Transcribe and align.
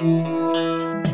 You're 0.00 1.04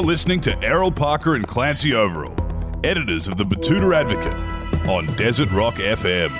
listening 0.00 0.40
to 0.42 0.56
Errol 0.62 0.92
Parker 0.92 1.34
and 1.34 1.44
Clancy 1.44 1.92
Overall, 1.92 2.36
editors 2.84 3.26
of 3.26 3.36
the 3.36 3.42
Betoota 3.42 3.92
Advocate 3.92 4.32
on 4.88 5.06
Desert 5.16 5.50
Rock 5.50 5.74
FM. 5.74 6.30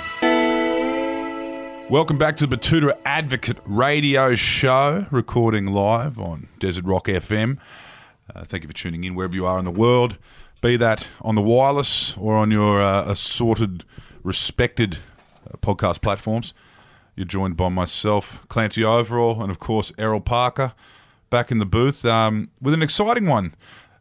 Welcome 1.89 2.17
back 2.17 2.37
to 2.37 2.47
the 2.47 2.55
Betoota 2.55 2.97
Advocate 3.03 3.57
radio 3.65 4.33
show, 4.33 5.07
recording 5.11 5.67
live 5.67 6.17
on 6.17 6.47
Desert 6.59 6.85
Rock 6.85 7.07
FM. 7.07 7.57
Uh, 8.33 8.45
thank 8.45 8.63
you 8.63 8.69
for 8.69 8.75
tuning 8.75 9.03
in 9.03 9.13
wherever 9.13 9.35
you 9.35 9.45
are 9.45 9.59
in 9.59 9.65
the 9.65 9.71
world, 9.71 10.17
be 10.61 10.77
that 10.77 11.05
on 11.19 11.35
the 11.35 11.41
wireless 11.41 12.15
or 12.15 12.37
on 12.37 12.49
your 12.49 12.81
uh, 12.81 13.11
assorted, 13.11 13.83
respected 14.23 14.99
uh, 15.51 15.57
podcast 15.57 16.01
platforms. 16.01 16.53
You're 17.15 17.25
joined 17.25 17.55
by 17.55 17.69
myself, 17.69 18.45
Clancy 18.49 18.83
Overall, 18.83 19.41
and 19.41 19.49
of 19.49 19.57
course, 19.57 19.93
Errol 19.97 20.19
Parker 20.19 20.73
back 21.29 21.49
in 21.49 21.59
the 21.59 21.65
booth 21.65 22.03
um, 22.03 22.49
with 22.61 22.73
an 22.73 22.81
exciting 22.81 23.25
one 23.25 23.55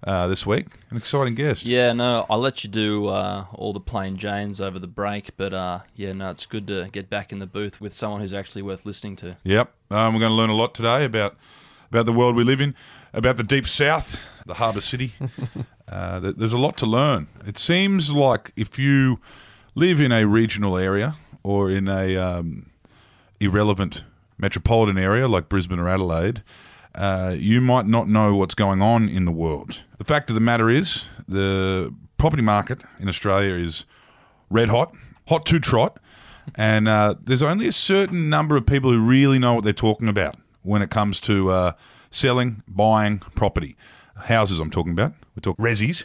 uh, 0.05 0.27
this 0.27 0.45
week. 0.45 0.66
An 0.91 0.96
exciting 0.96 1.36
guest. 1.36 1.64
Yeah, 1.64 1.92
no, 1.92 2.27
I'll 2.28 2.41
let 2.41 2.64
you 2.64 2.70
do 2.70 3.06
uh, 3.06 3.46
all 3.55 3.72
the 3.72 3.78
plain 3.80 4.16
Janes 4.16 4.60
over 4.60 4.80
the 4.80 4.88
break, 4.88 5.36
but 5.36 5.55
uh, 5.55 5.80
yeah, 5.95 6.12
no, 6.12 6.30
it's 6.30 6.45
good 6.45 6.66
to 6.66 6.88
get 6.91 7.08
back 7.08 7.30
in 7.30 7.38
the 7.38 7.46
booth 7.46 7.80
with 7.80 7.92
someone 7.92 8.20
who's 8.20 8.34
actually 8.34 8.62
worth 8.62 8.84
listening 8.84 9.14
to. 9.16 9.36
Yep, 9.44 9.72
um, 9.92 10.14
we're 10.14 10.20
going 10.20 10.33
to 10.33 10.36
learn 10.36 10.50
a 10.50 10.55
lot 10.55 10.74
today 10.74 11.05
about 11.05 11.36
about 11.91 12.06
the 12.06 12.12
world 12.12 12.34
we 12.34 12.42
live 12.42 12.60
in, 12.60 12.74
about 13.12 13.36
the 13.36 13.44
deep 13.44 13.69
south, 13.69 14.19
the 14.46 14.55
harbour 14.55 14.80
city. 14.80 15.12
uh, 15.88 16.19
there's 16.19 16.52
a 16.52 16.58
lot 16.58 16.77
to 16.78 16.86
learn. 16.86 17.28
It 17.46 17.58
seems 17.58 18.12
like 18.12 18.50
if 18.56 18.77
you 18.77 19.20
live 19.77 20.00
in 20.00 20.10
a 20.10 20.27
regional 20.27 20.77
area 20.77 21.14
or 21.44 21.70
in 21.70 21.86
a 21.86 22.16
um, 22.16 22.70
irrelevant 23.40 24.04
metropolitan 24.38 24.98
area 24.98 25.28
like 25.28 25.48
Brisbane 25.48 25.78
or 25.78 25.88
Adelaide, 25.88 26.42
uh, 26.94 27.34
you 27.36 27.60
might 27.60 27.86
not 27.86 28.08
know 28.08 28.34
what's 28.34 28.54
going 28.54 28.80
on 28.80 29.08
in 29.08 29.24
the 29.24 29.32
world. 29.32 29.82
The 29.98 30.04
fact 30.04 30.30
of 30.30 30.34
the 30.34 30.41
matter 30.41 30.70
is, 30.70 31.08
the 31.26 31.94
property 32.16 32.42
market 32.42 32.84
in 33.00 33.08
Australia 33.08 33.54
is 33.54 33.86
red 34.50 34.68
hot, 34.68 34.94
hot 35.28 35.44
to 35.46 35.58
trot, 35.58 35.98
and 36.54 36.86
uh, 36.86 37.14
there's 37.22 37.42
only 37.42 37.66
a 37.66 37.72
certain 37.72 38.28
number 38.28 38.56
of 38.56 38.66
people 38.66 38.92
who 38.92 39.00
really 39.00 39.38
know 39.38 39.54
what 39.54 39.64
they're 39.64 39.72
talking 39.72 40.08
about 40.08 40.36
when 40.62 40.82
it 40.82 40.91
comes 40.91 41.20
to 41.20 41.50
uh, 41.50 41.72
selling, 42.10 42.62
buying 42.69 43.19
property. 43.19 43.76
Houses, 44.16 44.60
I'm 44.60 44.70
talking 44.70 44.92
about. 44.92 45.12
We 45.34 45.41
talk 45.41 45.56
resis. 45.56 46.04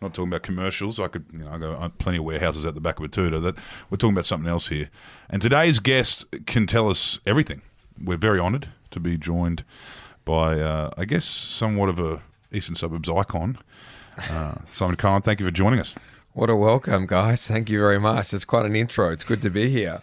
Not 0.00 0.14
talking 0.14 0.28
about 0.28 0.42
commercials. 0.42 0.98
I 0.98 1.08
could, 1.08 1.26
you 1.32 1.40
know, 1.40 1.50
I 1.50 1.58
go 1.58 1.72
uh, 1.72 1.88
plenty 1.90 2.18
of 2.18 2.24
warehouses 2.24 2.64
at 2.64 2.74
the 2.74 2.80
back 2.80 2.98
of 2.98 3.04
a 3.04 3.08
Betoota. 3.08 3.42
That 3.42 3.56
we're 3.90 3.98
talking 3.98 4.14
about 4.14 4.24
something 4.24 4.48
else 4.48 4.68
here. 4.68 4.88
And 5.28 5.42
today's 5.42 5.78
guest 5.78 6.26
can 6.46 6.66
tell 6.66 6.88
us 6.88 7.20
everything. 7.26 7.60
We're 8.02 8.16
very 8.16 8.40
honoured 8.40 8.68
to 8.92 9.00
be 9.00 9.18
joined 9.18 9.62
by, 10.24 10.60
uh, 10.60 10.90
I 10.96 11.04
guess, 11.04 11.24
somewhat 11.24 11.90
of 11.90 12.00
a 12.00 12.22
Eastern 12.52 12.76
Suburbs 12.76 13.08
icon, 13.10 13.58
uh, 14.30 14.54
Simon 14.66 14.96
Cohen. 14.96 15.22
Thank 15.22 15.40
you 15.40 15.46
for 15.46 15.52
joining 15.52 15.80
us. 15.80 15.94
What 16.32 16.48
a 16.48 16.56
welcome, 16.56 17.06
guys. 17.06 17.46
Thank 17.46 17.68
you 17.68 17.78
very 17.78 17.98
much. 17.98 18.32
It's 18.32 18.44
quite 18.44 18.64
an 18.64 18.74
intro. 18.74 19.12
It's 19.12 19.24
good 19.24 19.42
to 19.42 19.50
be 19.50 19.68
here. 19.68 20.00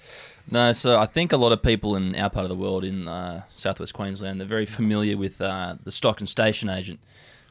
No, 0.50 0.72
so 0.72 1.00
I 1.00 1.06
think 1.06 1.34
a 1.34 1.38
lot 1.38 1.52
of 1.52 1.62
people 1.62 1.96
in 1.96 2.16
our 2.16 2.30
part 2.30 2.44
of 2.46 2.50
the 2.50 2.56
world, 2.56 2.84
in 2.84 3.08
uh, 3.08 3.44
southwest 3.50 3.94
Queensland, 3.94 4.40
they're 4.40 4.48
very 4.48 4.66
familiar 4.66 5.18
with 5.18 5.42
uh, 5.42 5.76
the 5.84 5.92
stock 5.92 6.20
and 6.20 6.30
station 6.30 6.70
agent, 6.70 7.00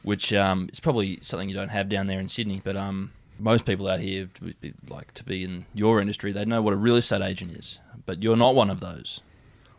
which 0.07 0.33
um, 0.33 0.69
is 0.73 0.79
probably 0.79 1.19
something 1.21 1.49
you 1.49 1.55
don't 1.57 1.71
have 1.71 1.89
down 1.89 2.07
there 2.07 2.21
in 2.21 2.29
Sydney. 2.29 2.61
But 2.63 2.77
um, 2.77 3.11
most 3.41 3.65
people 3.67 3.89
out 3.89 3.99
here, 3.99 4.29
would 4.41 4.61
be- 4.61 4.73
like 4.89 5.13
to 5.15 5.25
be 5.25 5.43
in 5.43 5.67
your 5.75 6.01
industry, 6.01 6.31
they 6.31 6.45
know 6.45 6.63
what 6.63 6.73
a 6.73 6.77
real 6.77 6.95
estate 6.95 7.23
agent 7.23 7.51
is. 7.57 7.81
But 8.07 8.23
you're 8.23 8.37
not 8.37 8.55
one 8.55 8.71
of 8.71 8.79
those. 8.79 9.21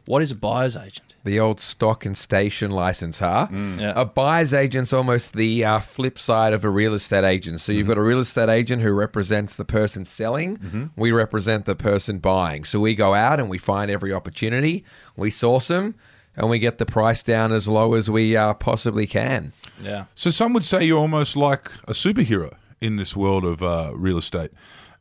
What 0.06 0.22
is 0.22 0.32
a 0.32 0.36
buyer's 0.36 0.76
agent? 0.76 1.16
The 1.24 1.40
old 1.40 1.62
stock 1.62 2.06
and 2.06 2.18
station 2.18 2.72
license, 2.72 3.20
huh? 3.20 3.48
Yeah. 3.52 3.94
A 3.96 4.04
buyer's 4.04 4.54
agent's 4.54 4.92
almost 4.92 5.32
the 5.34 5.64
uh, 5.64 5.80
flip 5.80 6.20
side 6.20 6.52
of 6.52 6.66
a 6.66 6.70
real 6.70 6.94
estate 6.94 7.24
agent. 7.24 7.62
So 7.62 7.72
you've 7.72 7.88
got 7.88 7.98
a 7.98 8.02
real 8.02 8.20
estate 8.20 8.50
agent 8.50 8.82
who 8.82 8.92
represents 8.94 9.56
the 9.56 9.66
person 9.66 10.04
selling. 10.04 10.92
We 10.98 11.12
represent 11.12 11.64
the 11.66 11.76
person 11.76 12.20
buying. 12.20 12.66
So 12.66 12.82
we 12.82 12.96
go 12.96 13.14
out 13.14 13.40
and 13.40 13.50
we 13.50 13.58
find 13.58 13.90
every 13.92 14.12
opportunity, 14.14 14.84
we 15.16 15.30
source 15.30 15.68
them, 15.70 15.96
and 16.38 16.50
we 16.50 16.60
get 16.60 16.78
the 16.78 16.86
price 16.86 17.24
down 17.24 17.52
as 17.52 17.68
low 17.68 17.96
as 17.96 18.10
we 18.10 18.38
uh, 18.38 18.54
possibly 18.54 19.08
can. 19.08 19.52
Yeah. 19.82 20.06
So 20.16 20.30
some 20.30 20.54
would 20.54 20.64
say 20.64 20.86
you're 20.86 21.00
almost 21.00 21.36
like 21.36 21.72
a 21.88 21.94
superhero 21.94 22.56
in 22.80 22.96
this 22.96 23.16
world 23.16 23.44
of 23.44 23.64
uh, 23.64 23.92
real 23.96 24.18
estate, 24.18 24.52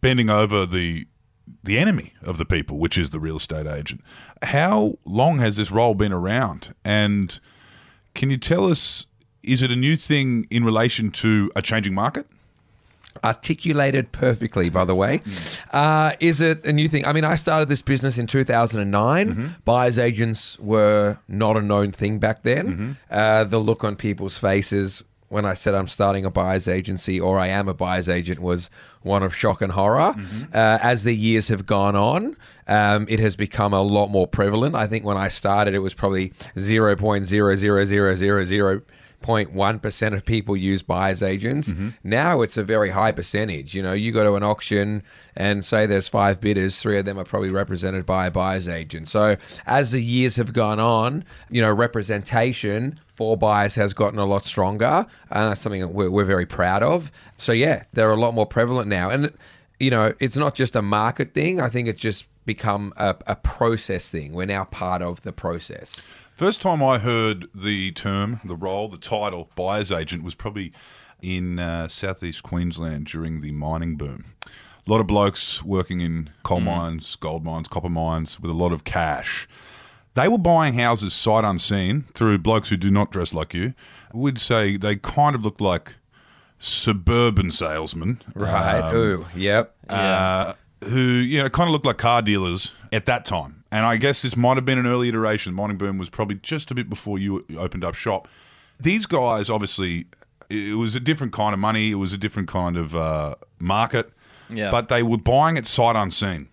bending 0.01 0.31
over 0.31 0.67
the 0.67 1.07
the 1.63 1.79
enemy 1.79 2.13
of 2.23 2.39
the 2.39 2.45
people, 2.45 2.79
which 2.79 2.99
is 2.99 3.11
the 3.11 3.21
real 3.21 3.37
estate 3.37 3.67
agent. 3.67 4.03
How 4.43 4.99
long 5.05 5.39
has 5.39 5.57
this 5.57 5.71
role 5.71 5.95
been 5.95 6.13
around? 6.13 6.75
And 6.85 7.39
can 8.15 8.31
you 8.31 8.37
tell 8.37 8.65
us, 8.69 9.07
is 9.45 9.63
it 9.63 9.71
a 9.71 9.77
new 9.77 9.97
thing 9.97 10.47
in 10.51 10.65
relation 10.65 11.13
to 11.13 11.51
a 11.55 11.63
changing 11.63 11.95
market? 11.95 12.27
Articulated 13.25 14.13
perfectly 14.13 14.69
by 14.71 14.85
the 14.85 14.95
way. 14.95 15.21
Uh, 15.73 16.13
is 16.21 16.41
it 16.41 16.65
a 16.65 16.73
new 16.73 16.89
thing? 16.89 17.05
I 17.07 17.13
mean 17.13 17.25
i 17.25 17.35
started 17.35 17.69
this 17.69 17.83
business 17.83 18.19
in 18.19 18.27
2009 18.27 19.57
buyers 19.65 19.99
agents 19.99 20.59
were 20.59 21.19
not 21.29 21.57
a 21.57 21.63
known 21.63 21.93
thing 21.93 22.19
back 22.19 22.43
then. 22.43 22.97
Uh, 23.11 23.45
the 23.45 23.59
look 23.59 23.85
on 23.85 23.97
people's 23.97 24.39
faces 24.39 25.03
when 25.29 25.45
i 25.45 25.55
said 25.55 25.75
i'm 25.75 25.89
starting 25.89 26.25
a 26.25 26.31
buyers 26.31 26.69
agency 26.69 27.19
or 27.19 27.37
i 27.39 27.49
am 27.49 27.67
a 27.69 27.75
buyers 27.75 28.09
agent 28.09 28.39
was 28.41 28.71
one 29.03 29.23
of 29.25 29.35
shock 29.35 29.61
and 29.61 29.73
horror. 29.73 30.15
Uh, 30.55 30.79
as 30.83 31.03
the 31.05 31.15
years 31.15 31.49
have 31.49 31.67
gone 31.67 31.97
on 31.97 32.37
um, 32.69 33.07
it 33.09 33.19
has 33.21 33.35
become 33.37 33.73
a 33.73 33.83
lot 33.83 34.09
more 34.09 34.27
prevalent. 34.29 34.75
I 34.77 34.87
think 34.87 35.05
when 35.05 35.17
i 35.17 35.27
started 35.29 35.75
it 35.75 35.81
was 35.81 35.95
probably 35.95 36.31
0.00000 36.57 38.81
0.1 39.27 39.83
percent 39.83 40.15
of 40.15 40.25
people 40.25 40.57
use 40.57 40.83
buyers 40.83 41.23
agents. 41.23 41.71
Mm-hmm. 41.71 41.89
Now 42.05 42.43
it's 42.43 42.57
a 42.57 42.65
very 42.65 42.91
high 42.91 43.13
percentage. 43.13 43.75
You 43.75 43.83
know, 43.83 43.93
you 43.93 44.13
go 44.13 44.25
to 44.25 44.35
an 44.35 44.43
auction 44.43 45.03
and 45.37 45.65
say 45.65 45.87
there's 45.87 46.09
five 46.09 46.41
bidders, 46.41 46.81
three 46.81 46.99
of 46.99 47.05
them 47.05 47.19
are 47.19 47.25
probably 47.25 47.51
represented 47.51 48.07
by 48.07 48.27
a 48.27 48.31
buyers 48.31 48.69
agent. 48.69 49.09
So 49.09 49.37
as 49.67 49.93
the 49.93 50.01
years 50.01 50.37
have 50.37 50.53
gone 50.53 50.81
on, 50.81 51.25
you 51.51 51.61
know, 51.61 51.73
representation 51.73 53.01
for 53.15 53.37
buyers 53.37 53.75
has 53.75 53.95
gotten 53.95 54.19
a 54.19 54.27
lot 54.27 54.45
stronger, 54.45 55.07
that's 55.31 55.61
something 55.61 55.81
that 55.81 55.89
we're, 55.89 56.11
we're 56.11 56.25
very 56.25 56.47
proud 56.47 56.83
of. 56.83 57.11
So 57.37 57.53
yeah, 57.53 57.85
they're 57.93 58.13
a 58.13 58.17
lot 58.17 58.35
more 58.35 58.47
prevalent 58.47 58.89
now, 58.89 59.11
and 59.11 59.33
you 59.81 59.91
know, 59.91 60.15
it's 60.21 60.37
not 60.37 60.55
just 60.55 60.77
a 60.77 60.83
market 60.83 61.35
thing. 61.35 61.61
I 61.61 61.69
think 61.69 61.89
it's 61.89 62.01
just 62.01 62.27
become 62.47 62.93
a, 62.97 63.17
a 63.27 63.37
process 63.37 64.11
thing. 64.11 64.33
We're 64.33 64.47
now 64.47 64.65
part 64.65 65.03
of 65.03 65.23
the 65.23 65.33
process. 65.33 66.07
First 66.37 66.61
time 66.61 66.83
I 66.83 66.99
heard 66.99 67.47
the 67.55 67.93
term, 67.93 68.41
the 68.45 68.57
role, 68.57 68.89
the 68.89 68.99
title, 68.99 69.51
buyer's 69.55 69.91
agent 69.91 70.23
was 70.23 70.35
probably 70.35 70.71
in 71.23 71.59
uh, 71.59 71.89
southeast 71.89 72.43
Queensland 72.43 73.07
during 73.07 73.41
the 73.41 73.53
mining 73.53 73.97
boom. 73.97 74.35
A 74.45 74.91
lot 74.91 75.01
of 75.01 75.07
blokes 75.07 75.65
working 75.65 76.03
in 76.03 76.29
coal 76.43 76.61
mines, 76.61 77.17
gold 77.17 77.43
mines, 77.43 77.69
copper 77.69 77.89
mines 77.89 78.39
with 78.39 78.51
a 78.51 78.55
lot 78.55 78.71
of 78.71 78.85
cash. 78.85 79.49
They 80.13 80.29
were 80.29 80.37
buying 80.37 80.75
houses 80.75 81.15
sight 81.15 81.43
unseen 81.43 82.05
through 82.13 82.37
blokes 82.39 82.69
who 82.69 82.77
do 82.77 82.91
not 82.91 83.11
dress 83.11 83.33
like 83.33 83.55
you. 83.55 83.73
We'd 84.13 84.39
say 84.39 84.77
they 84.77 84.97
kind 84.97 85.35
of 85.35 85.43
looked 85.43 85.63
like 85.63 85.95
suburban 86.59 87.51
salesmen. 87.51 88.21
Right. 88.35 88.81
Um, 88.81 88.95
Ooh. 88.95 89.27
Yep. 89.35 89.75
uh, 89.89 90.53
who 90.85 91.01
you 91.01 91.43
know 91.43 91.49
kind 91.49 91.69
of 91.69 91.73
looked 91.73 91.87
like 91.87 91.99
car 91.99 92.23
dealers 92.23 92.73
at 92.93 93.07
that 93.07 93.25
time. 93.25 93.65
And 93.71 93.85
I 93.85 93.97
guess 93.97 94.23
this 94.23 94.37
might 94.37 94.57
have 94.57 94.65
been 94.65 94.79
an 94.79 94.87
early 94.87 95.09
iteration. 95.09 95.53
Mining 95.53 95.77
Boom 95.77 95.99
was 95.99 96.09
probably 96.09 96.37
just 96.37 96.71
a 96.71 96.75
bit 96.75 96.89
before 96.89 97.19
you 97.19 97.45
opened 97.59 97.85
up 97.85 97.95
shop. 97.95 98.29
These 98.79 99.07
guys, 99.07 99.51
obviously, 99.51 100.07
it 100.49 100.77
was 100.77 100.95
a 100.95 101.01
different 101.01 101.33
kind 101.33 101.53
of 101.53 101.59
money. 101.59 101.91
It 101.91 101.97
was 101.97 102.13
a 102.13 102.19
different 102.19 102.49
kind 102.49 102.77
of 102.77 102.95
uh, 102.95 103.35
market. 103.59 104.11
Yeah. 104.49 104.71
But 104.71 104.89
they 104.89 105.03
were 105.03 105.19
buying 105.19 105.57
it 105.57 105.67
sight 105.67 105.97
unseen. 105.97 106.49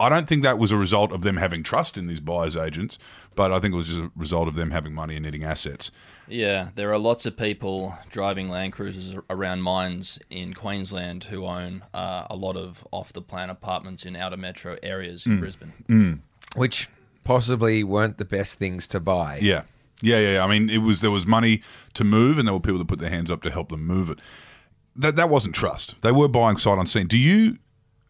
I 0.00 0.08
don't 0.08 0.28
think 0.28 0.42
that 0.42 0.58
was 0.58 0.70
a 0.70 0.76
result 0.76 1.12
of 1.12 1.22
them 1.22 1.36
having 1.36 1.62
trust 1.62 1.96
in 1.96 2.06
these 2.06 2.20
buyers 2.20 2.56
agents, 2.56 2.98
but 3.34 3.52
I 3.52 3.58
think 3.58 3.74
it 3.74 3.76
was 3.76 3.88
just 3.88 4.00
a 4.00 4.10
result 4.14 4.46
of 4.46 4.54
them 4.54 4.70
having 4.70 4.94
money 4.94 5.16
and 5.16 5.24
needing 5.24 5.42
assets. 5.42 5.90
Yeah, 6.28 6.70
there 6.74 6.92
are 6.92 6.98
lots 6.98 7.26
of 7.26 7.36
people 7.36 7.94
driving 8.10 8.48
Land 8.48 8.72
Cruisers 8.74 9.16
around 9.30 9.62
mines 9.62 10.18
in 10.30 10.54
Queensland 10.54 11.24
who 11.24 11.44
own 11.46 11.82
uh, 11.94 12.26
a 12.30 12.36
lot 12.36 12.56
of 12.56 12.86
off 12.90 13.12
the 13.12 13.22
plan 13.22 13.50
apartments 13.50 14.04
in 14.04 14.14
outer 14.16 14.36
metro 14.36 14.76
areas 14.82 15.26
in 15.26 15.40
Brisbane. 15.40 16.22
which 16.56 16.88
possibly 17.24 17.84
weren't 17.84 18.18
the 18.18 18.24
best 18.24 18.58
things 18.58 18.86
to 18.88 19.00
buy. 19.00 19.38
Yeah. 19.42 19.62
Yeah, 20.00 20.18
yeah, 20.20 20.32
yeah. 20.34 20.44
I 20.44 20.48
mean, 20.48 20.70
it 20.70 20.78
was 20.78 21.00
there 21.00 21.10
was 21.10 21.26
money 21.26 21.60
to 21.94 22.04
move, 22.04 22.38
and 22.38 22.46
there 22.46 22.54
were 22.54 22.60
people 22.60 22.78
that 22.78 22.86
put 22.88 23.00
their 23.00 23.10
hands 23.10 23.30
up 23.32 23.42
to 23.42 23.50
help 23.50 23.70
them 23.70 23.84
move 23.84 24.10
it. 24.10 24.18
That 24.94 25.16
that 25.16 25.28
wasn't 25.28 25.54
trust. 25.56 26.00
They 26.02 26.12
were 26.12 26.28
buying 26.28 26.56
sight 26.56 26.78
unseen. 26.78 27.08
Do 27.08 27.18
you 27.18 27.56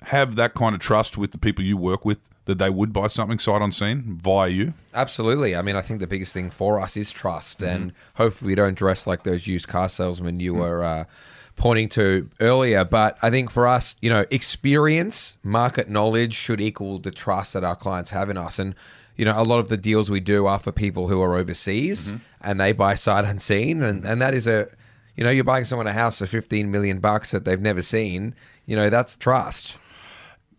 have 0.02 0.36
that 0.36 0.54
kind 0.54 0.74
of 0.74 0.80
trust 0.80 1.16
with 1.16 1.32
the 1.32 1.38
people 1.38 1.64
you 1.64 1.76
work 1.76 2.04
with 2.04 2.18
that 2.48 2.56
they 2.56 2.70
would 2.70 2.94
buy 2.94 3.06
something 3.06 3.38
sight 3.38 3.60
unseen 3.60 4.18
via 4.22 4.48
you? 4.48 4.72
Absolutely. 4.94 5.54
I 5.54 5.60
mean, 5.60 5.76
I 5.76 5.82
think 5.82 6.00
the 6.00 6.06
biggest 6.06 6.32
thing 6.32 6.48
for 6.48 6.80
us 6.80 6.96
is 6.96 7.10
trust, 7.10 7.60
and 7.60 7.90
mm-hmm. 7.90 8.22
hopefully, 8.22 8.52
we 8.52 8.54
don't 8.54 8.74
dress 8.74 9.06
like 9.06 9.22
those 9.22 9.46
used 9.46 9.68
car 9.68 9.90
salesmen 9.90 10.40
you 10.40 10.52
mm-hmm. 10.52 10.62
were 10.62 10.82
uh, 10.82 11.04
pointing 11.56 11.90
to 11.90 12.30
earlier. 12.40 12.86
But 12.86 13.18
I 13.20 13.28
think 13.28 13.50
for 13.50 13.68
us, 13.68 13.96
you 14.00 14.08
know, 14.08 14.24
experience, 14.30 15.36
market 15.42 15.90
knowledge 15.90 16.32
should 16.32 16.58
equal 16.58 16.98
the 16.98 17.10
trust 17.10 17.52
that 17.52 17.64
our 17.64 17.76
clients 17.76 18.10
have 18.10 18.30
in 18.30 18.38
us. 18.38 18.58
And, 18.58 18.74
you 19.14 19.26
know, 19.26 19.38
a 19.38 19.44
lot 19.44 19.58
of 19.58 19.68
the 19.68 19.76
deals 19.76 20.10
we 20.10 20.20
do 20.20 20.46
are 20.46 20.58
for 20.58 20.72
people 20.72 21.08
who 21.08 21.20
are 21.20 21.36
overseas 21.36 22.08
mm-hmm. 22.08 22.18
and 22.40 22.58
they 22.58 22.72
buy 22.72 22.94
sight 22.94 23.26
unseen. 23.26 23.82
And, 23.82 24.06
and 24.06 24.22
that 24.22 24.32
is 24.32 24.46
a, 24.46 24.68
you 25.16 25.24
know, 25.24 25.30
you're 25.30 25.44
buying 25.44 25.66
someone 25.66 25.86
a 25.86 25.92
house 25.92 26.18
for 26.18 26.26
15 26.26 26.70
million 26.70 26.98
bucks 26.98 27.32
that 27.32 27.44
they've 27.44 27.60
never 27.60 27.82
seen. 27.82 28.34
You 28.64 28.76
know, 28.76 28.88
that's 28.88 29.16
trust. 29.16 29.76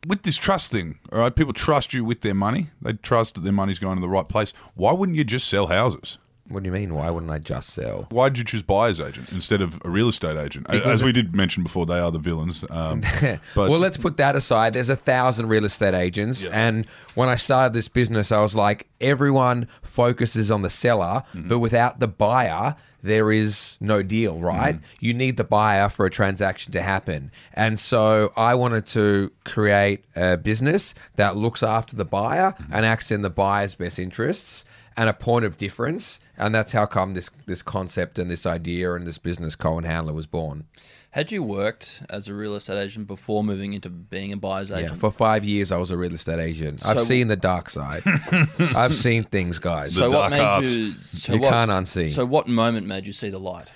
With 0.08 0.24
this 0.24 0.38
trust 0.38 0.72
thing, 0.72 1.00
all 1.12 1.20
right, 1.20 1.36
people 1.36 1.54
trust 1.54 1.94
you 1.94 2.04
with 2.06 2.22
their 2.22 2.34
money. 2.34 2.68
They 2.82 2.94
trust 2.94 3.36
that 3.36 3.42
their 3.42 3.54
money's 3.54 3.80
going 3.80 3.96
to 3.98 4.02
the 4.02 4.10
right 4.10 4.28
place. 4.28 4.54
Why 4.76 4.94
wouldn't 4.94 5.18
you 5.18 5.24
just 5.24 5.48
sell 5.50 5.68
houses? 5.68 6.18
What 6.48 6.64
do 6.64 6.68
you 6.68 6.74
mean? 6.74 6.96
Why 6.96 7.12
wouldn't 7.12 7.32
I 7.32 7.38
just 7.38 7.70
sell? 7.70 8.08
Why 8.10 8.30
did 8.30 8.40
you 8.40 8.44
choose 8.44 8.64
buyer's 8.64 9.00
agent 9.00 9.32
instead 9.32 9.62
of 9.62 9.80
a 9.86 9.90
real 9.90 10.08
estate 10.10 10.36
agent? 10.36 10.68
As 10.68 11.04
we 11.04 11.12
did 11.12 11.36
mention 11.36 11.62
before, 11.62 11.86
they 11.86 12.00
are 12.00 12.10
the 12.10 12.18
villains. 12.18 12.66
Um, 12.72 13.02
but 13.22 13.40
well, 13.70 13.78
let's 13.78 13.98
put 13.98 14.18
that 14.18 14.36
aside. 14.36 14.74
There's 14.74 14.90
a 14.90 14.96
thousand 14.96 15.48
real 15.50 15.64
estate 15.64 15.94
agents, 15.94 16.44
Yeah. 16.46 16.50
and 16.54 16.88
when 17.14 17.30
I 17.30 17.36
started 17.36 17.74
this 17.74 17.88
business, 17.88 18.32
I 18.32 18.42
was 18.42 18.56
like, 18.56 18.88
everyone 19.00 19.68
focuses 19.84 20.50
on 20.50 20.64
the 20.64 20.72
seller, 20.72 21.22
Mm-hmm. 21.36 21.50
but 21.50 21.60
without 21.60 22.00
the 22.00 22.08
buyer, 22.08 22.76
there 23.02 23.32
is 23.32 23.78
no 23.80 24.02
deal, 24.04 24.40
right? 24.40 24.76
Mm-hmm. 24.76 25.06
You 25.06 25.14
need 25.14 25.38
the 25.38 25.44
buyer 25.44 25.90
for 25.90 26.06
a 26.06 26.10
transaction 26.10 26.74
to 26.74 26.82
happen, 26.82 27.32
and 27.54 27.80
so 27.80 28.32
I 28.36 28.56
wanted 28.56 28.86
to 28.88 29.32
create 29.46 30.04
a 30.16 30.38
business 30.38 30.94
that 31.16 31.36
looks 31.36 31.64
after 31.64 31.96
the 31.96 32.06
buyer 32.06 32.54
Mm-hmm. 32.60 32.74
and 32.74 32.86
acts 32.86 33.12
in 33.12 33.22
the 33.22 33.30
buyer's 33.30 33.76
best 33.76 34.00
interests. 34.00 34.66
And 34.98 35.08
a 35.10 35.14
point 35.14 35.46
of 35.46 35.56
difference, 35.56 36.20
and 36.38 36.54
that's 36.54 36.74
how 36.74 36.86
come 36.86 37.14
this 37.14 37.30
this 37.46 37.62
concept 37.62 38.20
and 38.20 38.30
this 38.30 38.46
idea 38.46 38.94
and 38.96 39.08
this 39.08 39.18
business 39.18 39.56
Cohen 39.56 39.86
Handler 39.86 40.12
was 40.12 40.26
born. 40.28 40.66
Had 41.12 41.32
you 41.32 41.42
worked 41.42 42.04
as 42.10 42.28
a 42.28 42.36
real 42.36 42.54
estate 42.56 42.78
agent 42.80 43.08
before 43.08 43.44
moving 43.44 43.74
into 43.74 43.90
being 43.90 44.32
a 44.32 44.38
buyer's 44.38 44.70
Yeah, 44.70 44.78
agent? 44.78 45.00
for 45.00 45.12
five 45.12 45.44
years 45.44 45.72
I 45.72 45.78
was 45.78 45.90
a 45.90 45.98
real 45.98 46.14
estate 46.14 46.40
agent. 46.40 46.86
I've 46.86 47.02
seen 47.02 47.28
the 47.30 47.36
dark 47.36 47.70
side. 47.72 48.04
I've 48.76 48.94
seen 48.94 49.24
things, 49.24 49.58
guys. 49.58 49.96
so 49.96 50.02
The 50.10 50.10
what 50.16 50.30
dark 50.30 50.32
made 50.32 50.40
arts. 50.42 50.76
you? 50.76 50.92
So 50.94 51.34
You 51.34 51.40
what, 51.40 51.50
can't 51.50 51.72
unsee. 51.72 52.12
So 52.12 52.26
what 52.26 52.48
moment 52.48 52.86
made 52.86 53.08
you 53.08 53.14
see 53.14 53.30
the 53.30 53.40
light? 53.40 53.72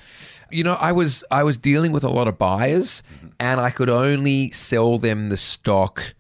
you 0.52 0.64
know, 0.64 0.74
I 0.76 0.92
was 0.92 1.24
I 1.32 1.44
was 1.44 1.58
dealing 1.58 1.92
with 1.92 2.04
a 2.04 2.10
lot 2.10 2.28
of 2.28 2.38
buyers, 2.38 3.02
mm-hmm. 3.18 3.30
and 3.40 3.60
I 3.60 3.72
could 3.72 3.90
only 3.90 4.52
sell 4.52 5.00
them 5.00 5.30
the 5.30 5.38
stock 5.38 6.14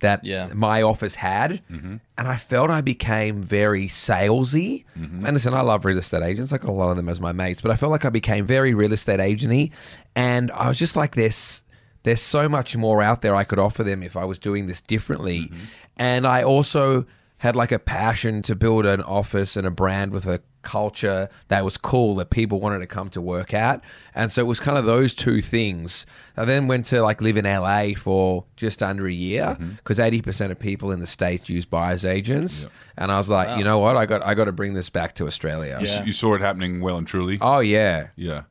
that 0.00 0.24
Yeah. 0.24 0.50
my 0.54 0.82
office 0.82 1.14
had, 1.14 1.62
mm-hmm. 1.70 1.96
and 2.18 2.28
I 2.28 2.36
felt 2.36 2.70
I 2.70 2.80
became 2.80 3.42
very 3.42 3.88
salesy. 3.88 4.84
Mm-hmm. 4.98 5.24
And 5.24 5.34
listen, 5.34 5.54
I 5.54 5.62
love 5.62 5.84
real 5.84 5.98
estate 5.98 6.22
agents. 6.22 6.52
I 6.52 6.58
got 6.58 6.68
a 6.68 6.72
lot 6.72 6.90
of 6.90 6.96
them 6.96 7.08
as 7.08 7.20
my 7.20 7.32
mates, 7.32 7.62
but 7.62 7.70
I 7.70 7.76
felt 7.76 7.92
like 7.92 8.04
I 8.04 8.10
became 8.10 8.46
very 8.46 8.74
real 8.74 8.92
estate 8.92 9.20
agenty, 9.20 9.72
and 10.14 10.50
I 10.52 10.68
was 10.68 10.78
just 10.78 10.96
like 10.96 11.14
this. 11.14 11.62
There's 12.02 12.22
so 12.22 12.48
much 12.48 12.76
more 12.76 13.02
out 13.02 13.22
there 13.22 13.34
I 13.34 13.44
could 13.44 13.58
offer 13.58 13.82
them 13.82 14.02
if 14.02 14.16
I 14.16 14.24
was 14.24 14.38
doing 14.38 14.66
this 14.66 14.80
differently, 14.80 15.40
mm-hmm. 15.40 15.64
and 15.96 16.26
I 16.26 16.42
also 16.42 17.06
had 17.38 17.56
like 17.56 17.72
a 17.72 17.78
passion 17.78 18.42
to 18.42 18.54
build 18.54 18.86
an 18.86 19.02
office 19.02 19.56
and 19.56 19.66
a 19.66 19.70
brand 19.70 20.12
with 20.12 20.26
a 20.26 20.40
culture 20.66 21.30
that 21.48 21.64
was 21.64 21.78
cool 21.78 22.16
that 22.16 22.30
people 22.30 22.60
wanted 22.60 22.80
to 22.80 22.86
come 22.86 23.08
to 23.10 23.20
work 23.22 23.54
at. 23.54 23.82
And 24.14 24.30
so 24.30 24.42
it 24.42 24.46
was 24.46 24.60
kind 24.60 24.76
of 24.76 24.84
those 24.84 25.14
two 25.14 25.40
things. 25.40 26.04
I 26.36 26.44
then 26.44 26.66
went 26.66 26.86
to 26.86 27.00
like 27.02 27.22
live 27.22 27.36
in 27.36 27.44
LA 27.44 27.90
for 27.96 28.44
just 28.56 28.82
under 28.82 29.06
a 29.06 29.12
year 29.12 29.56
mm-hmm. 29.58 29.70
because 29.76 29.98
80% 29.98 30.50
of 30.50 30.58
people 30.58 30.90
in 30.90 31.00
the 31.00 31.06
States 31.06 31.48
use 31.48 31.64
buyer's 31.64 32.04
agents. 32.04 32.66
And 32.98 33.12
I 33.12 33.16
was 33.16 33.28
like, 33.28 33.56
you 33.58 33.64
know 33.64 33.78
what? 33.78 33.96
I 33.96 34.04
got 34.04 34.22
I 34.22 34.34
got 34.34 34.44
to 34.44 34.52
bring 34.52 34.74
this 34.74 34.90
back 34.90 35.14
to 35.16 35.26
Australia. 35.26 35.78
Yeah. 35.80 36.04
you 36.04 36.12
saw 36.12 36.34
it 36.34 36.40
happening 36.40 36.80
well 36.80 36.98
and 36.98 37.06
truly. 37.06 37.38
Oh 37.40 37.60
yeah. 37.60 38.08
Yeah. 38.16 38.42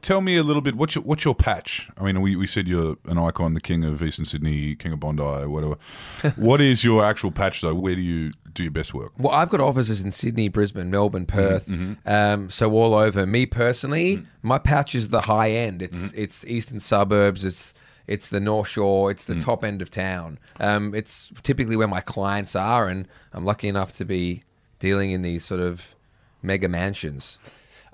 Tell 0.00 0.20
me 0.20 0.36
a 0.36 0.44
little 0.44 0.62
bit. 0.62 0.76
What's 0.76 0.94
your 0.94 1.02
what's 1.02 1.24
your 1.24 1.34
patch? 1.34 1.88
I 1.98 2.04
mean, 2.04 2.20
we, 2.20 2.36
we 2.36 2.46
said 2.46 2.68
you're 2.68 2.96
an 3.06 3.18
icon, 3.18 3.54
the 3.54 3.60
king 3.60 3.84
of 3.84 4.00
Eastern 4.02 4.24
Sydney, 4.24 4.76
king 4.76 4.92
of 4.92 5.00
Bondi, 5.00 5.46
whatever. 5.46 5.76
what 6.36 6.60
is 6.60 6.84
your 6.84 7.04
actual 7.04 7.32
patch 7.32 7.60
though? 7.60 7.74
Where 7.74 7.96
do 7.96 8.00
you 8.00 8.32
do 8.54 8.64
your 8.64 8.72
best 8.72 8.94
work? 8.94 9.12
Well, 9.18 9.32
I've 9.32 9.48
got 9.48 9.60
offices 9.60 10.02
in 10.02 10.12
Sydney, 10.12 10.48
Brisbane, 10.48 10.90
Melbourne, 10.90 11.26
Perth, 11.26 11.66
mm-hmm, 11.66 11.92
mm-hmm. 11.92 12.08
um, 12.08 12.50
so 12.50 12.72
all 12.72 12.94
over. 12.94 13.26
Me 13.26 13.46
personally, 13.46 14.16
mm-hmm. 14.16 14.26
my 14.42 14.58
patch 14.58 14.94
is 14.94 15.08
the 15.08 15.22
high 15.22 15.50
end. 15.50 15.82
It's 15.82 16.12
it's 16.12 16.44
eastern 16.44 16.80
suburbs. 16.80 17.44
It's 17.44 17.74
it's 18.06 18.28
the 18.28 18.40
North 18.40 18.68
Shore. 18.68 19.10
It's 19.10 19.26
the 19.26 19.34
mm. 19.34 19.44
top 19.44 19.62
end 19.62 19.82
of 19.82 19.90
town. 19.90 20.38
Um, 20.58 20.94
it's 20.94 21.30
typically 21.42 21.76
where 21.76 21.88
my 21.88 22.00
clients 22.00 22.56
are, 22.56 22.88
and 22.88 23.06
I'm 23.32 23.44
lucky 23.44 23.68
enough 23.68 23.92
to 23.98 24.04
be 24.04 24.42
dealing 24.78 25.10
in 25.10 25.22
these 25.22 25.44
sort 25.44 25.60
of 25.60 25.94
mega 26.42 26.68
mansions. 26.68 27.38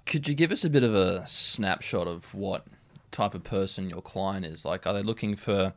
Could 0.07 0.29
you 0.29 0.35
give 0.35 0.53
us 0.53 0.65
a 0.65 0.71
bit 0.71 0.83
of 0.83 0.95
a 0.95 1.27
snapshot 1.27 2.07
of 2.07 2.33
what 2.35 2.67
type 3.11 3.35
of 3.35 3.43
person 3.43 3.89
your 3.89 4.03
client 4.03 4.45
is? 4.45 4.65
Like, 4.65 4.87
are 4.87 4.93
they 4.93 5.03
looking 5.03 5.35
for 5.35 5.73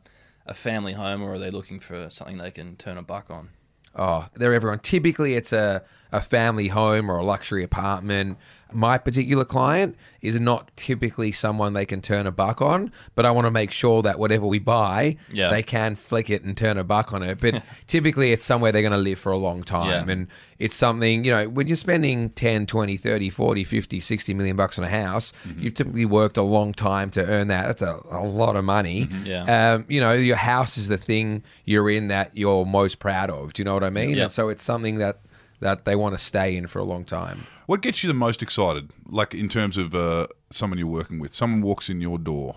a 0.46 0.54
family 0.54 0.92
home 0.92 1.22
or 1.22 1.34
are 1.34 1.38
they 1.38 1.50
looking 1.50 1.80
for 1.80 2.08
something 2.10 2.38
they 2.38 2.50
can 2.50 2.76
turn 2.76 2.98
a 2.98 3.02
buck 3.02 3.30
on? 3.30 3.50
Oh, 3.94 4.26
they're 4.34 4.54
everyone. 4.54 4.78
Typically, 4.80 5.34
it's 5.34 5.52
a, 5.52 5.82
a 6.12 6.20
family 6.20 6.68
home 6.68 7.10
or 7.10 7.18
a 7.18 7.24
luxury 7.24 7.62
apartment. 7.64 8.38
My 8.72 8.98
particular 8.98 9.44
client 9.44 9.96
is 10.20 10.38
not 10.40 10.70
typically 10.76 11.30
someone 11.32 11.72
they 11.72 11.86
can 11.86 12.00
turn 12.02 12.26
a 12.26 12.30
buck 12.32 12.60
on, 12.60 12.92
but 13.14 13.24
I 13.24 13.30
want 13.30 13.46
to 13.46 13.50
make 13.50 13.70
sure 13.70 14.02
that 14.02 14.18
whatever 14.18 14.46
we 14.46 14.58
buy, 14.58 15.16
Yeah. 15.32 15.48
they 15.50 15.62
can 15.62 15.94
flick 15.94 16.28
it 16.28 16.42
and 16.42 16.56
turn 16.56 16.76
a 16.76 16.84
buck 16.84 17.12
on 17.12 17.22
it. 17.22 17.38
But 17.40 17.62
typically, 17.86 18.32
it's 18.32 18.44
somewhere 18.44 18.72
they're 18.72 18.82
going 18.82 18.92
to 18.92 18.98
live 18.98 19.18
for 19.18 19.30
a 19.32 19.36
long 19.36 19.62
time. 19.62 20.08
Yeah. 20.08 20.12
And 20.12 20.26
it's 20.58 20.76
something, 20.76 21.24
you 21.24 21.30
know, 21.30 21.48
when 21.48 21.68
you're 21.68 21.76
spending 21.76 22.30
10, 22.30 22.66
20, 22.66 22.96
30, 22.96 23.30
40, 23.30 23.64
50, 23.64 24.00
60 24.00 24.34
million 24.34 24.56
bucks 24.56 24.76
on 24.78 24.84
a 24.84 24.88
house, 24.90 25.32
you've 25.56 25.74
typically 25.74 26.04
worked 26.04 26.36
a 26.36 26.42
long 26.42 26.72
time 26.74 27.10
to 27.10 27.24
earn 27.24 27.48
that. 27.48 27.66
That's 27.68 27.82
a, 27.82 28.00
a 28.10 28.24
lot 28.24 28.56
of 28.56 28.64
money. 28.64 29.08
Yeah. 29.24 29.74
Um, 29.74 29.84
you 29.88 30.00
know, 30.00 30.12
your 30.12 30.36
house 30.36 30.76
is 30.76 30.88
the 30.88 30.98
thing 30.98 31.44
you're 31.64 31.88
in 31.88 32.08
that 32.08 32.36
you're 32.36 32.66
most 32.66 32.98
proud 32.98 33.30
of. 33.30 33.52
Do 33.52 33.60
you 33.60 33.64
know 33.64 33.74
what 33.74 33.84
I 33.84 33.90
mean? 33.90 34.16
Yeah. 34.16 34.24
And 34.24 34.32
so 34.32 34.48
it's 34.48 34.64
something 34.64 34.96
that 34.96 35.20
that 35.60 35.84
they 35.84 35.96
want 35.96 36.16
to 36.16 36.22
stay 36.22 36.56
in 36.56 36.66
for 36.66 36.78
a 36.78 36.84
long 36.84 37.04
time. 37.04 37.46
What 37.66 37.82
gets 37.82 38.02
you 38.02 38.08
the 38.08 38.14
most 38.14 38.42
excited? 38.42 38.90
Like 39.06 39.34
in 39.34 39.48
terms 39.48 39.76
of 39.76 39.94
uh, 39.94 40.28
someone 40.50 40.78
you're 40.78 40.86
working 40.86 41.18
with, 41.18 41.34
someone 41.34 41.62
walks 41.62 41.88
in 41.88 42.00
your 42.00 42.18
door. 42.18 42.56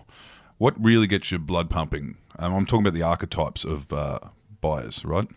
What 0.57 0.81
really 0.81 1.07
gets 1.07 1.31
your 1.31 1.39
blood 1.39 1.69
pumping? 1.69 2.18
Um, 2.38 2.53
I'm 2.53 2.65
talking 2.65 2.86
about 2.86 2.94
the 2.94 3.03
archetypes 3.03 3.63
of 3.63 3.92
uh, 3.92 4.19
buyers, 4.62 5.03
right? 5.03 5.27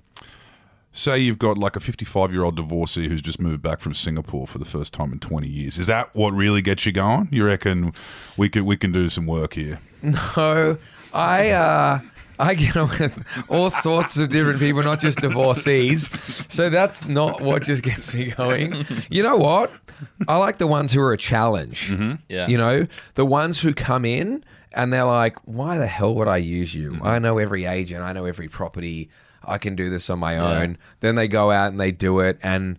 Say 0.93 1.19
you've 1.19 1.39
got 1.39 1.59
like 1.59 1.75
a 1.75 1.81
55 1.81 2.33
year 2.33 2.45
old 2.45 2.57
divorcee 2.57 3.09
who's 3.09 3.23
just 3.23 3.41
moved 3.41 3.63
back 3.63 3.81
from 3.81 3.95
Singapore 3.95 4.47
for 4.47 4.59
the 4.59 4.65
first 4.65 4.93
time 4.93 5.13
in 5.13 5.19
20 5.19 5.49
years. 5.49 5.79
Is 5.79 5.89
that 5.89 6.15
what 6.15 6.33
really 6.33 6.63
gets 6.63 6.87
you 6.87 6.93
going? 6.93 7.29
You 7.33 7.45
reckon 7.47 7.93
we 8.37 8.49
can 8.49 8.65
we 8.65 8.77
can 8.77 8.93
do 8.93 9.09
some 9.09 9.27
work 9.27 9.55
here? 9.55 9.81
No, 10.37 10.77
I 11.15 11.51
uh, 11.51 12.01
I 12.39 12.55
get 12.55 12.77
on 12.77 12.89
with 12.89 13.25
all 13.49 13.71
sorts 13.71 14.17
of 14.17 14.29
different 14.29 14.59
people, 14.59 14.83
not 14.83 15.01
just 15.01 15.19
divorcees. 15.19 16.09
So 16.53 16.69
that's 16.71 17.07
not 17.07 17.41
what 17.41 17.63
just 17.63 17.83
gets 17.83 18.15
me 18.15 18.31
going. 18.31 18.87
You 19.11 19.23
know 19.23 19.37
what? 19.37 19.73
I 20.29 20.37
like 20.37 20.59
the 20.59 20.67
ones 20.67 20.93
who 20.93 21.01
are 21.01 21.13
a 21.13 21.19
challenge. 21.19 21.91
Mm-hmm. 21.91 22.15
Yeah. 22.29 22.47
You 22.49 22.59
know, 22.59 22.87
the 23.15 23.25
ones 23.25 23.61
who 23.61 23.73
come 23.73 24.05
in 24.05 24.45
and 24.73 24.93
they're 24.93 25.05
like, 25.05 25.37
why 25.45 25.79
the 25.79 25.87
hell 25.87 26.15
would 26.17 26.29
I 26.29 26.39
use 26.39 26.75
you? 26.75 26.91
Mm-hmm. 26.93 27.07
I 27.07 27.19
know 27.19 27.39
every 27.39 27.65
agent, 27.65 28.03
I 28.03 28.13
know 28.13 28.25
every 28.25 28.49
property. 28.49 29.11
I 29.45 29.59
can 29.59 29.77
do 29.77 29.91
this 29.91 30.09
on 30.09 30.19
my 30.19 30.39
own. 30.39 30.79
Then 31.01 31.17
they 31.17 31.29
go 31.29 31.51
out 31.51 31.71
and 31.71 31.79
they 31.79 31.93
do 31.93 32.21
it. 32.21 32.39
And 32.43 32.79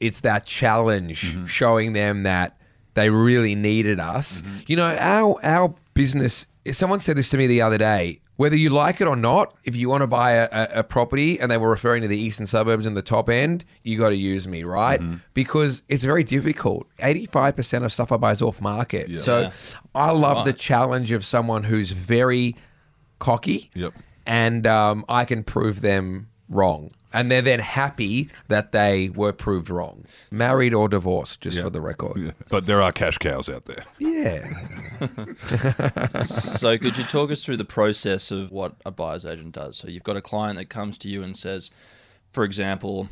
it's 0.00 0.20
that 0.20 0.44
challenge 0.44 1.32
mm-hmm. 1.32 1.46
showing 1.46 1.92
them 1.92 2.24
that 2.24 2.58
they 2.94 3.08
really 3.08 3.54
needed 3.54 4.00
us. 4.00 4.42
You 4.66 4.76
know, 4.76 4.88
our 4.88 5.36
our 5.44 5.74
business. 5.94 6.46
Someone 6.72 7.00
said 7.00 7.16
this 7.16 7.30
to 7.30 7.38
me 7.38 7.46
the 7.46 7.62
other 7.62 7.78
day. 7.78 8.19
Whether 8.40 8.56
you 8.56 8.70
like 8.70 9.02
it 9.02 9.06
or 9.06 9.16
not, 9.16 9.54
if 9.64 9.76
you 9.76 9.90
want 9.90 10.00
to 10.00 10.06
buy 10.06 10.30
a, 10.30 10.48
a, 10.76 10.82
property, 10.82 11.38
and 11.38 11.50
they 11.50 11.58
were 11.58 11.68
referring 11.68 12.00
to 12.00 12.08
the 12.08 12.16
eastern 12.16 12.46
suburbs 12.46 12.86
and 12.86 12.96
the 12.96 13.02
top 13.02 13.28
end, 13.28 13.66
you 13.82 13.98
got 13.98 14.08
to 14.08 14.16
use 14.16 14.48
me, 14.48 14.64
right? 14.64 14.98
Because 15.34 15.82
it's 15.90 16.04
very 16.04 16.24
difficult. 16.24 16.88
Eighty-five 17.00 17.54
percent 17.54 17.84
of 17.84 17.92
stuff 17.92 18.10
I 18.10 18.16
buy 18.16 18.32
is 18.32 18.40
off 18.40 18.58
market. 18.62 19.10
So 19.20 19.40
Yeah. 19.40 19.52
I 19.94 20.10
love 20.12 20.46
the 20.46 20.54
challenge 20.54 21.12
of 21.12 21.22
someone 21.22 21.64
who's 21.64 21.90
very 21.90 22.56
cocky 23.18 23.70
Yep. 23.74 23.92
and 24.24 24.66
um, 24.66 25.04
I 25.06 25.26
can 25.26 25.44
prove 25.44 25.82
them 25.82 26.29
wrong. 26.50 26.90
And 27.12 27.28
they're 27.30 27.42
then 27.42 27.58
happy 27.58 28.28
that 28.48 28.70
they 28.70 29.08
were 29.08 29.32
proved 29.32 29.68
wrong. 29.68 30.04
Married 30.30 30.72
or 30.74 30.88
divorced, 30.88 31.40
just 31.40 31.56
Yeah. 31.56 31.64
for 31.64 31.70
the 31.70 31.80
record. 31.80 32.18
Yeah. 32.22 32.30
But 32.50 32.66
there 32.66 32.80
are 32.82 32.92
cash 32.92 33.18
cows 33.18 33.48
out 33.48 33.64
there. 33.64 33.84
Yeah. 33.98 34.46
so 36.22 36.78
could 36.78 36.96
you 36.96 37.04
talk 37.04 37.30
us 37.30 37.44
through 37.44 37.56
the 37.56 37.64
process 37.64 38.30
of 38.30 38.50
what 38.52 38.74
a 38.84 38.90
buyer's 38.90 39.24
agent 39.24 39.52
does? 39.52 39.76
So 39.76 39.88
you've 39.88 40.04
got 40.04 40.16
a 40.16 40.20
client 40.22 40.58
that 40.58 40.66
comes 40.68 40.98
to 40.98 41.08
you 41.08 41.22
and 41.22 41.36
says, 41.36 41.70
for 42.30 42.44
example, 42.44 43.08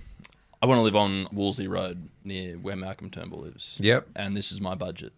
I 0.62 0.66
want 0.66 0.78
to 0.78 0.82
live 0.82 0.96
on 0.96 1.26
Wolseley 1.32 1.68
Road 1.68 2.08
near 2.24 2.54
where 2.56 2.76
Malcolm 2.76 3.10
Turnbull 3.10 3.40
lives. 3.40 3.78
Yep. 3.80 4.08
And 4.16 4.36
this 4.36 4.52
is 4.52 4.60
my 4.60 4.74
budget. 4.74 5.12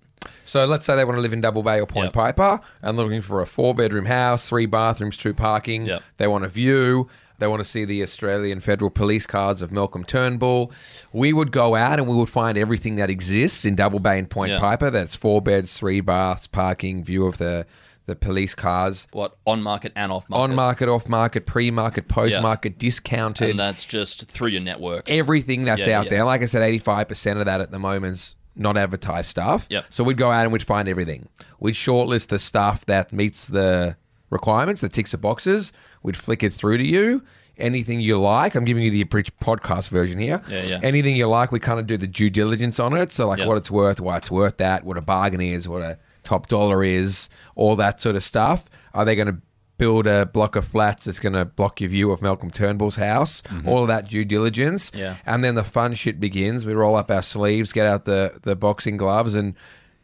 So 0.45 0.67
let's 0.67 0.85
say 0.85 0.97
they 0.97 1.05
want 1.05 1.17
to 1.17 1.23
live 1.23 1.33
in 1.33 1.41
Double 1.41 1.63
Bay 1.63 1.81
or 1.81 1.87
Point 1.87 2.07
Yep. 2.09 2.13
Piper 2.15 2.61
and 2.83 2.97
they're 2.99 3.05
looking 3.07 3.23
for 3.23 3.41
a 3.41 3.47
four 3.47 3.75
bedroom 3.75 4.05
house, 4.05 4.49
three 4.49 4.67
bathrooms, 4.67 5.17
two 5.17 5.33
parking. 5.33 5.87
Yep. 5.87 6.03
They 6.19 6.27
want 6.29 6.45
a 6.45 6.49
view. 6.49 7.09
They 7.41 7.47
want 7.49 7.61
to 7.61 7.69
see 7.69 7.85
the 7.85 8.03
Australian 8.03 8.61
Federal 8.61 8.91
Police 8.91 9.27
cards 9.27 9.63
of 9.63 9.73
Malcolm 9.73 10.05
Turnbull. 10.05 10.71
We 11.13 11.33
would 11.33 11.51
go 11.51 11.75
out 11.75 11.99
and 11.99 12.07
we 12.09 12.15
would 12.15 12.29
find 12.29 12.57
everything 12.57 12.97
that 12.97 13.11
exists 13.11 13.65
in 13.65 13.75
Double 13.75 13.99
Bay 13.99 14.19
and 14.19 14.31
Point 14.31 14.53
Yeah. 14.53 14.61
Piper. 14.61 14.91
That's 14.91 15.17
four 15.17 15.43
beds, 15.43 15.77
three 15.77 16.01
baths, 16.01 16.47
parking, 16.47 17.03
view 17.03 17.27
of 17.27 17.39
the 17.39 17.67
the 18.07 18.17
police 18.17 18.57
cars. 18.57 19.07
What 19.13 19.37
on 19.47 19.63
market 19.63 19.93
and 19.95 20.11
off 20.11 20.29
market? 20.29 20.43
On 20.43 20.55
market, 20.57 20.89
off 20.89 21.09
market, 21.09 21.47
pre 21.47 21.71
market, 21.71 22.09
post 22.09 22.41
market, 22.43 22.77
discounted. 22.77 23.51
and 23.51 23.59
that's 23.59 23.85
just 23.85 24.27
through 24.29 24.49
your 24.49 24.63
networks. 24.63 25.13
everything 25.13 25.65
that's 25.65 25.87
Yeah, 25.87 25.99
out 26.01 26.05
yeah. 26.07 26.11
there. 26.11 26.25
Like 26.25 26.43
I 26.43 26.47
said, 26.47 26.63
85% 26.63 27.39
of 27.39 27.45
that 27.47 27.61
at 27.61 27.71
the 27.71 27.79
moment's 27.79 28.35
not 28.57 28.77
advertised 28.77 29.29
stuff. 29.29 29.67
Yep. 29.71 29.85
So 29.91 30.03
we'd 30.03 30.17
go 30.17 30.31
out 30.33 30.43
and 30.43 30.53
we'd 30.53 30.63
find 30.65 30.89
everything. 30.89 31.29
We'd 31.61 31.75
shortlist 31.75 32.29
the 32.29 32.41
stuff 32.41 32.85
that 32.87 33.13
meets 33.13 33.47
the 33.47 33.95
requirements, 34.29 34.81
that 34.81 34.93
ticks 34.93 35.13
the 35.13 35.19
boxes. 35.19 35.73
We'd 36.03 36.17
flick 36.17 36.43
it 36.43 36.53
through 36.53 36.79
to 36.79 36.85
you. 36.87 37.23
Anything 37.59 38.01
you 38.01 38.19
like, 38.19 38.55
I'm 38.55 38.65
giving 38.65 38.83
you 38.83 38.91
the 38.91 39.05
podcast 39.05 39.91
version 39.91 40.19
here. 40.19 40.41
Yeah, 40.49 40.63
yeah. 40.63 40.81
Anything 40.83 41.15
you 41.17 41.27
like, 41.29 41.53
we 41.53 41.61
kind 41.61 41.79
of 41.79 41.87
do 41.87 41.99
the 41.99 42.07
due 42.07 42.31
diligence 42.31 42.81
on 42.81 42.97
it. 42.97 43.13
So, 43.13 43.27
like 43.29 43.39
Yep. 43.41 43.49
what 43.49 43.57
it's 43.59 43.71
worth, 43.71 44.01
why 44.01 44.17
it's 44.17 44.31
worth 44.31 44.57
that, 44.57 44.85
what 44.85 44.97
a 44.97 45.03
bargain 45.03 45.43
is, 45.43 45.69
what 45.69 45.83
a 45.83 45.99
top 46.25 46.47
dollar 46.49 46.83
is, 46.83 47.29
all 47.57 47.77
that 47.77 48.01
sort 48.01 48.17
of 48.17 48.23
stuff. 48.23 48.71
Are 48.95 49.05
they 49.05 49.15
going 49.15 49.29
to 49.29 49.37
build 49.77 50.07
a 50.07 50.25
block 50.27 50.57
of 50.57 50.65
flats 50.67 51.05
that's 51.05 51.19
going 51.21 51.33
to 51.35 51.45
block 51.45 51.81
your 51.83 51.91
view 51.91 52.11
of 52.13 52.23
Malcolm 52.23 52.51
Turnbull's 52.51 52.97
house? 52.97 53.43
Mm-hmm. 53.43 53.69
All 53.69 53.83
of 53.83 53.89
that 53.89 54.09
due 54.09 54.25
diligence. 54.25 54.91
Yeah. 54.95 55.17
And 55.27 55.45
then 55.45 55.55
the 55.55 55.65
fun 55.65 55.93
shit 55.95 56.19
begins. 56.19 56.65
We 56.65 56.73
roll 56.73 56.97
up 56.97 57.11
our 57.11 57.23
sleeves, 57.23 57.73
get 57.73 57.85
out 57.85 58.07
the, 58.07 58.41
the 58.43 58.57
boxing 58.57 58.97
gloves, 58.97 59.35
and 59.35 59.55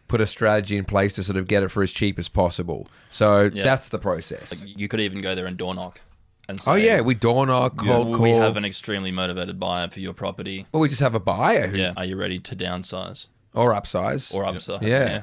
put 0.08 0.20
a 0.20 0.26
strategy 0.26 0.76
in 0.76 0.84
place 0.84 1.12
to 1.14 1.22
sort 1.24 1.36
of 1.36 1.46
get 1.48 1.62
it 1.62 1.68
for 1.70 1.82
as 1.82 1.90
cheap 1.92 2.18
as 2.18 2.28
possible. 2.28 2.86
So 3.10 3.50
Yeah. 3.52 3.64
that's 3.64 3.88
the 3.88 3.98
process. 3.98 4.64
you 4.66 4.88
could 4.88 5.00
even 5.00 5.20
go 5.20 5.34
there 5.34 5.46
and 5.46 5.56
door 5.56 5.74
knock. 5.74 6.00
And 6.48 6.60
say, 6.60 6.70
oh, 6.70 6.74
yeah. 6.74 7.00
We 7.00 7.14
door 7.14 7.44
knock, 7.44 7.76
cold 7.76 8.14
call. 8.14 8.22
we 8.22 8.30
have 8.30 8.56
an 8.56 8.64
extremely 8.64 9.10
motivated 9.10 9.58
buyer 9.58 9.88
for 9.90 9.98
your 9.98 10.12
property. 10.12 10.64
or 10.72 10.80
we 10.80 10.88
just 10.88 11.00
have 11.00 11.14
a 11.16 11.20
buyer 11.20 11.66
who, 11.66 11.76
Yeah, 11.78 11.92
are 11.96 12.04
you 12.04 12.16
ready 12.16 12.38
to 12.38 12.54
downsize 12.54 13.26
or 13.52 13.72
upsize. 13.72 14.32
or 14.32 14.44
upsize? 14.44 14.80
Yeah. 14.82 15.22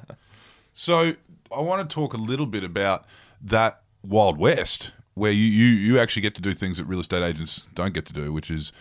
So 0.73 1.13
I 1.55 1.61
want 1.61 1.87
to 1.89 1.93
talk 1.93 2.13
a 2.13 2.17
little 2.17 2.45
bit 2.45 2.63
about 2.63 3.05
that 3.41 3.81
Wild 4.05 4.37
West, 4.37 4.91
where 5.13 5.31
you, 5.31 5.45
you, 5.45 5.65
you 5.67 5.99
actually 5.99 6.23
get 6.23 6.35
to 6.35 6.41
do 6.41 6.53
things 6.53 6.77
that 6.77 6.85
real 6.85 6.99
estate 6.99 7.23
agents 7.23 7.67
don't 7.73 7.93
get 7.93 8.05
to 8.07 8.13
do, 8.13 8.33
which 8.33 8.51
is 8.51 8.73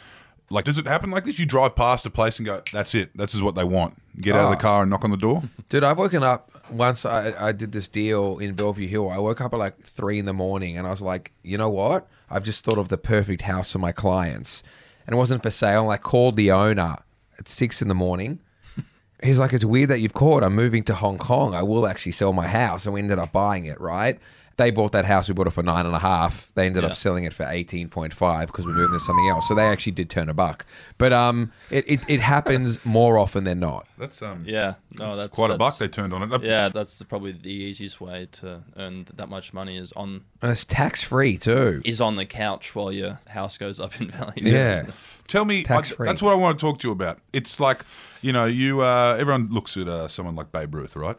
like, 0.53 0.67
does 0.67 0.79
it 0.79 0.87
happen 0.87 1.11
like 1.11 1.25
this? 1.25 1.39
You 1.39 1.47
drive 1.47 1.75
past 1.75 2.05
a 2.05 2.11
place 2.11 2.39
and 2.39 2.47
go, 2.47 2.63
that's 2.73 2.95
it. 2.95 3.17
This 3.17 3.35
is 3.35 3.43
what 3.43 3.55
they 3.55 3.65
want. 3.65 3.97
Get 4.21 4.37
out 4.37 4.45
of 4.45 4.51
the 4.51 4.59
oh. 4.59 4.61
car 4.61 4.83
and 4.83 4.91
knock 4.91 5.03
on 5.05 5.11
the 5.11 5.17
door. 5.17 5.43
Dude, 5.71 5.83
I've 5.83 5.97
woken 5.97 6.23
up 6.23 6.51
once 6.71 7.07
I, 7.07 7.33
I 7.39 7.53
did 7.53 7.73
this 7.73 7.89
deal 7.89 8.39
in 8.39 8.55
Bellevue 8.55 8.87
Hill. 8.87 9.09
I 9.09 9.19
woke 9.19 9.41
up 9.41 9.55
at 9.55 9.59
like 9.59 9.83
three 9.83 10.19
in 10.19 10.27
the 10.27 10.35
morning 10.35 10.77
and 10.77 10.87
I 10.87 10.91
was 10.91 11.01
like, 11.01 11.33
you 11.43 11.57
know 11.57 11.71
what? 11.71 12.07
I've 12.31 12.45
just 12.45 12.65
thought 12.65 12.77
of 12.77 12.89
the 12.89 12.99
perfect 12.99 13.43
house 13.43 13.73
for 13.73 13.79
my 13.79 13.93
clients. 13.93 14.63
And 15.07 15.15
it 15.15 15.17
wasn't 15.17 15.43
for 15.43 15.51
sale. 15.51 15.85
And 15.85 15.93
I 15.93 15.97
called 15.97 16.37
the 16.37 16.53
owner 16.53 16.99
at 17.39 17.49
six 17.49 17.81
in 17.81 17.89
the 17.89 17.95
morning. 17.95 18.39
He's 19.23 19.39
like, 19.39 19.55
it's 19.55 19.65
weird 19.65 19.89
that 19.89 20.01
you've 20.01 20.13
called. 20.13 20.43
I'm 20.43 20.55
moving 20.55 20.83
to 20.85 20.95
Hong 20.95 21.17
Kong. 21.17 21.55
I 21.55 21.63
will 21.63 21.87
actually 21.87 22.13
sell 22.13 22.35
my 22.35 22.47
house. 22.47 22.85
And 22.85 22.93
we 22.93 23.01
ended 23.01 23.19
up 23.19 23.33
buying 23.33 23.65
it, 23.65 23.81
right? 23.81 24.19
They 24.57 24.71
bought 24.71 24.93
that 24.93 25.05
house. 25.05 25.29
We 25.29 25.35
bought 25.35 25.47
it 25.47 25.51
for 25.51 25.63
nine 25.63 25.87
and 25.87 25.95
a 25.95 25.99
half. 25.99 26.53
They 26.55 26.67
ended 26.67 26.83
Yeah. 26.83 26.91
up 26.91 26.97
selling 26.97 27.25
it 27.25 27.33
for 27.33 27.45
18.5 27.45 28.47
because 28.47 28.67
we 28.67 28.73
moved 28.73 28.93
into 28.93 29.05
something 29.05 29.29
else. 29.29 29.49
So 29.49 29.55
they 29.55 29.67
actually 29.67 29.93
did 29.93 30.11
turn 30.11 30.29
a 30.29 30.35
buck. 30.35 30.65
But 30.99 31.13
um, 31.13 31.53
it, 31.71 31.85
it, 31.89 32.01
it 32.09 32.21
happens 32.21 32.85
more 32.87 33.19
often 33.19 33.45
than 33.45 33.61
not. 33.61 33.87
That's 33.99 34.21
um, 34.23 34.45
Yeah, 34.47 34.75
no, 34.99 35.15
that's 35.17 35.35
quite 35.35 35.51
a 35.51 35.57
buck 35.57 35.79
they 35.79 35.89
turned 35.89 36.13
on 36.13 36.31
it. 36.33 36.43
Yeah, 36.43 36.69
that's 36.69 36.99
the- 36.99 37.05
probably 37.05 37.33
the 37.33 37.51
easiest 37.53 38.01
way 38.01 38.29
to 38.33 38.63
earn 38.77 39.07
that 39.15 39.29
much 39.29 39.53
money 39.55 39.77
is 39.77 39.93
on 39.93 40.23
And 40.43 40.51
it's 40.51 40.65
tax 40.65 41.03
free 41.03 41.39
too. 41.39 41.81
is 41.85 42.01
on 42.01 42.17
the 42.17 42.27
couch 42.27 42.75
while 42.75 42.93
your 42.93 43.19
house 43.29 43.59
goes 43.59 43.81
up 43.81 44.01
in 44.01 44.11
value. 44.11 44.33
Yeah. 44.53 44.87
Tell 45.29 45.45
me, 45.45 45.65
I- 45.69 45.81
that's 45.99 46.21
what 46.23 46.33
I 46.33 46.35
want 46.37 46.59
to 46.59 46.67
talk 46.67 46.79
to 46.81 46.89
you 46.89 46.93
about. 46.93 47.19
It's 47.33 47.59
like, 47.61 47.83
you 48.21 48.33
know, 48.33 48.45
you 48.45 48.83
uh, 48.83 49.17
everyone 49.19 49.49
looks 49.51 49.77
at 49.77 49.89
uh, 49.89 50.09
someone 50.09 50.35
like 50.37 50.53
Babe 50.53 50.75
Ruth, 50.75 50.95
right? 50.97 51.17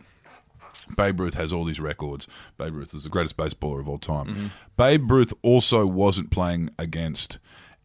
Babe 0.85 1.19
Ruth 1.19 1.33
has 1.35 1.53
all 1.53 1.63
these 1.63 1.79
records. 1.79 2.27
Babe 2.57 2.75
Ruth 2.75 2.93
is 2.93 3.03
the 3.03 3.09
greatest 3.09 3.37
baseballer 3.37 3.79
of 3.79 3.87
all 3.87 3.99
time. 3.99 4.27
Mm-hmm. 4.27 4.47
Babe 4.77 5.11
Ruth 5.11 5.33
also 5.41 5.85
wasn't 5.85 6.31
playing 6.31 6.69
against 6.77 7.39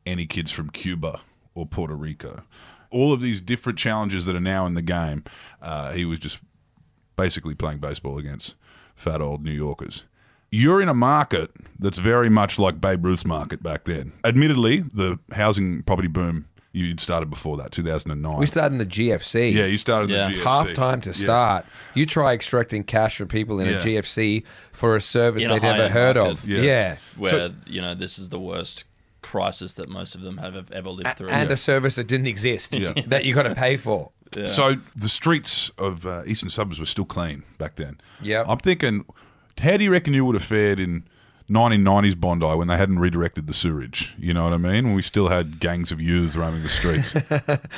any 0.07 0.27
kids 0.27 0.51
from 0.51 0.71
Cuba 0.71 1.21
or 1.55 1.67
Puerto 1.67 1.95
Rico. 1.95 2.43
All 2.91 3.13
of 3.13 3.21
these 3.21 3.41
different 3.41 3.79
challenges 3.79 4.25
that 4.25 4.35
are 4.35 4.41
now 4.41 4.65
in 4.67 4.75
the 4.75 4.83
game, 4.83 5.25
uh, 5.61 5.93
he 5.93 6.05
was 6.05 6.19
just 6.19 6.39
basically 7.17 7.55
playing 7.55 7.79
baseball 7.79 8.19
against 8.19 8.55
fat 8.95 9.21
old 9.21 9.45
New 9.45 9.53
Yorkers. 9.53 10.05
You're 10.51 10.81
in 10.81 10.89
a 10.89 10.95
market 10.95 11.51
that's 11.79 11.99
very 11.99 12.31
much 12.31 12.59
like 12.59 12.81
Babe 12.81 13.05
Ruth's 13.05 13.27
market 13.27 13.63
back 13.63 13.85
then. 13.85 14.13
Admittedly, 14.25 14.79
the 14.79 15.19
housing 15.33 15.83
property 15.83 16.09
boom 16.09 16.47
you'd 16.87 17.01
started 17.01 17.29
before 17.31 17.57
that, 17.59 17.73
2009. 17.73 18.39
We 18.39 18.47
started 18.47 18.73
in 18.73 18.79
the 18.79 18.87
GFC. 18.87 19.53
yeah, 19.53 19.67
you 19.67 19.77
started 19.79 20.11
Yeah. 20.11 20.29
the 20.29 20.35
GFC. 20.35 20.45
half 20.45 20.73
time 20.75 21.01
to 21.03 21.11
Yeah. 21.11 21.15
start. 21.15 21.67
You 21.95 22.07
try 22.07 22.33
extracting 22.35 22.85
cash 22.85 23.17
from 23.17 23.29
people 23.29 23.61
in 23.61 23.67
Yeah. 23.69 23.79
a 23.79 23.83
GFC 23.83 24.45
for 24.73 24.97
a 24.97 25.01
service 25.01 25.45
In 25.45 25.51
they'd 25.51 25.63
never 25.63 25.89
heard 25.89 26.17
market. 26.17 26.33
of. 26.33 26.49
Yeah. 26.49 26.63
Yeah. 26.63 26.97
Where 27.17 27.31
So- 27.31 27.53
you 27.67 27.81
know 27.81 27.95
this 27.95 28.19
is 28.19 28.29
the 28.29 28.39
worst 28.41 28.85
crisis 29.23 29.75
that 29.75 29.89
most 29.89 30.15
of 30.15 30.23
them 30.23 30.39
have 30.39 30.71
ever 30.73 30.91
lived 30.91 31.17
through. 31.19 31.29
And 31.29 31.51
a 31.51 31.57
service 31.57 31.97
that 31.97 32.07
didn't 32.07 32.29
exist 32.29 32.75
Yeah. 32.75 32.93
that 33.07 33.25
you 33.25 33.35
got 33.35 33.43
to 33.43 33.55
pay 33.55 33.77
for. 33.77 34.11
Yeah. 34.37 34.47
So 34.47 34.77
the 34.97 35.09
streets 35.09 35.71
of 35.79 36.07
uh, 36.07 36.23
eastern 36.27 36.51
suburbs 36.51 36.79
were 36.79 36.87
still 36.87 37.05
clean 37.05 37.43
back 37.59 37.77
then. 37.77 37.99
Yeah. 38.23 38.45
I'm 38.47 38.59
thinking, 38.59 39.05
how 39.61 39.77
do 39.77 39.85
you 39.85 39.91
reckon 39.91 40.15
you 40.15 40.25
would 40.25 40.35
have 40.35 40.45
fared 40.45 40.79
in 40.79 41.05
1990s 41.51 42.19
Bondi 42.21 42.47
when 42.47 42.69
they 42.69 42.77
hadn't 42.77 42.99
redirected 42.99 43.47
the 43.47 43.55
sewerage? 43.55 44.15
You 44.19 44.35
know 44.35 44.45
what 44.45 44.53
I 44.53 44.59
mean? 44.59 44.87
When 44.87 44.95
we 44.95 45.03
still 45.03 45.29
had 45.29 45.61
gangs 45.61 45.91
of 45.93 46.01
youths 46.01 46.37
roaming 46.37 46.63
the 46.63 46.69
streets. 46.69 47.15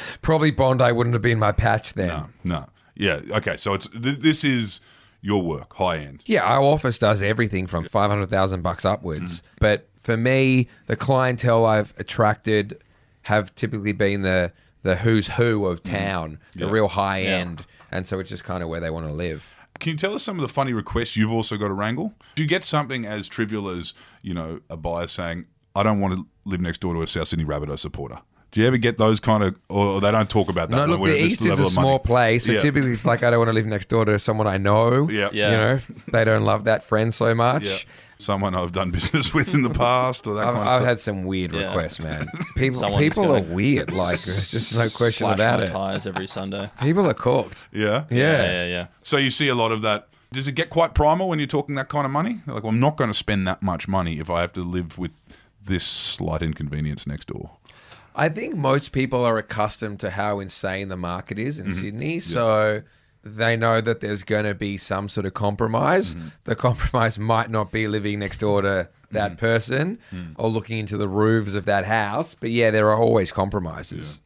Probably 0.22 0.50
Bondi 0.50 0.90
wouldn't 0.92 1.14
have 1.14 1.22
been 1.22 1.38
my 1.38 1.52
patch 1.52 1.94
then. 1.94 2.08
no, 2.08 2.28
no. 2.44 2.66
Yeah. 2.96 3.20
Okay. 3.30 3.56
So 3.56 3.72
it's 3.74 3.86
th- 3.88 4.18
this 4.18 4.44
is 4.44 4.80
your 5.22 5.42
work, 5.42 5.74
high 5.74 5.98
end. 5.98 6.22
Yeah, 6.26 6.42
our 6.44 6.60
office 6.60 6.98
does 6.98 7.22
everything 7.22 7.66
from 7.66 7.84
five 7.84 8.10
hundred 8.10 8.28
thousand 8.28 8.62
bucks 8.62 8.84
upwards. 8.84 9.40
Mm. 9.40 9.44
But 9.60 9.88
for 10.00 10.16
me, 10.16 10.68
the 10.86 10.96
clientele 10.96 11.64
I've 11.64 11.94
attracted 11.98 12.82
have 13.22 13.54
typically 13.54 13.92
been 13.92 14.22
the 14.22 14.52
the 14.82 14.96
who's 14.96 15.28
who 15.28 15.66
of 15.66 15.82
mm. 15.82 15.90
town, 15.90 16.38
the 16.54 16.66
Yeah. 16.66 16.70
real 16.70 16.88
high 16.88 17.18
Yeah. 17.18 17.38
end, 17.38 17.64
and 17.90 18.06
so 18.06 18.18
it's 18.18 18.30
just 18.30 18.44
kind 18.44 18.62
of 18.62 18.68
where 18.68 18.80
they 18.80 18.90
want 18.90 19.06
to 19.06 19.12
live. 19.12 19.46
Can 19.80 19.92
you 19.92 19.96
tell 19.96 20.14
us 20.14 20.22
some 20.22 20.36
of 20.38 20.42
the 20.42 20.48
funny 20.52 20.72
requests 20.72 21.16
you've 21.16 21.32
also 21.32 21.56
got 21.56 21.68
to 21.68 21.74
wrangle? 21.74 22.14
Do 22.36 22.42
you 22.42 22.48
get 22.48 22.62
something 22.64 23.06
as 23.06 23.28
trivial 23.28 23.68
as, 23.68 23.94
you 24.22 24.34
know, 24.34 24.60
a 24.70 24.76
buyer 24.76 25.06
saying, 25.06 25.46
I 25.74 25.82
don't 25.82 26.00
want 26.00 26.14
to 26.14 26.26
live 26.44 26.60
next 26.60 26.78
door 26.82 26.94
to 26.94 27.02
a 27.02 27.06
South 27.06 27.28
Sydney 27.28 27.44
Rabbitoh 27.44 27.78
supporter? 27.78 28.18
Do 28.52 28.60
you 28.60 28.66
ever 28.66 28.78
get 28.78 28.98
those 28.98 29.20
kind 29.20 29.44
of, 29.44 29.54
or 29.68 30.00
they 30.00 30.10
don't 30.10 30.28
talk 30.28 30.48
about 30.48 30.70
that? 30.70 30.76
No, 30.76 30.84
look, 30.84 31.02
the 31.04 31.16
East 31.16 31.40
is 31.40 31.46
level 31.46 31.64
a 31.64 31.68
of 31.68 31.74
money? 31.76 31.86
small 31.86 31.98
place, 32.00 32.44
so 32.46 32.52
Yeah. 32.52 32.58
typically 32.58 32.90
it's 32.92 33.04
like 33.04 33.22
I 33.22 33.30
don't 33.30 33.38
want 33.38 33.48
to 33.50 33.52
live 33.52 33.66
next 33.66 33.88
door 33.88 34.04
to 34.04 34.18
someone 34.18 34.48
I 34.48 34.58
know. 34.58 35.08
Yeah. 35.08 35.30
Yeah. 35.32 35.50
You 35.50 35.56
know, 35.56 35.78
they 36.12 36.24
don't 36.24 36.44
love 36.44 36.64
that 36.64 36.82
friend 36.82 37.14
so 37.14 37.32
much. 37.34 37.62
Yeah. 37.64 37.76
Someone 38.20 38.54
I've 38.54 38.72
done 38.72 38.90
business 38.90 39.32
with 39.34 39.54
in 39.54 39.62
the 39.62 39.70
past 39.70 40.26
or 40.26 40.34
that 40.34 40.46
I've, 40.46 40.54
kind 40.54 40.58
of 40.58 40.66
I've 40.68 40.78
stuff. 40.80 40.88
had 40.88 41.00
some 41.00 41.24
weird 41.24 41.52
Yeah. 41.52 41.66
requests, 41.68 42.00
man. 42.00 42.28
People, 42.56 42.78
Someone's 42.80 43.02
people 43.02 43.24
are 43.34 43.40
gonna 43.40 43.54
weird. 43.54 43.90
Like, 43.92 44.18
there's 44.20 44.50
just 44.50 44.74
no 44.74 44.88
question 44.96 45.26
Slash 45.26 45.34
about 45.38 45.58
my 45.60 45.64
it. 45.64 45.68
tires 45.70 46.06
every 46.06 46.26
Sunday. 46.26 46.70
People 46.80 47.06
are 47.08 47.14
cooked. 47.14 47.66
yeah? 47.72 48.04
Yeah. 48.10 48.16
Yeah, 48.18 48.42
yeah, 48.52 48.66
yeah. 48.66 48.86
So 49.02 49.16
you 49.16 49.30
see 49.30 49.48
a 49.48 49.54
lot 49.54 49.72
of 49.72 49.82
that. 49.82 50.08
Does 50.32 50.46
it 50.46 50.52
get 50.52 50.70
quite 50.70 50.94
primal 50.94 51.28
when 51.28 51.38
you're 51.40 51.48
talking 51.48 51.74
that 51.74 51.88
kind 51.88 52.04
of 52.04 52.12
money? 52.12 52.40
Like, 52.46 52.62
well, 52.62 52.70
I'm 52.72 52.78
not 52.78 52.96
going 52.96 53.10
to 53.10 53.14
spend 53.14 53.48
that 53.48 53.62
much 53.62 53.88
money 53.88 54.20
if 54.20 54.30
I 54.30 54.42
have 54.42 54.52
to 54.52 54.60
live 54.60 54.96
with 54.96 55.10
this 55.64 55.82
slight 55.84 56.40
inconvenience 56.42 57.06
next 57.06 57.26
door. 57.28 57.50
I 58.14 58.28
think 58.28 58.54
most 58.56 58.92
people 58.92 59.24
are 59.24 59.38
accustomed 59.38 59.98
to 60.00 60.10
how 60.10 60.38
insane 60.40 60.88
the 60.88 60.96
market 60.96 61.38
is 61.38 61.58
Mm-hmm. 61.58 61.68
in 61.70 61.74
Sydney, 61.74 62.18
so 62.20 62.82
they 63.22 63.56
know 63.56 63.80
that 63.80 64.00
there's 64.00 64.22
going 64.22 64.44
to 64.44 64.54
be 64.54 64.76
some 64.76 65.08
sort 65.08 65.26
of 65.26 65.34
compromise. 65.34 66.14
Mm-hmm. 66.14 66.28
The 66.44 66.56
compromise 66.56 67.18
might 67.18 67.50
not 67.50 67.70
be 67.72 67.86
living 67.88 68.18
next 68.20 68.38
door 68.38 68.62
to 68.62 68.88
that 69.12 69.36
person 69.38 69.98
Mm. 70.14 70.34
or 70.36 70.48
looking 70.48 70.78
into 70.78 70.96
the 70.96 71.08
roofs 71.08 71.54
of 71.54 71.64
that 71.66 71.84
house, 71.84 72.34
but 72.38 72.50
yeah, 72.50 72.70
there 72.70 72.88
are 72.90 72.96
always 72.96 73.32
compromises. 73.32 74.20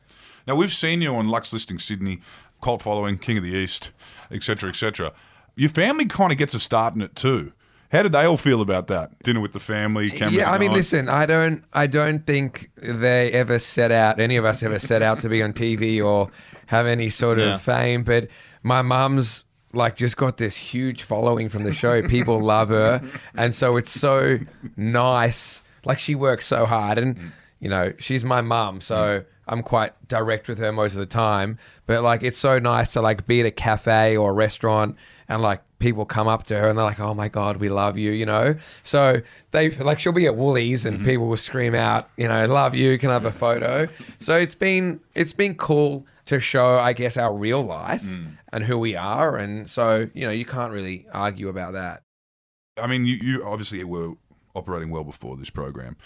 Now 0.46 0.56
we've 0.56 0.72
seen 0.72 1.00
you 1.00 1.14
on 1.16 1.28
Luxe 1.28 1.52
Listing 1.54 1.78
Sydney, 1.78 2.20
cult 2.62 2.82
following, 2.82 3.16
King 3.18 3.38
of 3.38 3.44
the 3.44 3.50
East, 3.54 3.90
etc., 4.30 4.68
etc. 4.68 5.12
Your 5.56 5.70
family 5.70 6.04
kind 6.04 6.32
of 6.32 6.36
gets 6.38 6.54
a 6.54 6.60
start 6.60 6.94
in 6.94 7.00
it 7.00 7.16
too. 7.16 7.52
How 7.92 8.02
did 8.02 8.12
they 8.12 8.24
all 8.24 8.36
feel 8.36 8.60
about 8.60 8.88
that? 8.88 9.18
Dinner 9.22 9.40
with 9.40 9.52
the 9.52 9.60
family, 9.60 10.10
cameras. 10.10 10.34
yeah, 10.34 10.50
I 10.50 10.58
mean, 10.58 10.68
going. 10.70 10.78
listen, 10.78 11.08
I 11.08 11.26
don't, 11.26 11.62
I 11.72 11.86
don't 11.86 12.26
think 12.26 12.70
they 12.76 13.30
ever 13.32 13.58
set 13.58 13.90
out. 13.92 14.18
Any 14.20 14.36
of 14.36 14.44
us 14.44 14.62
ever 14.62 14.78
set 14.80 15.00
out 15.00 15.20
to 15.20 15.28
be 15.28 15.42
on 15.42 15.52
TV 15.52 16.04
or 16.04 16.28
have 16.66 16.86
any 16.86 17.08
sort 17.08 17.38
Yeah. 17.38 17.54
of 17.54 17.62
fame. 17.62 18.02
But 18.02 18.28
my 18.64 18.82
mum's 18.82 19.44
like 19.72 19.96
just 19.96 20.16
got 20.16 20.38
this 20.38 20.56
huge 20.56 21.02
following 21.04 21.48
from 21.48 21.62
the 21.62 21.72
show. 21.72 22.02
People 22.02 22.40
love 22.54 22.70
her, 22.70 23.00
and 23.36 23.54
so 23.54 23.76
it's 23.76 23.92
so 23.92 24.38
nice. 24.76 25.62
Like 25.84 26.00
she 26.00 26.16
works 26.16 26.46
so 26.46 26.66
hard, 26.66 26.98
and 26.98 27.32
you 27.60 27.68
know, 27.68 27.92
she's 27.98 28.24
my 28.24 28.40
mum, 28.40 28.80
so. 28.80 29.20
Mm. 29.20 29.24
I'm 29.46 29.62
quite 29.62 29.92
direct 30.08 30.48
with 30.48 30.56
her 30.56 30.72
most 30.72 30.94
of 30.94 31.00
the 31.00 31.04
time, 31.04 31.58
but 31.84 32.02
like 32.02 32.22
it's 32.22 32.38
so 32.38 32.58
nice 32.58 32.94
to 32.94 33.02
like 33.02 33.26
be 33.26 33.40
at 33.40 33.46
a 33.46 33.50
cafe 33.50 34.16
or 34.16 34.30
a 34.30 34.32
restaurant 34.32 34.96
and 35.28 35.42
like 35.42 35.60
people 35.78 36.06
come 36.06 36.28
up 36.28 36.44
to 36.44 36.58
her 36.58 36.68
and 36.68 36.78
they're 36.78 36.84
like, 36.84 36.98
"Oh 36.98 37.12
my 37.12 37.28
god, 37.28 37.58
we 37.58 37.68
love 37.68 37.98
you," 37.98 38.12
you 38.12 38.24
know. 38.24 38.56
So 38.82 39.20
they 39.50 39.70
like 39.70 40.00
she'll 40.00 40.12
be 40.12 40.26
at 40.26 40.36
Woolies 40.36 40.86
and 40.86 40.96
mm-hmm. 40.96 41.06
people 41.06 41.26
will 41.26 41.36
scream 41.36 41.74
out, 41.74 42.08
you 42.16 42.26
know, 42.26 42.46
"Love 42.46 42.74
you," 42.74 42.96
can 42.98 43.10
I 43.10 43.12
have 43.14 43.26
a 43.26 43.30
photo. 43.30 43.86
So 44.18 44.34
it's 44.34 44.54
been 44.54 45.00
it's 45.14 45.32
been 45.32 45.54
cool 45.54 46.06
to 46.26 46.40
show, 46.40 46.78
I 46.78 46.92
guess, 46.92 47.16
our 47.16 47.34
real 47.34 47.62
life 47.62 48.02
mm. 48.02 48.36
and 48.52 48.64
who 48.64 48.78
we 48.78 48.96
are, 48.96 49.36
and 49.36 49.68
so 49.68 50.08
you 50.14 50.24
know 50.26 50.32
you 50.32 50.44
can't 50.44 50.72
really 50.72 51.06
argue 51.12 51.48
about 51.48 51.74
that. 51.74 52.02
I 52.76 52.86
mean, 52.86 53.04
you, 53.04 53.16
you 53.16 53.44
obviously 53.44 53.82
were 53.84 54.14
operating 54.54 54.90
well 54.90 55.04
before 55.04 55.36
this 55.36 55.50
program. 55.50 55.96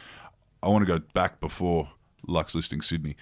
I 0.63 0.69
want 0.69 0.87
to 0.87 0.99
go 0.99 1.05
back 1.15 1.41
before 1.41 1.91
Luxe 2.27 2.55
listing 2.55 2.83
Sydney. 2.83 3.17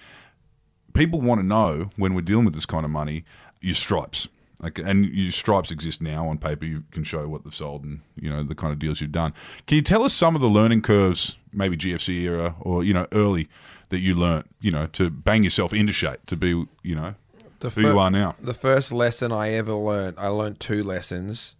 People 0.93 1.21
want 1.21 1.39
to 1.39 1.45
know 1.45 1.91
when 1.95 2.13
we're 2.13 2.21
dealing 2.21 2.45
with 2.45 2.55
this 2.55 2.65
kind 2.65 2.83
of 2.83 2.91
money, 2.91 3.23
your 3.61 3.75
stripes. 3.75 4.27
Like, 4.59 4.79
and 4.79 5.05
your 5.05 5.31
stripes 5.31 5.69
exist 5.69 6.01
now 6.01 6.27
on 6.27 6.39
paper. 6.39 6.65
You 6.65 6.83
can 6.91 7.03
show 7.03 7.27
what 7.27 7.43
they've 7.43 7.53
sold 7.53 7.83
and 7.83 8.01
you 8.15 8.27
know 8.29 8.41
the 8.41 8.55
kind 8.55 8.73
of 8.73 8.79
deals 8.79 9.01
you've 9.01 9.11
done. 9.11 9.33
Can 9.67 9.75
you 9.75 9.83
tell 9.83 10.03
us 10.03 10.13
some 10.13 10.33
of 10.33 10.41
the 10.41 10.49
learning 10.49 10.81
curves, 10.81 11.35
maybe 11.53 11.77
GFC 11.77 12.21
era 12.21 12.55
or 12.59 12.83
you 12.83 12.91
know 12.91 13.05
early, 13.11 13.49
that 13.89 13.99
you 13.99 14.15
learnt, 14.15 14.47
you 14.59 14.71
know, 14.71 14.87
to 14.87 15.09
bang 15.09 15.43
yourself 15.43 15.73
into 15.73 15.93
shape 15.93 16.25
to 16.27 16.35
be, 16.35 16.65
you 16.83 16.95
know, 16.95 17.15
The 17.59 17.69
who 17.69 17.81
you 17.81 17.99
are 17.99 18.11
now? 18.11 18.35
The 18.39 18.53
first 18.53 18.91
lesson 18.91 19.31
I 19.31 19.51
ever 19.53 19.73
learned, 19.73 20.17
I 20.19 20.27
learned 20.27 20.59
two 20.59 20.83
lessons, 20.83 21.55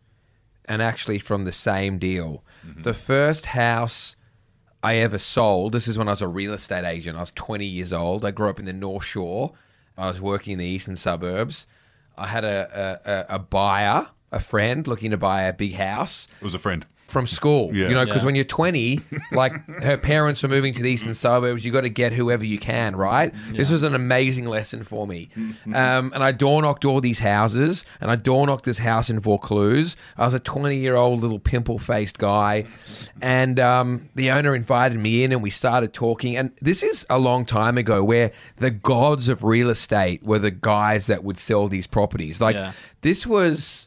and 0.65 0.81
actually 0.81 1.19
from 1.19 1.45
the 1.45 1.51
same 1.51 1.97
deal. 1.97 2.43
Mm-hmm. 2.65 2.81
The 2.83 2.93
first 2.93 3.47
house 3.47 4.15
I 4.83 4.95
ever 4.95 5.17
sold, 5.17 5.71
this 5.73 5.87
is 5.87 5.97
when 5.97 6.07
I 6.07 6.11
was 6.11 6.21
a 6.21 6.27
real 6.27 6.53
estate 6.53 6.85
agent. 6.85 7.17
I 7.17 7.21
was 7.21 7.31
20 7.31 7.65
years 7.65 7.93
old. 7.93 8.25
I 8.25 8.31
grew 8.31 8.49
up 8.49 8.59
in 8.59 8.65
the 8.65 8.73
North 8.73 9.05
Shore. 9.05 9.53
I 9.97 10.07
was 10.07 10.21
working 10.21 10.53
in 10.53 10.59
the 10.59 10.65
eastern 10.65 10.95
suburbs. 10.95 11.65
I 12.17 12.27
had 12.27 12.43
a, 12.43 13.25
a- 13.29 13.35
a 13.35 13.39
buyer, 13.39 14.07
a 14.31 14.39
friend 14.39 14.85
looking 14.87 15.11
to 15.11 15.17
buy 15.17 15.43
a 15.43 15.53
big 15.53 15.73
house 15.75 16.27
It 16.41 16.43
was 16.43 16.53
a 16.53 16.59
friend. 16.59 16.85
From 17.07 17.25
school. 17.25 17.73
Yeah. 17.73 17.87
You 17.87 17.93
know, 17.95 18.05
because 18.05 18.21
Yeah. 18.23 18.25
when 18.25 18.35
you're 18.35 18.43
20, 18.43 18.99
like 19.31 19.53
her 19.81 19.97
parents 19.97 20.43
were 20.43 20.49
moving 20.49 20.73
to 20.73 20.83
the 20.83 20.89
eastern 20.91 21.13
suburbs, 21.13 21.63
you 21.63 21.71
got 21.71 21.81
to 21.81 21.89
get 21.89 22.11
whoever 22.13 22.45
you 22.45 22.57
can, 22.59 22.95
right? 22.95 23.33
This 23.51 23.71
was 23.71 23.83
an 23.83 23.95
amazing 23.95 24.45
lesson 24.47 24.83
for 24.83 25.07
me. 25.07 25.29
Um, 25.73 26.11
and 26.13 26.23
I 26.23 26.31
door 26.33 26.61
knocked 26.61 26.83
all 26.85 26.99
these 27.01 27.19
houses, 27.19 27.85
and 28.01 28.11
I 28.11 28.15
door 28.15 28.45
knocked 28.45 28.65
this 28.65 28.79
house 28.79 29.09
in 29.09 29.19
Vaucluse. 29.19 29.95
I 30.17 30.25
was 30.25 30.33
a 30.33 30.39
20 30.39 30.75
year 30.77 30.95
old 30.95 31.21
little 31.21 31.39
pimple 31.39 31.79
faced 31.79 32.17
guy, 32.17 32.65
and 33.21 33.59
um, 33.59 34.09
the 34.15 34.31
owner 34.31 34.55
invited 34.55 34.99
me 34.99 35.23
in, 35.23 35.31
and 35.31 35.41
we 35.41 35.49
started 35.49 35.93
talking. 35.93 36.35
And 36.37 36.51
this 36.61 36.83
is 36.83 37.05
a 37.09 37.17
long 37.19 37.45
time 37.45 37.77
ago, 37.77 38.03
where 38.03 38.31
the 38.57 38.71
gods 38.71 39.29
of 39.29 39.43
real 39.43 39.69
estate 39.69 40.23
were 40.23 40.39
the 40.39 40.51
guys 40.51 41.07
that 41.07 41.23
would 41.23 41.37
sell 41.37 41.67
these 41.67 41.87
properties. 41.87 42.41
Like 42.41 42.55
Yeah. 42.55 42.73
this 43.01 43.25
was 43.25 43.86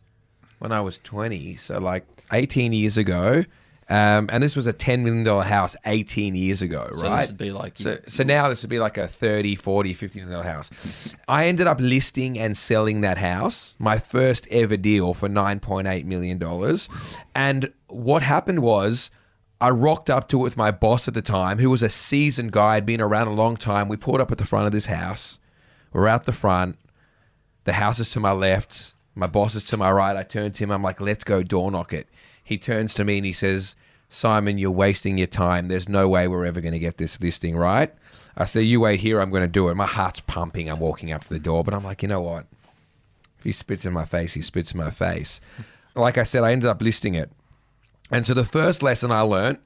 when 0.60 0.70
I 0.72 0.80
was 0.80 0.98
20, 0.98 1.56
so 1.56 1.78
like 1.80 2.06
18 2.32 2.72
years 2.72 2.96
ago. 2.96 3.44
Um, 3.88 4.28
and 4.30 4.40
this 4.40 4.54
was 4.54 4.68
a 4.68 4.72
$10 4.72 5.00
million 5.02 5.26
house 5.42 5.74
18 5.84 6.36
years 6.36 6.62
ago, 6.62 6.88
So 6.94 7.02
right? 7.02 7.18
this 7.22 7.30
would 7.30 7.38
be 7.38 7.50
like 7.50 7.76
So, 7.76 7.98
so 8.06 8.22
now 8.22 8.48
this 8.48 8.62
would 8.62 8.70
be 8.70 8.78
like 8.78 8.96
a 8.96 9.08
30, 9.08 9.56
40, 9.56 9.94
50 9.94 10.20
million 10.20 10.32
dollar 10.32 10.48
house. 10.48 11.12
I 11.26 11.46
ended 11.48 11.66
up 11.66 11.80
listing 11.80 12.38
and 12.38 12.56
selling 12.56 13.00
that 13.00 13.18
house, 13.18 13.74
my 13.80 13.98
first 13.98 14.46
ever 14.48 14.76
deal 14.76 15.12
for 15.12 15.28
$9.8 15.28 16.04
million. 16.04 16.40
And 17.34 17.72
what 17.88 18.22
happened 18.22 18.60
was 18.62 19.10
I 19.60 19.70
rocked 19.70 20.08
up 20.08 20.28
to 20.28 20.38
it 20.38 20.42
with 20.42 20.56
my 20.56 20.70
boss 20.70 21.08
at 21.08 21.14
the 21.14 21.22
time, 21.22 21.58
who 21.58 21.68
was 21.68 21.82
a 21.82 21.88
seasoned 21.90 22.52
guy, 22.52 22.74
had 22.74 22.86
been 22.86 23.00
around 23.00 23.26
a 23.26 23.34
long 23.34 23.56
time. 23.56 23.88
We 23.88 23.96
pulled 23.96 24.20
up 24.20 24.30
at 24.30 24.38
the 24.38 24.46
front 24.46 24.66
of 24.66 24.72
this 24.72 24.86
house. 24.86 25.40
We're 25.92 26.06
out 26.06 26.26
the 26.26 26.32
front. 26.32 26.76
The 27.64 27.72
house 27.72 27.98
is 27.98 28.10
to 28.10 28.20
my 28.20 28.30
left. 28.32 28.94
My 29.20 29.26
boss 29.26 29.54
is 29.54 29.64
to 29.64 29.76
my 29.76 29.92
right. 29.92 30.16
I 30.16 30.22
turn 30.22 30.52
to 30.52 30.64
him. 30.64 30.70
I'm 30.70 30.82
like, 30.82 30.98
let's 30.98 31.24
go 31.24 31.42
door 31.42 31.70
knock 31.70 31.92
it. 31.92 32.08
He 32.42 32.56
turns 32.56 32.94
to 32.94 33.04
me 33.04 33.18
and 33.18 33.26
he 33.26 33.34
says, 33.34 33.76
Simon, 34.08 34.56
you're 34.56 34.70
wasting 34.70 35.18
your 35.18 35.26
time. 35.26 35.68
There's 35.68 35.90
no 35.90 36.08
way 36.08 36.26
we're 36.26 36.46
ever 36.46 36.62
going 36.62 36.72
to 36.72 36.78
get 36.78 36.96
this 36.96 37.20
listing 37.20 37.54
right. 37.54 37.94
I 38.34 38.46
say, 38.46 38.62
you 38.62 38.80
wait 38.80 39.00
here. 39.00 39.20
I'm 39.20 39.28
going 39.28 39.42
to 39.42 39.46
do 39.46 39.68
it. 39.68 39.74
My 39.74 39.86
heart's 39.86 40.20
pumping. 40.20 40.70
I'm 40.70 40.80
walking 40.80 41.12
up 41.12 41.24
to 41.24 41.28
the 41.28 41.38
door, 41.38 41.62
but 41.62 41.74
I'm 41.74 41.84
like, 41.84 42.02
you 42.02 42.08
know 42.08 42.22
what? 42.22 42.46
If 43.38 43.44
he 43.44 43.52
spits 43.52 43.84
in 43.84 43.92
my 43.92 44.06
face, 44.06 44.32
he 44.32 44.40
spits 44.40 44.72
in 44.72 44.78
my 44.78 44.90
face. 44.90 45.42
Like 45.94 46.16
I 46.16 46.22
said, 46.22 46.42
I 46.42 46.52
ended 46.52 46.70
up 46.70 46.80
listing 46.80 47.14
it. 47.14 47.30
And 48.10 48.24
so 48.24 48.32
the 48.32 48.46
first 48.46 48.82
lesson 48.82 49.12
I 49.12 49.20
learned 49.20 49.58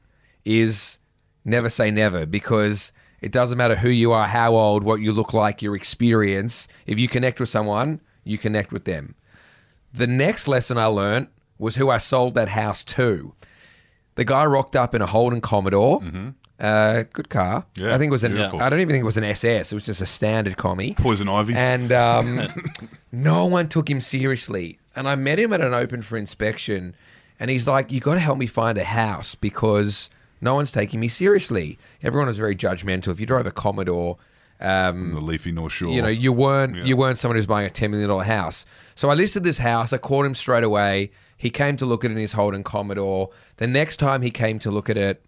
is 0.45 0.99
never 1.45 1.69
say 1.69 1.93
never 1.93 2.27
because 2.27 2.93
it 3.21 3.31
doesn't 3.31 3.57
matter 3.57 3.77
who 3.77 3.89
you 3.89 4.11
are, 4.11 4.27
how 4.27 4.57
old, 4.57 4.83
what 4.83 5.01
you 5.01 5.13
look 5.13 5.33
like, 5.33 5.63
your 5.63 5.77
experience. 5.77 6.67
If 6.87 6.99
you 6.99 7.07
connect 7.07 7.39
with 7.39 7.49
someone, 7.49 8.01
you 8.25 8.37
connect 8.37 8.73
with 8.73 8.85
them. 8.85 9.15
The 9.95 10.07
next 10.09 10.49
lesson 10.49 10.77
I 10.77 10.87
learned 10.87 11.29
was 11.57 11.77
who 11.77 11.89
I 11.89 11.99
sold 11.99 12.35
that 12.35 12.49
house 12.49 12.83
to. 12.83 13.33
The 14.17 14.25
guy 14.25 14.45
rocked 14.45 14.75
up 14.75 14.95
in 14.95 15.01
a 15.01 15.07
Holden 15.07 15.41
Commodore. 15.41 16.03
Uh, 16.59 17.05
good 17.13 17.29
car. 17.31 17.65
Yeah, 17.77 17.95
I 17.95 17.99
think 17.99 18.11
it 18.11 18.13
was 18.13 18.25
an. 18.25 18.33
beautiful. 18.33 18.61
I 18.61 18.69
don't 18.69 18.81
even 18.81 18.93
think 18.93 19.03
it 19.03 19.07
was 19.07 19.17
an 19.17 19.25
SS. 19.25 19.71
It 19.73 19.75
was 19.75 19.85
just 19.85 20.01
a 20.01 20.07
standard 20.07 20.57
commie. 20.57 20.95
Poison 20.95 21.29
ivy. 21.29 21.55
And 21.55 21.93
um, 21.93 22.41
no 23.13 23.47
one 23.47 23.69
took 23.69 23.89
him 23.89 24.01
seriously. 24.01 24.79
And 24.97 25.09
I 25.09 25.15
met 25.15 25.39
him 25.39 25.53
at 25.53 25.61
an 25.61 25.75
open 25.75 26.03
for 26.03 26.17
inspection, 26.17 26.95
and 27.41 27.51
he's 27.51 27.67
like, 27.67 27.91
"You 27.91 28.01
got 28.01 28.15
to 28.15 28.21
help 28.21 28.39
me 28.39 28.47
find 28.47 28.79
a 28.79 28.85
house 28.85 29.35
because 29.35 30.11
no 30.41 30.55
one's 30.55 30.71
taking 30.71 31.01
me 31.01 31.09
seriously. 31.09 31.79
Everyone 32.03 32.29
is 32.29 32.39
very 32.39 32.55
judgmental. 32.57 33.09
If 33.09 33.21
you 33.21 33.27
drive 33.27 33.47
a 33.47 33.53
Commodore." 33.53 34.17
Um, 34.61 35.15
the 35.15 35.21
leafy 35.21 35.53
North 35.53 35.73
Shore. 35.73 35.91
you 35.93 36.01
know, 36.01 36.09
you 36.09 36.33
weren't 36.33 36.77
Yeah. 36.77 36.85
you 36.85 36.97
weren't 36.97 37.19
someone 37.19 37.37
who's 37.37 37.47
buying 37.47 37.67
a 37.67 37.71
ten 37.71 37.91
million 37.91 38.09
dollar 38.09 38.25
house. 38.25 38.65
So 38.95 39.11
I 39.11 39.15
listed 39.15 39.43
this 39.45 39.59
house. 39.59 39.93
I 39.93 39.99
called 39.99 40.25
him 40.27 40.35
straight 40.35 40.65
away. 40.65 41.11
He 41.37 41.51
came 41.51 41.77
to 41.79 41.87
look 41.87 42.05
at 42.05 42.11
it 42.11 42.15
in 42.15 42.21
his 42.21 42.33
Holden 42.33 42.63
Commodore. 42.63 43.31
The 43.57 43.67
next 43.67 43.97
time 43.99 44.23
he 44.23 44.31
came 44.31 44.59
to 44.61 44.71
look 44.71 44.89
at 44.89 44.97
it, 44.97 45.25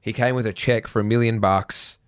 he 0.00 0.12
came 0.12 0.34
with 0.36 0.46
a 0.46 0.52
check 0.52 0.86
for 0.86 1.00
a 1.00 1.04
million 1.04 1.40
bucks, 1.40 1.98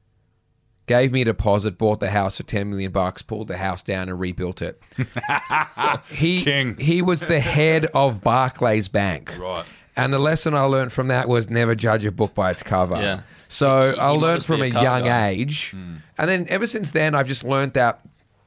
gave 0.87 1.11
me 1.13 1.23
a 1.23 1.25
deposit, 1.27 1.77
bought 1.77 1.99
the 2.01 2.11
house 2.11 2.37
for 2.37 2.45
ten 2.45 2.71
million 2.71 2.93
bucks, 2.93 3.21
pulled 3.23 3.49
the 3.49 3.57
house 3.59 3.83
down 3.83 4.09
and 4.09 4.19
rebuilt 4.21 4.63
it. 4.63 4.81
he 6.11 6.43
King. 6.43 6.77
he 6.79 7.03
was 7.03 7.27
the 7.27 7.41
head 7.41 7.87
of 7.87 8.23
Barclays 8.23 8.89
Bank. 8.89 9.37
Right. 9.37 9.65
And 9.99 10.13
the 10.13 10.19
lesson 10.19 10.55
I 10.55 10.63
learned 10.63 10.93
from 10.93 11.09
that 11.09 11.29
was 11.29 11.51
never 11.51 11.75
judge 11.75 12.07
a 12.07 12.13
book 12.13 12.35
by 12.35 12.51
its 12.51 12.63
cover. 12.63 12.97
Yeah. 12.97 13.21
So 13.49 13.95
I 13.99 14.09
learned 14.11 14.45
from 14.45 14.61
a 14.63 14.65
a 14.65 14.69
young 14.69 15.05
guy. 15.05 15.29
age. 15.31 15.75
And 15.75 16.29
then 16.29 16.47
ever 16.49 16.67
since 16.67 16.93
then, 16.93 17.15
I've 17.15 17.27
just 17.29 17.45
learned 17.45 17.73
that 17.75 18.01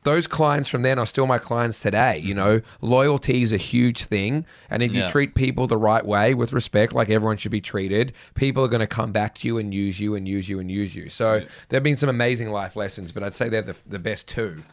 those 0.04 0.26
clients 0.26 0.68
from 0.68 0.82
then 0.82 0.98
are 0.98 1.06
still 1.06 1.28
my 1.28 1.38
clients 1.38 1.80
today. 1.80 2.18
You 2.18 2.34
know, 2.34 2.62
loyalty 2.82 3.44
is 3.44 3.54
a 3.54 3.58
huge 3.58 4.06
thing. 4.06 4.46
And 4.70 4.82
if 4.82 4.94
you 4.96 5.02
Yeah. 5.02 5.12
treat 5.12 5.36
people 5.36 5.68
the 5.68 5.78
right 5.78 6.04
way 6.06 6.34
with 6.34 6.54
respect, 6.54 6.94
like 6.94 7.10
everyone 7.12 7.38
should 7.38 7.52
be 7.52 7.62
treated, 7.62 8.14
people 8.34 8.64
are 8.66 8.68
going 8.68 8.80
to 8.80 8.88
come 8.88 9.12
back 9.12 9.36
to 9.40 9.48
you 9.48 9.60
and 9.60 9.72
use 9.74 10.00
you 10.00 10.16
and 10.16 10.28
use 10.28 10.50
you 10.50 10.60
and 10.60 10.72
use 10.72 10.96
you. 10.96 11.10
So 11.10 11.34
there 11.70 11.78
have 11.78 11.84
been 11.84 11.98
some 11.98 12.10
amazing 12.10 12.50
life 12.50 12.76
lessons, 12.76 13.12
but 13.12 13.22
I'd 13.24 13.36
say 13.36 13.50
they're 13.50 13.62
the, 13.62 13.76
the 13.86 14.00
best 14.00 14.28
two. 14.28 14.64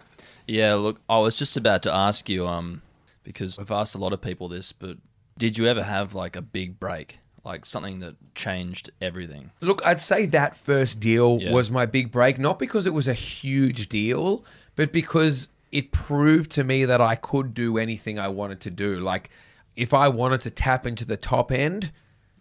Yeah, 0.46 0.74
look, 0.76 0.98
I 1.10 1.18
was 1.18 1.36
just 1.36 1.58
about 1.58 1.82
to 1.82 1.92
ask 1.92 2.28
you, 2.30 2.46
um, 2.46 2.80
because 3.22 3.58
I've 3.58 3.70
asked 3.70 3.94
a 3.94 3.98
lot 3.98 4.14
of 4.14 4.22
people 4.22 4.48
this, 4.48 4.72
but 4.72 4.96
did 5.38 5.56
you 5.56 5.66
ever 5.66 5.82
have 5.82 6.14
like 6.14 6.36
a 6.36 6.42
big 6.42 6.78
break, 6.80 7.20
like 7.44 7.64
something 7.64 8.00
that 8.00 8.16
changed 8.34 8.90
everything? 9.00 9.50
Look, 9.60 9.80
I'd 9.84 10.00
say 10.00 10.26
that 10.26 10.56
first 10.56 11.00
deal 11.00 11.38
Yeah. 11.40 11.52
was 11.52 11.70
my 11.70 11.86
big 11.86 12.10
break, 12.10 12.38
not 12.38 12.58
because 12.58 12.86
it 12.86 12.92
was 12.94 13.08
a 13.08 13.14
huge 13.14 13.88
deal, 13.88 14.44
but 14.76 14.92
because 14.92 15.48
it 15.72 15.92
proved 15.92 16.50
to 16.52 16.64
me 16.64 16.84
that 16.86 17.00
I 17.00 17.14
could 17.14 17.54
do 17.54 17.78
anything 17.78 18.18
I 18.18 18.28
wanted 18.28 18.60
to 18.62 18.70
do. 18.70 19.00
Like, 19.00 19.30
if 19.76 19.94
I 19.94 20.08
wanted 20.08 20.40
to 20.42 20.50
tap 20.50 20.86
into 20.86 21.04
the 21.04 21.16
top 21.16 21.52
end, 21.52 21.92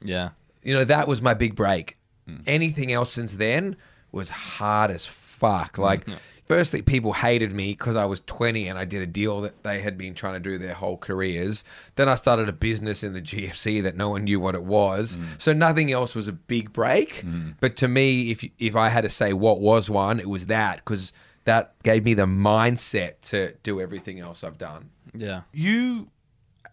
Yeah, 0.03 0.29
you 0.63 0.73
know, 0.73 0.83
that 0.85 1.07
was 1.07 1.21
my 1.21 1.33
big 1.33 1.55
break. 1.55 1.97
Anything 2.45 2.91
else 2.91 3.11
since 3.13 3.33
then 3.35 3.77
was 4.11 4.29
hard 4.29 4.91
as 4.91 5.05
fuck. 5.05 5.77
Like, 5.77 6.05
firstly, 6.47 6.81
people 6.81 7.13
hated 7.13 7.51
me 7.51 7.73
because 7.73 7.95
I 7.95 8.05
was 8.05 8.21
20 8.21 8.67
and 8.67 8.79
I 8.79 8.85
did 8.85 9.01
a 9.01 9.05
deal 9.05 9.41
that 9.41 9.63
they 9.63 9.81
had 9.81 9.97
been 9.97 10.13
trying 10.13 10.33
to 10.33 10.39
do 10.39 10.57
their 10.57 10.73
whole 10.73 10.97
careers. 10.97 11.63
Then 11.95 12.09
I 12.09 12.15
started 12.15 12.49
a 12.49 12.53
business 12.53 13.03
in 13.03 13.13
the 13.13 13.21
GFC 13.21 13.83
that 13.83 13.95
no 13.95 14.09
one 14.09 14.23
knew 14.23 14.39
what 14.39 14.55
it 14.55 14.63
was. 14.63 15.17
Mm. 15.17 15.41
So 15.41 15.53
nothing 15.53 15.91
else 15.91 16.15
was 16.15 16.27
a 16.27 16.33
big 16.33 16.73
break. 16.73 17.23
Mm. 17.25 17.55
But 17.59 17.75
to 17.77 17.87
me, 17.87 18.31
if 18.31 18.43
if 18.57 18.75
I 18.75 18.89
had 18.89 19.01
to 19.01 19.09
say 19.09 19.33
what 19.33 19.59
was 19.59 19.89
one, 19.89 20.19
it 20.19 20.29
was 20.29 20.47
that 20.47 20.77
because 20.77 21.13
that 21.43 21.75
gave 21.83 22.03
me 22.03 22.13
the 22.13 22.25
mindset 22.25 23.13
to 23.21 23.53
do 23.63 23.79
everything 23.79 24.19
else 24.19 24.43
I've 24.43 24.57
done. 24.57 24.89
yeah, 25.13 25.41
you 25.53 26.09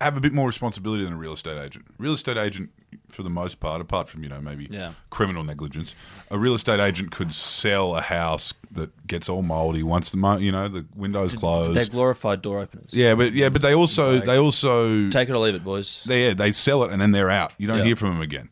have 0.01 0.17
a 0.17 0.21
bit 0.21 0.33
more 0.33 0.47
responsibility 0.47 1.05
than 1.05 1.13
a 1.13 1.17
real 1.17 1.33
estate 1.35 1.59
agent. 1.59 1.85
Real 1.99 2.15
estate 2.15 2.37
agent, 2.37 2.71
for 3.09 3.23
the 3.23 3.31
most 3.31 3.61
part, 3.61 3.81
apart 3.81 4.09
from 4.09 4.23
you 4.23 4.29
know 4.29 4.41
maybe 4.41 4.69
Yeah. 4.71 4.93
criminal 5.11 5.45
negligence, 5.45 5.95
a 6.31 6.39
real 6.39 6.55
estate 6.55 6.81
agent 6.81 7.11
could 7.11 7.33
sell 7.33 7.97
a 7.97 8.01
house 8.01 8.53
that 8.73 9.07
gets 9.07 9.29
all 9.29 9.43
mouldy 9.43 9.83
once 9.83 10.11
the 10.11 10.17
mo- 10.17 10.37
you 10.39 10.51
know 10.53 10.69
the 10.69 10.85
windows 10.97 11.31
they're 11.33 11.39
closed. 11.41 11.93
glorified 11.93 12.43
door 12.43 12.61
openers. 12.61 12.91
Yeah, 12.93 13.15
but 13.15 13.33
yeah, 13.33 13.49
but 13.49 13.63
they 13.63 13.75
also 13.75 14.19
they 14.21 14.37
also 14.39 15.09
Take 15.11 15.29
it 15.29 15.33
or 15.35 15.39
leave 15.39 15.55
it, 15.55 15.65
boys. 15.65 16.03
they 16.07 16.27
yeah, 16.29 16.35
they 16.35 16.53
sell 16.53 16.83
it 16.85 16.91
and 16.93 17.01
then 17.01 17.13
they're 17.13 17.31
out. 17.31 17.53
You 17.59 17.67
don't 17.67 17.79
Yeah. 17.79 17.85
hear 17.85 17.97
from 17.97 18.11
them 18.11 18.21
again. 18.23 18.49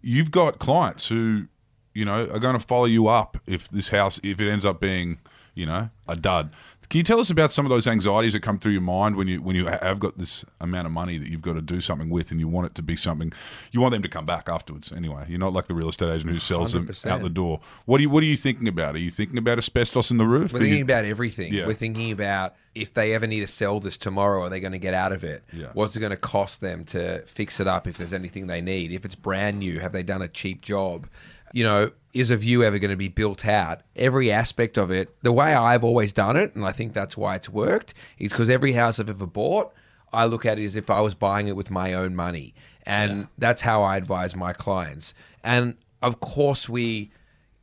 You've 0.00 0.30
got 0.30 0.58
clients 0.58 1.06
who, 1.08 1.46
you 1.94 2.04
know, 2.04 2.28
are 2.32 2.40
going 2.40 2.58
to 2.58 2.66
follow 2.66 2.86
you 2.86 3.06
up 3.06 3.38
if 3.46 3.68
this 3.68 3.90
house 3.90 4.18
if 4.24 4.40
it 4.40 4.50
ends 4.50 4.64
up 4.64 4.80
being, 4.80 5.18
you 5.54 5.66
know, 5.66 5.90
a 6.08 6.16
dud. 6.16 6.50
Can 6.90 6.98
you 6.98 7.04
tell 7.04 7.20
us 7.20 7.30
about 7.30 7.50
some 7.50 7.64
of 7.64 7.70
those 7.70 7.86
anxieties 7.86 8.34
that 8.34 8.40
come 8.40 8.58
through 8.58 8.72
your 8.72 8.82
mind 8.82 9.16
when 9.16 9.26
you 9.26 9.40
when 9.40 9.56
you 9.56 9.64
have 9.66 9.98
got 9.98 10.18
this 10.18 10.44
amount 10.60 10.86
of 10.86 10.92
money 10.92 11.16
that 11.16 11.28
you've 11.28 11.40
got 11.40 11.54
to 11.54 11.62
do 11.62 11.80
something 11.80 12.10
with, 12.10 12.30
and 12.30 12.38
you 12.38 12.48
want 12.48 12.66
it 12.66 12.74
to 12.74 12.82
be 12.82 12.96
something 12.96 13.32
you 13.70 13.80
want 13.80 13.92
them 13.92 14.02
to 14.02 14.08
come 14.08 14.26
back 14.26 14.48
afterwards? 14.48 14.92
Anyway, 14.92 15.24
you're 15.28 15.38
not 15.38 15.52
like 15.54 15.68
the 15.68 15.74
real 15.74 15.88
estate 15.88 16.12
agent 16.14 16.30
who 16.30 16.38
sells 16.38 16.72
them 16.72 16.86
100%. 16.86 17.10
out 17.10 17.22
the 17.22 17.30
door. 17.30 17.60
What 17.86 17.98
are 17.98 18.02
you 18.02 18.10
What 18.10 18.22
are 18.22 18.26
you 18.26 18.36
thinking 18.36 18.68
about? 18.68 18.94
Are 18.94 18.98
you 18.98 19.10
thinking 19.10 19.38
about 19.38 19.56
asbestos 19.58 20.10
in 20.10 20.18
the 20.18 20.26
roof? 20.26 20.52
We're 20.52 20.58
Are 20.60 20.62
you- 20.64 20.68
thinking 20.68 20.82
about 20.82 21.04
everything. 21.06 21.52
Yeah. 21.54 21.66
We're 21.66 21.74
thinking 21.74 22.10
about 22.12 22.54
if 22.74 22.94
they 22.94 23.14
ever 23.14 23.26
need 23.26 23.40
to 23.40 23.46
sell 23.46 23.80
this 23.80 23.96
tomorrow, 23.96 24.42
are 24.42 24.48
they 24.48 24.60
going 24.60 24.72
to 24.72 24.78
get 24.78 24.94
out 24.94 25.12
of 25.12 25.24
it? 25.24 25.42
Yeah. 25.52 25.68
What's 25.74 25.96
it 25.96 26.00
going 26.00 26.10
to 26.10 26.16
cost 26.16 26.60
them 26.60 26.84
to 26.86 27.22
fix 27.26 27.60
it 27.60 27.66
up 27.66 27.86
if 27.86 27.98
there's 27.98 28.14
anything 28.14 28.46
they 28.46 28.60
need? 28.60 28.92
If 28.92 29.04
it's 29.04 29.14
brand 29.14 29.58
new, 29.58 29.80
have 29.80 29.92
they 29.92 30.02
done 30.02 30.22
a 30.22 30.28
cheap 30.28 30.62
job? 30.62 31.06
You 31.52 31.64
know, 31.64 31.90
is 32.14 32.30
a 32.30 32.36
view 32.36 32.64
ever 32.64 32.78
going 32.78 32.90
to 32.90 32.96
be 32.96 33.08
built 33.08 33.46
out? 33.46 33.82
Every 33.94 34.30
aspect 34.30 34.78
of 34.78 34.90
it, 34.90 35.14
the 35.22 35.32
way 35.32 35.54
I've 35.54 35.84
always 35.84 36.12
done 36.12 36.36
it, 36.36 36.54
and 36.54 36.64
I 36.64 36.72
think 36.72 36.94
that's 36.94 37.16
why 37.16 37.36
it's 37.36 37.48
worked, 37.48 37.92
is 38.18 38.30
because 38.30 38.48
every 38.48 38.72
house 38.72 38.98
I've 38.98 39.10
ever 39.10 39.26
bought, 39.26 39.72
I 40.12 40.24
look 40.24 40.46
at 40.46 40.58
it 40.58 40.64
as 40.64 40.76
if 40.76 40.88
I 40.88 41.00
was 41.00 41.14
buying 41.14 41.48
it 41.48 41.56
with 41.56 41.70
my 41.70 41.92
own 41.92 42.16
money. 42.16 42.54
And 42.84 43.28
that's 43.38 43.60
how 43.60 43.82
I 43.82 43.96
advise 43.96 44.34
my 44.34 44.52
clients. 44.52 45.14
And 45.44 45.76
of 46.00 46.20
course, 46.20 46.68
we 46.68 47.12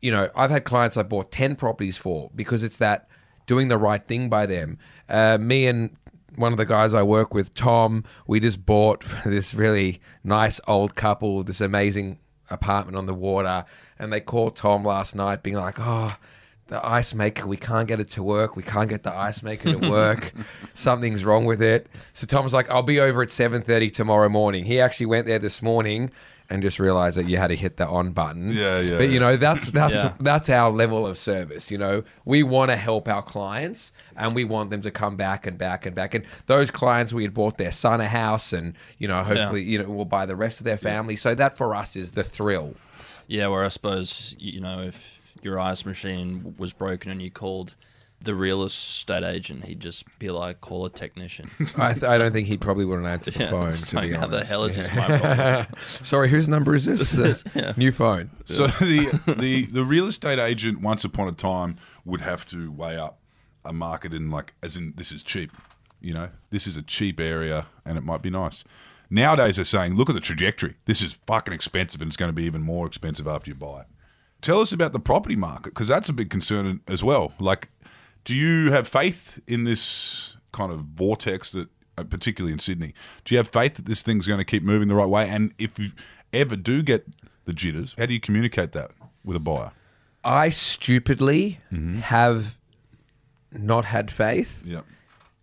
you 0.02 0.12
know, 0.12 0.30
I've 0.36 0.50
had 0.50 0.64
clients 0.64 0.98
I 0.98 1.04
bought 1.04 1.32
10 1.32 1.56
properties 1.56 1.98
for 1.98 2.32
because 2.36 2.64
it's 2.64 2.78
that 2.78 3.09
doing 3.50 3.68
the 3.68 3.80
right 3.80 4.06
thing 4.06 4.30
by 4.30 4.46
them. 4.46 4.78
Uh, 5.10 5.36
me 5.40 5.66
and 5.66 5.90
one 6.36 6.52
of 6.54 6.60
the 6.60 6.68
guys 6.68 6.94
I 6.94 7.02
work 7.02 7.34
with, 7.34 7.52
Tom, 7.56 8.04
we 8.28 8.40
just 8.40 8.64
bought 8.64 9.04
this 9.26 9.56
really 9.56 10.00
nice 10.24 10.62
old 10.68 10.94
couple 10.94 11.44
this 11.44 11.60
amazing 11.60 12.20
apartment 12.52 12.96
on 12.96 13.08
the 13.08 13.14
water. 13.16 13.66
And 13.98 14.14
they 14.14 14.22
called 14.22 14.56
Tom 14.56 14.86
last 14.86 15.16
night 15.16 15.42
being 15.42 15.56
like, 15.56 15.78
oh, 15.80 16.16
the 16.68 16.88
ice 16.88 17.16
maker, 17.16 17.48
we 17.48 17.58
can't 17.58 17.88
get 17.88 18.00
it 18.00 18.12
to 18.12 18.22
work. 18.22 18.56
We 18.56 18.62
can't 18.62 18.88
get 18.88 19.02
the 19.02 19.12
ice 19.12 19.42
maker 19.42 19.72
to 19.72 19.90
work. 19.90 20.32
Something's 20.76 21.26
wrong 21.26 21.46
with 21.46 21.64
it. 21.64 21.90
So 22.14 22.28
Tom's 22.28 22.54
like, 22.54 22.70
I'll 22.70 22.84
be 22.84 23.00
over 23.00 23.24
at 23.24 23.30
7.30 23.30 23.92
tomorrow 23.92 24.30
morning. 24.30 24.66
He 24.66 24.80
actually 24.80 25.08
went 25.08 25.26
there 25.26 25.40
this 25.40 25.64
morning 25.64 26.12
and 26.50 26.62
just 26.64 26.80
realize 26.80 27.16
that 27.16 27.28
you 27.28 27.38
had 27.38 27.48
to 27.48 27.56
hit 27.56 27.78
the 27.78 27.88
on 27.88 28.12
button. 28.12 28.50
Yeah, 28.50 28.80
yeah, 28.80 28.98
But 28.98 29.10
you 29.10 29.20
know, 29.20 29.38
that's 29.38 29.72
that's 29.72 29.94
Yeah. 29.94 30.14
that's 30.20 30.50
our 30.50 30.72
level 30.72 31.06
of 31.06 31.18
service. 31.18 31.70
You 31.72 31.78
know, 31.78 32.04
we 32.26 32.44
want 32.44 32.72
to 32.72 32.76
help 32.78 33.08
our 33.08 33.22
clients, 33.22 33.92
and 34.18 34.34
we 34.36 34.44
want 34.44 34.70
them 34.70 34.82
to 34.82 34.92
come 34.92 35.16
back 35.16 35.46
and 35.46 35.58
back 35.58 35.86
and 35.86 35.96
back. 35.96 36.14
And 36.16 36.26
those 36.48 36.72
clients, 36.72 37.14
we 37.14 37.24
had 37.24 37.34
bought 37.34 37.58
their 37.58 37.72
son 37.72 38.02
a 38.02 38.08
house, 38.08 38.52
and 38.54 38.74
you 38.98 39.08
know, 39.08 39.22
hopefully, 39.24 39.64
you 39.64 39.78
know, 39.82 39.90
we'll 39.90 40.06
buy 40.06 40.26
the 40.26 40.36
rest 40.36 40.60
of 40.60 40.64
their 40.64 40.78
family. 40.78 41.16
So 41.16 41.36
that 41.36 41.58
for 41.58 41.76
us 41.76 41.96
is 41.96 42.14
the 42.14 42.24
thrill. 42.24 42.76
Yeah, 43.28 43.48
where 43.48 43.64
I 43.64 43.68
suppose 43.68 44.36
you 44.40 44.60
know 44.60 44.82
if 44.82 45.34
your 45.44 45.60
ice 45.60 45.86
machine 45.86 46.56
was 46.58 46.74
broken 46.74 47.12
and 47.12 47.22
you 47.22 47.32
called 47.32 47.76
the 48.22 48.36
real 48.36 48.64
estate 48.64 49.24
agent, 49.24 49.66
he'd 49.66 49.80
just 49.80 50.04
be 50.20 50.30
like, 50.30 50.60
"Call 50.62 50.86
a 50.86 50.90
technician." 50.90 51.50
I, 51.78 51.94
th- 51.94 52.04
I 52.04 52.18
don't 52.18 52.32
think 52.34 52.48
he 52.48 52.58
probably 52.58 52.86
wouldn't 52.86 53.08
answer 53.08 53.32
the 53.32 53.40
Yeah, 53.46 53.50
phone. 53.52 53.70
it's 53.70 53.90
To 53.92 53.96
like, 53.96 54.10
be 54.10 54.16
how 54.16 54.28
the 54.28 54.44
hell 54.44 54.66
is 54.66 54.76
this 54.76 54.90
Yeah. 54.90 55.08
my 55.08 55.20
problem? 55.20 55.68
Sorry, 55.86 56.30
whose 56.30 56.48
number 56.50 56.76
is 56.76 56.86
this? 56.86 57.44
Uh, 57.56 57.74
New 57.78 57.92
phone. 57.92 58.30
So 58.46 58.68
the, 58.68 59.36
the 59.40 59.66
the 59.68 59.84
real 59.86 60.08
estate 60.08 60.40
agent 60.40 60.82
once 60.82 61.04
upon 61.04 61.28
a 61.28 61.32
time 61.32 61.78
would 62.06 62.22
have 62.22 62.46
to 62.48 62.72
weigh 62.72 62.98
up 62.98 63.20
a 63.66 63.74
market 63.74 64.14
in 64.14 64.30
like 64.30 64.54
as 64.64 64.76
in 64.78 64.94
this 64.98 65.12
is 65.12 65.24
cheap, 65.24 65.52
you 66.02 66.14
know, 66.14 66.30
this 66.50 66.68
is 66.68 66.78
a 66.78 66.82
cheap 66.82 67.20
area 67.20 67.68
and 67.86 67.98
it 67.98 68.02
might 68.04 68.22
be 68.22 68.30
nice. 68.30 68.64
Nowadays 69.10 69.56
they're 69.56 69.66
saying, 69.66 69.96
look 69.96 70.10
at 70.10 70.14
the 70.16 70.22
trajectory. 70.22 70.76
This 70.86 71.02
is 71.02 71.18
fucking 71.26 71.54
expensive 71.54 72.02
and 72.02 72.10
it's 72.10 72.18
going 72.18 72.30
to 72.30 72.34
be 72.34 72.44
even 72.44 72.62
more 72.62 72.86
expensive 72.86 73.28
after 73.28 73.50
you 73.50 73.56
buy 73.56 73.82
it. 73.82 73.88
Tell 74.42 74.60
us 74.62 74.72
about 74.72 74.94
the 74.94 75.00
property 75.00 75.36
market 75.36 75.74
because 75.74 75.88
that's 75.88 76.10
a 76.10 76.14
big 76.14 76.30
concern 76.30 76.82
as 76.88 77.04
well. 77.04 77.34
Like, 77.40 77.70
do 78.30 78.36
you 78.36 78.72
have 78.72 78.88
faith 78.88 79.42
in 79.48 79.64
this 79.64 80.38
kind 80.52 80.72
of 80.72 80.82
vortex 80.82 81.52
that, 81.54 81.68
uh, 81.98 82.04
particularly 82.04 82.54
in 82.54 82.60
Sydney, 82.60 82.94
do 83.26 83.34
you 83.34 83.38
have 83.40 83.48
faith 83.48 83.74
that 83.76 83.86
this 83.86 84.02
thing's 84.04 84.28
going 84.28 84.38
to 84.40 84.46
keep 84.46 84.64
moving 84.64 84.88
the 84.88 84.96
right 84.96 85.10
way? 85.10 85.28
And 85.28 85.54
if 85.58 85.80
you 85.80 85.92
ever 86.32 86.56
do 86.56 86.84
get 86.84 87.08
the 87.46 87.54
jitters, 87.54 87.96
how 87.98 88.06
do 88.06 88.14
you 88.14 88.20
communicate 88.20 88.72
that 88.74 88.92
with 89.26 89.36
a 89.36 89.40
buyer? 89.40 89.72
I 90.24 90.50
stupidly 90.50 91.60
Mm-hmm. 91.74 92.00
have 92.00 92.58
not 93.52 93.86
had 93.86 94.12
faith. 94.12 94.64
Yep. 94.66 94.86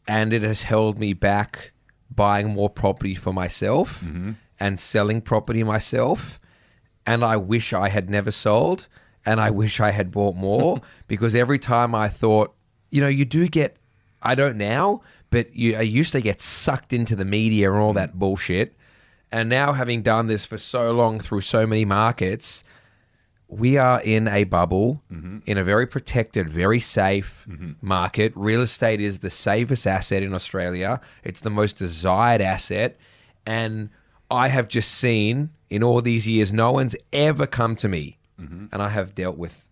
and 0.09 0.33
it 0.33 0.43
has 0.43 0.63
held 0.63 0.99
me 0.99 1.13
back 1.13 1.73
buying 2.15 2.49
more 2.51 2.71
property 2.71 3.15
for 3.17 3.33
myself 3.33 4.01
Mm-hmm. 4.05 4.33
and 4.61 4.79
selling 4.79 5.21
property 5.21 5.65
myself. 5.65 6.39
And 7.05 7.25
I 7.25 7.37
wish 7.37 7.73
I 7.73 7.89
had 7.89 8.09
never 8.11 8.31
sold 8.31 8.87
and 9.25 9.41
I 9.41 9.51
wish 9.51 9.81
I 9.81 9.91
had 9.91 10.11
bought 10.13 10.37
more 10.37 10.81
because 11.09 11.35
every 11.35 11.59
time 11.59 11.95
I 11.95 12.09
thought, 12.09 12.55
you 12.91 13.01
know, 13.01 13.09
you 13.09 13.25
do 13.25 13.49
get, 13.49 13.77
I 14.23 14.35
don't 14.35 14.57
now, 14.57 15.03
but 15.31 15.55
you, 15.55 15.77
I 15.77 15.83
used 15.83 16.13
to 16.13 16.21
get 16.21 16.41
sucked 16.41 16.93
into 16.93 17.17
the 17.17 17.25
media 17.25 17.73
and 17.73 17.81
all 17.81 17.93
that 17.95 18.19
bullshit. 18.19 18.75
And 19.33 19.49
now, 19.49 19.73
having 19.73 20.03
done 20.03 20.29
this 20.29 20.47
for 20.47 20.57
so 20.57 20.93
long 20.93 21.19
through 21.19 21.41
so 21.41 21.67
many 21.67 21.85
markets, 21.85 22.63
we 23.49 23.77
are 23.77 24.01
in 24.01 24.29
a 24.29 24.45
bubble 24.45 25.03
mm-hmm. 25.13 25.39
in 25.47 25.59
a 25.59 25.65
very 25.65 25.87
protected, 25.87 26.49
very 26.49 26.81
safe 26.81 27.47
mm-hmm. 27.49 27.73
market. 27.81 28.33
Real 28.35 28.63
estate 28.63 29.01
is 29.01 29.21
the 29.21 29.31
safest 29.31 29.87
asset 29.87 30.23
in 30.23 30.35
Australia. 30.35 31.01
It's 31.25 31.41
the 31.41 31.51
most 31.51 31.77
desired 31.77 32.41
asset. 32.41 32.99
And 33.45 33.91
I 34.31 34.49
have 34.49 34.69
just 34.69 34.93
seen 34.93 35.51
in 35.71 35.83
all 35.83 36.01
these 36.03 36.27
years, 36.27 36.53
no 36.53 36.73
one's 36.73 36.97
ever 37.13 37.47
come 37.47 37.77
to 37.77 37.89
me, 37.89 38.19
mm-hmm. 38.41 38.67
and 38.73 38.83
I 38.83 38.89
have 38.89 39.15
dealt 39.15 39.37
with 39.37 39.69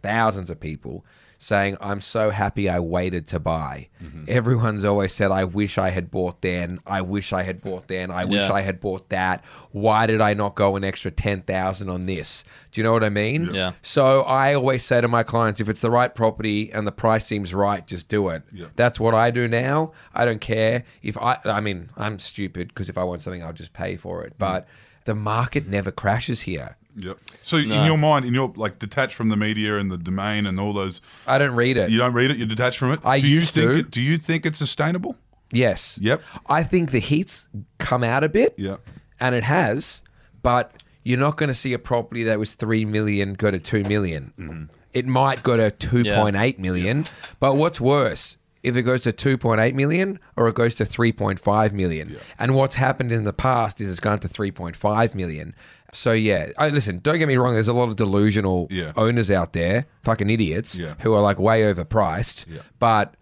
thousands 0.00 0.50
of 0.50 0.60
people 0.60 1.04
saying, 1.40 1.76
I'm 1.80 2.00
so 2.00 2.30
happy 2.30 2.68
I 2.68 2.80
waited 2.80 3.28
to 3.28 3.38
buy. 3.38 3.88
Mm-hmm. 4.02 4.24
Everyone's 4.26 4.84
always 4.84 5.14
said, 5.14 5.30
I 5.30 5.44
wish 5.44 5.78
I 5.78 5.90
had 5.90 6.10
bought 6.10 6.42
then. 6.42 6.80
I 6.84 7.00
wish 7.00 7.32
I 7.32 7.42
had 7.44 7.60
bought 7.60 7.86
then. 7.86 8.10
I 8.10 8.24
wish 8.24 8.40
Yeah. 8.40 8.52
I 8.52 8.62
had 8.62 8.80
bought 8.80 9.08
that. 9.10 9.44
Why 9.70 10.06
did 10.06 10.20
I 10.20 10.34
not 10.34 10.56
go 10.56 10.74
an 10.74 10.82
extra 10.82 11.12
10,000 11.12 11.88
on 11.88 12.06
this? 12.06 12.42
Do 12.72 12.80
you 12.80 12.84
know 12.84 12.92
what 12.92 13.04
I 13.04 13.08
mean? 13.08 13.54
Yeah. 13.54 13.72
So 13.82 14.22
I 14.22 14.54
always 14.54 14.84
say 14.84 15.00
to 15.00 15.06
my 15.06 15.22
clients, 15.22 15.60
if 15.60 15.68
it's 15.68 15.80
the 15.80 15.92
right 15.92 16.12
property 16.12 16.72
and 16.72 16.86
the 16.86 16.92
price 16.92 17.24
seems 17.24 17.54
right, 17.54 17.86
just 17.86 18.08
do 18.08 18.30
it. 18.30 18.42
Yeah. 18.52 18.66
That's 18.74 18.98
what 18.98 19.14
I 19.14 19.30
do 19.30 19.46
now. 19.46 19.92
I 20.12 20.24
don't 20.24 20.40
care 20.40 20.82
if 21.02 21.16
I, 21.16 21.38
I 21.44 21.60
mean, 21.60 21.90
I'm 21.96 22.18
stupid 22.18 22.68
because 22.68 22.88
if 22.88 22.98
I 22.98 23.04
want 23.04 23.22
something, 23.22 23.44
I'll 23.44 23.52
just 23.52 23.72
pay 23.72 23.96
for 23.96 24.24
it. 24.24 24.32
Mm. 24.34 24.38
But 24.38 24.66
the 25.04 25.14
market 25.14 25.68
never 25.68 25.92
crashes 25.92 26.42
here. 26.42 26.76
Yep. 26.98 27.18
So 27.42 27.56
in 27.56 27.68
your 27.68 27.98
mind, 27.98 28.24
in 28.24 28.34
your 28.34 28.52
like 28.56 28.78
detached 28.78 29.14
from 29.14 29.28
the 29.28 29.36
media 29.36 29.78
and 29.78 29.90
the 29.90 29.98
domain 29.98 30.46
and 30.46 30.58
all 30.58 30.72
those, 30.72 31.00
I 31.26 31.38
don't 31.38 31.54
read 31.54 31.76
it. 31.76 31.90
you 31.90 31.98
don't 31.98 32.12
read 32.14 32.30
it. 32.30 32.36
You're 32.36 32.46
detached 32.46 32.78
from 32.78 32.92
it. 32.92 33.00
I 33.04 33.20
do 33.20 33.28
you 33.28 33.36
used 33.36 33.54
think 33.54 33.66
to. 33.70 33.76
It, 33.78 33.90
do 33.90 34.00
you 34.00 34.18
think 34.18 34.46
it's 34.46 34.58
sustainable? 34.58 35.16
Yes. 35.50 35.98
Yep. 36.00 36.22
I 36.48 36.62
think 36.62 36.90
the 36.90 36.98
heat's 36.98 37.48
come 37.78 38.04
out 38.04 38.24
a 38.24 38.28
bit. 38.28 38.54
Yep. 38.58 38.80
And 39.20 39.34
it 39.34 39.44
has, 39.44 40.02
but 40.42 40.72
you're 41.02 41.18
not 41.18 41.36
going 41.36 41.48
to 41.48 41.54
see 41.54 41.72
a 41.72 41.78
property 41.78 42.22
that 42.24 42.38
was 42.38 42.52
3 42.52 42.84
million 42.84 43.34
go 43.34 43.50
to 43.50 43.58
2 43.58 43.84
million. 43.84 44.32
Mm-hmm. 44.38 44.64
It 44.92 45.06
might 45.06 45.42
go 45.42 45.56
to 45.56 45.70
2.8 45.70 46.58
million, 46.58 47.06
but 47.40 47.56
what's 47.56 47.80
worse? 47.80 48.36
If 48.62 48.76
it 48.76 48.82
goes 48.82 49.02
to 49.02 49.12
2.8 49.12 49.74
million 49.74 50.18
or 50.36 50.48
it 50.48 50.54
goes 50.54 50.74
to 50.76 50.84
3.5 50.84 51.72
million. 51.72 52.16
And 52.38 52.54
what's 52.54 52.74
happened 52.74 53.12
in 53.12 53.24
the 53.24 53.32
past 53.32 53.80
is 53.80 53.88
it's 53.88 54.00
gone 54.00 54.18
to 54.18 54.28
3.5 54.28 55.14
million. 55.14 55.54
So 55.92 56.12
yeah, 56.12 56.50
I, 56.58 56.68
listen, 56.68 56.98
don't 56.98 57.18
get 57.18 57.28
me 57.28 57.36
wrong, 57.36 57.54
there's 57.54 57.68
a 57.68 57.72
lot 57.72 57.88
of 57.88 57.96
delusional 57.96 58.66
Yeah. 58.70 58.92
owners 58.96 59.30
out 59.30 59.52
there, 59.54 59.86
fucking 60.02 60.28
idiots, 60.28 60.78
Yeah. 60.78 60.94
who 61.00 61.14
are 61.14 61.20
like 61.22 61.38
way 61.38 61.62
overpriced. 61.62 62.44
Yeah. 62.46 62.60
But 62.78 63.14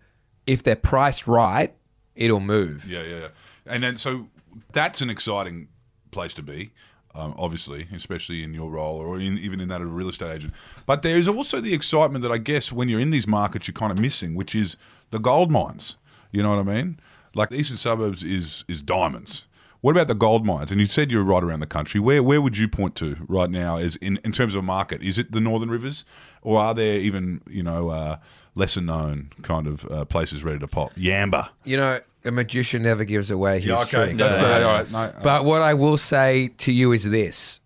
if 0.46 0.62
they're 0.62 0.74
priced 0.76 1.26
right, 1.28 1.72
it'll 2.16 2.40
move. 2.40 2.84
Yeah, 2.90 3.02
yeah, 3.02 3.16
yeah. 3.18 3.28
And 3.66 3.82
then 3.82 3.96
so 3.96 4.28
that's 4.72 5.00
an 5.00 5.10
exciting 5.10 5.68
place 6.10 6.34
to 6.34 6.42
be, 6.42 6.70
um, 7.14 7.34
obviously, 7.38 7.86
especially 7.94 8.42
in 8.42 8.52
your 8.52 8.70
role 8.70 8.98
or 8.98 9.18
in, 9.20 9.38
even 9.38 9.60
in 9.60 9.68
that 9.68 9.80
of 9.80 9.86
a 9.86 9.90
real 9.90 10.08
estate 10.08 10.34
agent. 10.34 10.54
But 10.86 11.02
there 11.02 11.18
is 11.18 11.28
also 11.28 11.60
the 11.60 11.72
excitement 11.74 12.22
that 12.22 12.32
I 12.32 12.38
guess 12.38 12.72
when 12.72 12.88
you're 12.88 13.00
in 13.00 13.10
these 13.10 13.26
markets 13.28 13.68
you're 13.68 13.74
kind 13.74 13.92
of 13.92 13.98
missing, 14.00 14.34
which 14.34 14.54
is 14.54 14.76
the 15.12 15.18
gold 15.20 15.50
mines. 15.50 15.96
You 16.32 16.42
know 16.42 16.50
what 16.56 16.68
I 16.68 16.74
mean? 16.74 16.98
Like 17.34 17.50
the 17.50 17.56
eastern 17.56 17.76
suburbs 17.76 18.24
is 18.24 18.64
is 18.66 18.82
diamonds. 18.82 19.44
What 19.86 19.92
about 19.92 20.08
the 20.08 20.16
gold 20.16 20.44
mines? 20.44 20.72
And 20.72 20.80
you 20.80 20.88
said 20.88 21.12
you're 21.12 21.22
right 21.22 21.44
around 21.44 21.60
the 21.60 21.66
country. 21.68 22.00
Where 22.00 22.20
where 22.20 22.42
would 22.42 22.58
you 22.58 22.66
point 22.66 22.96
to 22.96 23.18
right 23.28 23.48
now 23.48 23.76
as 23.76 23.94
in, 23.94 24.18
in 24.24 24.32
terms 24.32 24.56
of 24.56 24.58
a 24.58 24.62
market? 24.62 25.00
Is 25.00 25.16
it 25.16 25.30
the 25.30 25.40
Northern 25.40 25.70
Rivers, 25.70 26.04
or 26.42 26.58
are 26.58 26.74
there 26.74 26.98
even 26.98 27.40
you 27.48 27.62
know 27.62 27.90
uh, 27.90 28.16
lesser 28.56 28.80
known 28.80 29.30
kind 29.42 29.68
of 29.68 29.84
uh, 29.88 30.04
places 30.04 30.42
ready 30.42 30.58
to 30.58 30.66
pop? 30.66 30.92
Yamba. 30.96 31.50
You 31.62 31.76
know, 31.76 32.00
a 32.24 32.32
magician 32.32 32.82
never 32.82 33.04
gives 33.04 33.30
away 33.30 33.60
his 33.60 33.86
tricks. 33.86 34.18
That's 34.18 34.42
Yeah. 34.42 34.48
uh, 34.48 34.58
all 34.68 34.74
right. 34.74 34.90
No, 34.90 34.98
uh, 34.98 35.20
But 35.22 35.44
what 35.44 35.62
I 35.62 35.74
will 35.74 35.98
say 35.98 36.48
to 36.58 36.72
you 36.72 36.90
is 36.90 37.04
this 37.04 37.60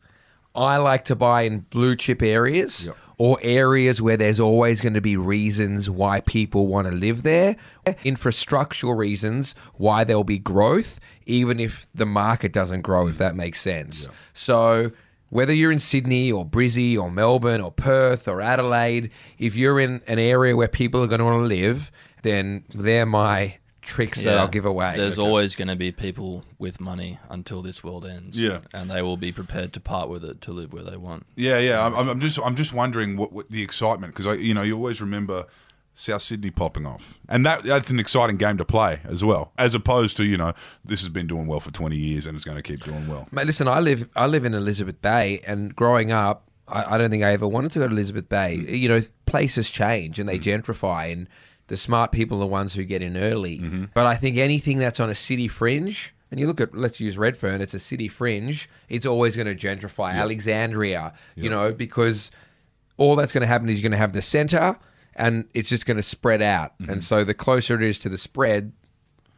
I 0.54 0.76
like 0.76 1.06
to 1.06 1.16
buy 1.16 1.42
in 1.44 1.60
blue 1.70 1.96
chip 1.96 2.20
areas 2.20 2.84
Yep. 2.84 2.96
Or 3.20 3.36
areas 3.42 4.00
where 4.00 4.16
there's 4.16 4.40
always 4.40 4.80
going 4.80 4.94
to 4.94 5.00
be 5.02 5.14
reasons 5.14 5.90
why 5.90 6.22
people 6.22 6.68
want 6.68 6.88
to 6.88 6.94
live 6.94 7.22
there, 7.22 7.54
infrastructural 7.84 8.96
reasons 8.96 9.54
why 9.74 10.04
there'll 10.04 10.24
be 10.24 10.38
growth, 10.38 10.98
even 11.26 11.60
if 11.60 11.86
the 11.94 12.06
market 12.06 12.50
doesn't 12.50 12.80
grow, 12.80 13.08
if 13.08 13.18
that 13.18 13.34
makes 13.34 13.60
sense. 13.60 14.08
So 14.32 14.92
Whether 15.30 15.54
you're 15.54 15.70
in 15.70 15.78
Sydney 15.78 16.30
or 16.30 16.44
Brizzy 16.44 16.98
or 17.00 17.08
Melbourne 17.10 17.60
or 17.60 17.70
Perth 17.70 18.26
or 18.26 18.40
Adelaide, 18.40 19.10
if 19.38 19.54
you're 19.54 19.78
in 19.78 20.02
an 20.08 20.18
area 20.18 20.56
where 20.56 20.68
people 20.68 21.02
are 21.02 21.06
going 21.06 21.20
to 21.20 21.24
want 21.24 21.42
to 21.44 21.48
live, 21.48 21.92
then 22.22 22.64
they're 22.74 23.06
my 23.06 23.56
tricks 23.90 24.22
that 24.22 24.38
I'll 24.38 24.48
give 24.48 24.64
away. 24.64 24.94
There's 24.96 25.18
always 25.18 25.56
going 25.56 25.68
to 25.68 25.76
be 25.76 25.90
people 25.90 26.44
with 26.58 26.80
money 26.80 27.18
until 27.28 27.60
this 27.60 27.82
world 27.82 28.06
ends. 28.06 28.38
Yeah. 28.38 28.60
and 28.72 28.90
they 28.90 29.02
will 29.02 29.16
be 29.16 29.32
prepared 29.32 29.72
to 29.72 29.80
part 29.80 30.08
with 30.08 30.24
it 30.24 30.40
to 30.42 30.52
live 30.52 30.72
where 30.72 30.84
they 30.84 30.96
want. 30.96 31.26
Yeah, 31.34 31.58
yeah. 31.58 31.84
I'm, 31.84 32.08
I'm 32.08 32.20
just, 32.20 32.38
I'm 32.38 32.54
just 32.54 32.72
wondering 32.72 33.16
what, 33.16 33.32
what 33.32 33.50
the 33.50 33.62
excitement 33.62 34.14
because 34.14 34.26
I, 34.26 34.34
you 34.34 34.54
know, 34.54 34.62
you 34.62 34.74
always 34.76 35.00
remember 35.00 35.46
South 35.96 36.22
Sydney 36.22 36.50
popping 36.50 36.86
off, 36.86 37.18
and 37.28 37.44
that 37.44 37.62
that's 37.62 37.90
an 37.90 37.98
exciting 37.98 38.36
game 38.36 38.56
to 38.56 38.64
play 38.64 39.00
as 39.04 39.22
well, 39.22 39.52
as 39.58 39.74
opposed 39.74 40.16
to 40.16 40.24
you 40.24 40.38
know 40.38 40.54
this 40.82 41.00
has 41.00 41.10
been 41.10 41.26
doing 41.26 41.46
well 41.46 41.60
for 41.60 41.70
20 41.70 41.94
years 41.94 42.24
and 42.24 42.36
it's 42.36 42.44
going 42.44 42.56
to 42.56 42.62
keep 42.62 42.82
doing 42.84 43.06
well. 43.06 43.28
Mate, 43.30 43.46
listen, 43.46 43.68
I 43.68 43.80
live 43.80 44.08
I 44.16 44.26
live 44.26 44.46
in 44.46 44.54
Elizabeth 44.54 45.02
Bay, 45.02 45.40
and 45.46 45.76
growing 45.76 46.10
up, 46.10 46.48
I, 46.66 46.94
I 46.94 46.98
don't 46.98 47.10
think 47.10 47.22
I 47.22 47.32
ever 47.32 47.46
wanted 47.46 47.72
to 47.72 47.80
go 47.80 47.88
to 47.88 47.92
Elizabeth 47.92 48.30
Bay. 48.30 48.54
You 48.54 48.88
know, 48.88 49.00
places 49.26 49.70
change 49.70 50.18
and 50.18 50.26
they 50.26 50.38
mm. 50.38 50.62
gentrify, 50.62 51.12
and 51.12 51.28
the 51.70 51.76
smart 51.76 52.10
people 52.10 52.38
are 52.38 52.40
the 52.40 52.46
ones 52.48 52.74
who 52.74 52.82
get 52.82 53.00
in 53.00 53.16
early. 53.16 53.60
Mm-hmm. 53.60 53.84
But 53.94 54.04
I 54.04 54.16
think 54.16 54.36
anything 54.36 54.80
that's 54.80 54.98
on 54.98 55.08
a 55.08 55.14
city 55.14 55.46
fringe, 55.46 56.12
and 56.32 56.40
you 56.40 56.48
look 56.48 56.60
at 56.60 56.76
let's 56.76 56.98
use 56.98 57.16
Redfern, 57.16 57.60
it's 57.60 57.74
a 57.74 57.78
city 57.78 58.08
fringe. 58.08 58.68
It's 58.88 59.06
always 59.06 59.36
going 59.36 59.46
to 59.46 59.54
gentrify. 59.54 60.12
Alexandria, 60.14 61.14
you 61.36 61.48
know, 61.48 61.72
because 61.72 62.32
all 62.96 63.14
that's 63.14 63.30
going 63.30 63.42
to 63.42 63.46
happen 63.46 63.68
is 63.68 63.76
you're 63.76 63.88
going 63.88 63.92
to 63.92 63.98
have 63.98 64.12
the 64.12 64.20
center, 64.20 64.76
and 65.14 65.48
it's 65.54 65.68
just 65.68 65.86
going 65.86 65.96
to 65.96 66.02
spread 66.02 66.42
out. 66.42 66.76
Mm-hmm. 66.80 66.90
And 66.90 67.04
so 67.04 67.22
the 67.22 67.34
closer 67.34 67.76
it 67.76 67.82
is 67.82 68.00
to 68.00 68.08
the 68.08 68.18
spread, 68.18 68.72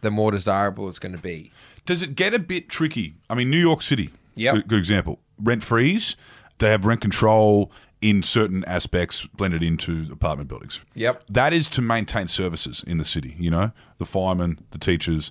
the 0.01 0.11
more 0.11 0.31
desirable 0.31 0.89
it's 0.89 0.99
going 0.99 1.15
to 1.15 1.23
be. 1.23 1.53
Does 1.85 2.03
it 2.03 2.15
get 2.15 2.33
a 2.33 2.39
bit 2.39 2.71
tricky? 2.71 3.17
I 3.29 3.35
mean, 3.35 3.51
New 3.51 3.61
York 3.61 3.83
City, 3.83 4.09
Yep. 4.37 4.55
good, 4.55 4.69
good 4.69 4.79
example. 4.79 5.21
Rent 5.39 5.63
freeze, 5.63 6.17
they 6.61 6.71
have 6.71 6.87
rent 6.87 7.03
control 7.03 7.71
in 8.03 8.23
certain 8.23 8.65
aspects 8.67 9.25
blended 9.27 9.63
into 9.63 10.09
apartment 10.13 10.49
buildings. 10.49 10.81
Yep. 10.95 11.25
That 11.29 11.53
is 11.53 11.69
to 11.69 11.81
maintain 11.81 12.27
services 12.27 12.85
in 12.87 12.99
the 12.99 13.05
city, 13.05 13.37
you 13.39 13.51
know, 13.51 13.71
the 13.99 14.05
firemen, 14.05 14.59
the 14.73 14.79
teachers. 14.79 15.31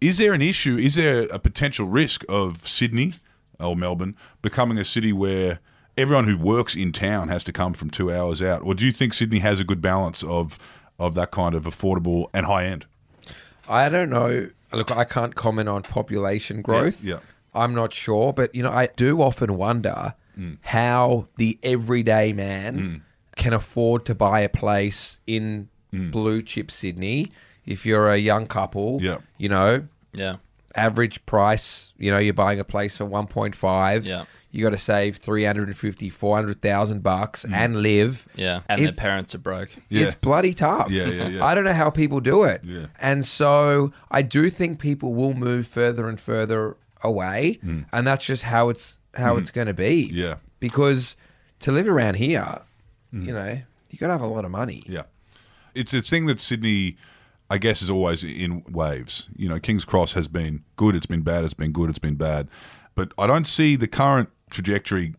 Is 0.00 0.18
there 0.18 0.32
an 0.32 0.40
issue? 0.40 0.76
Is 0.76 0.94
there 0.94 1.26
a 1.30 1.38
potential 1.38 1.86
risk 1.86 2.24
of 2.28 2.66
Sydney 2.66 3.14
or 3.58 3.74
Melbourne 3.74 4.16
becoming 4.42 4.78
a 4.78 4.84
city 4.84 5.12
where 5.12 5.58
everyone 5.96 6.26
who 6.26 6.38
works 6.38 6.76
in 6.76 6.92
town 6.92 7.28
has 7.28 7.42
to 7.44 7.52
come 7.52 7.74
from 7.74 7.90
two 7.90 8.12
hours 8.12 8.40
out? 8.40 8.62
Or 8.62 8.74
do 8.74 8.86
you 8.86 8.92
think 8.92 9.12
Sydney 9.12 9.40
has 9.40 9.58
a 9.58 9.64
good 9.64 9.82
balance 9.82 10.22
of, 10.22 10.58
of 10.98 11.14
that 11.14 11.32
kind 11.32 11.54
of 11.54 11.64
affordable 11.64 12.28
and 12.32 12.46
high 12.46 12.66
end? 12.66 12.86
I 13.68 13.88
don't 13.88 14.10
know. 14.10 14.50
Look, 14.72 14.90
I 14.90 15.04
can't 15.04 15.34
comment 15.34 15.68
on 15.68 15.82
population 15.82 16.62
growth. 16.62 17.02
yeah. 17.02 17.18
I'm 17.54 17.72
not 17.74 17.92
sure, 17.92 18.32
but 18.32 18.52
you 18.54 18.62
know, 18.64 18.70
I 18.70 18.88
do 18.96 19.22
often 19.22 19.56
wonder 19.56 20.14
Mm. 20.38 20.58
how 20.62 21.28
the 21.36 21.58
everyday 21.62 22.32
man 22.32 23.02
can 23.36 23.52
afford 23.52 24.04
to 24.06 24.14
buy 24.14 24.40
a 24.40 24.48
place 24.48 25.20
in 25.26 25.68
blue 25.92 26.42
chip 26.42 26.70
Sydney. 26.70 27.30
If 27.66 27.86
you're 27.86 28.10
a 28.10 28.16
young 28.18 28.46
couple, 28.46 28.98
Mm. 29.00 29.02
Yeah. 29.02 29.18
you 29.38 29.48
know, 29.48 29.84
Yeah, 30.12 30.36
average 30.76 31.24
price, 31.26 31.92
you 31.98 32.10
know, 32.12 32.18
you're 32.18 32.34
buying 32.34 32.60
a 32.60 32.64
place 32.64 32.96
for 32.96 33.04
1.5. 33.04 34.04
Yeah. 34.04 34.24
You 34.52 34.62
got 34.62 34.70
to 34.70 34.78
save 34.78 35.16
350, 35.16 36.08
400,000 36.10 37.02
bucks 37.02 37.44
Mm. 37.44 37.52
and 37.52 37.82
live. 37.82 38.28
yeah, 38.36 38.60
and 38.68 38.80
It's- 38.80 38.94
their 38.94 39.02
parents 39.02 39.34
are 39.34 39.38
broke. 39.38 39.70
Yeah. 39.88 40.06
It's 40.06 40.14
bloody 40.16 40.54
tough. 40.54 40.90
Yeah, 40.90 41.06
yeah, 41.08 41.28
yeah. 41.28 41.44
I 41.44 41.54
don't 41.56 41.64
know 41.64 41.72
how 41.72 41.90
people 41.90 42.20
do 42.20 42.44
it. 42.44 42.60
Yeah. 42.62 42.86
And 43.00 43.26
so 43.26 43.92
I 44.10 44.22
do 44.22 44.50
think 44.50 44.78
people 44.78 45.12
will 45.14 45.34
move 45.34 45.66
further 45.66 46.08
and 46.08 46.20
further 46.20 46.76
away, 47.02 47.58
and 47.92 48.06
that's 48.06 48.24
just 48.24 48.44
how 48.44 48.68
it's 48.68 48.96
how 49.16 49.36
it's 49.36 49.50
going 49.50 49.66
to 49.66 49.74
be. 49.74 50.08
Mm. 50.08 50.12
Yeah. 50.12 50.34
Because 50.60 51.16
to 51.60 51.72
live 51.72 51.88
around 51.88 52.14
here, 52.16 52.60
you 53.12 53.32
know, 53.32 53.60
you 53.90 53.98
got 53.98 54.06
to 54.08 54.12
have 54.12 54.22
a 54.22 54.26
lot 54.26 54.44
of 54.44 54.50
money. 54.50 54.82
Yeah. 54.86 55.02
It's 55.74 55.92
a 55.94 56.00
thing 56.00 56.26
that 56.26 56.40
Sydney, 56.40 56.96
I 57.50 57.58
guess, 57.58 57.82
is 57.82 57.90
always 57.90 58.24
in 58.24 58.64
waves. 58.70 59.28
You 59.36 59.48
know, 59.48 59.58
King's 59.60 59.84
Cross 59.84 60.12
has 60.14 60.28
been 60.28 60.64
good, 60.76 60.94
it's 60.96 61.06
been 61.06 61.22
bad, 61.22 61.44
it's 61.44 61.54
been 61.54 61.72
good, 61.72 61.90
it's 61.90 61.98
been 61.98 62.14
bad. 62.16 62.48
But 62.94 63.12
I 63.18 63.26
don't 63.26 63.46
see 63.46 63.76
the 63.76 63.88
current 63.88 64.30
trajectory 64.50 65.14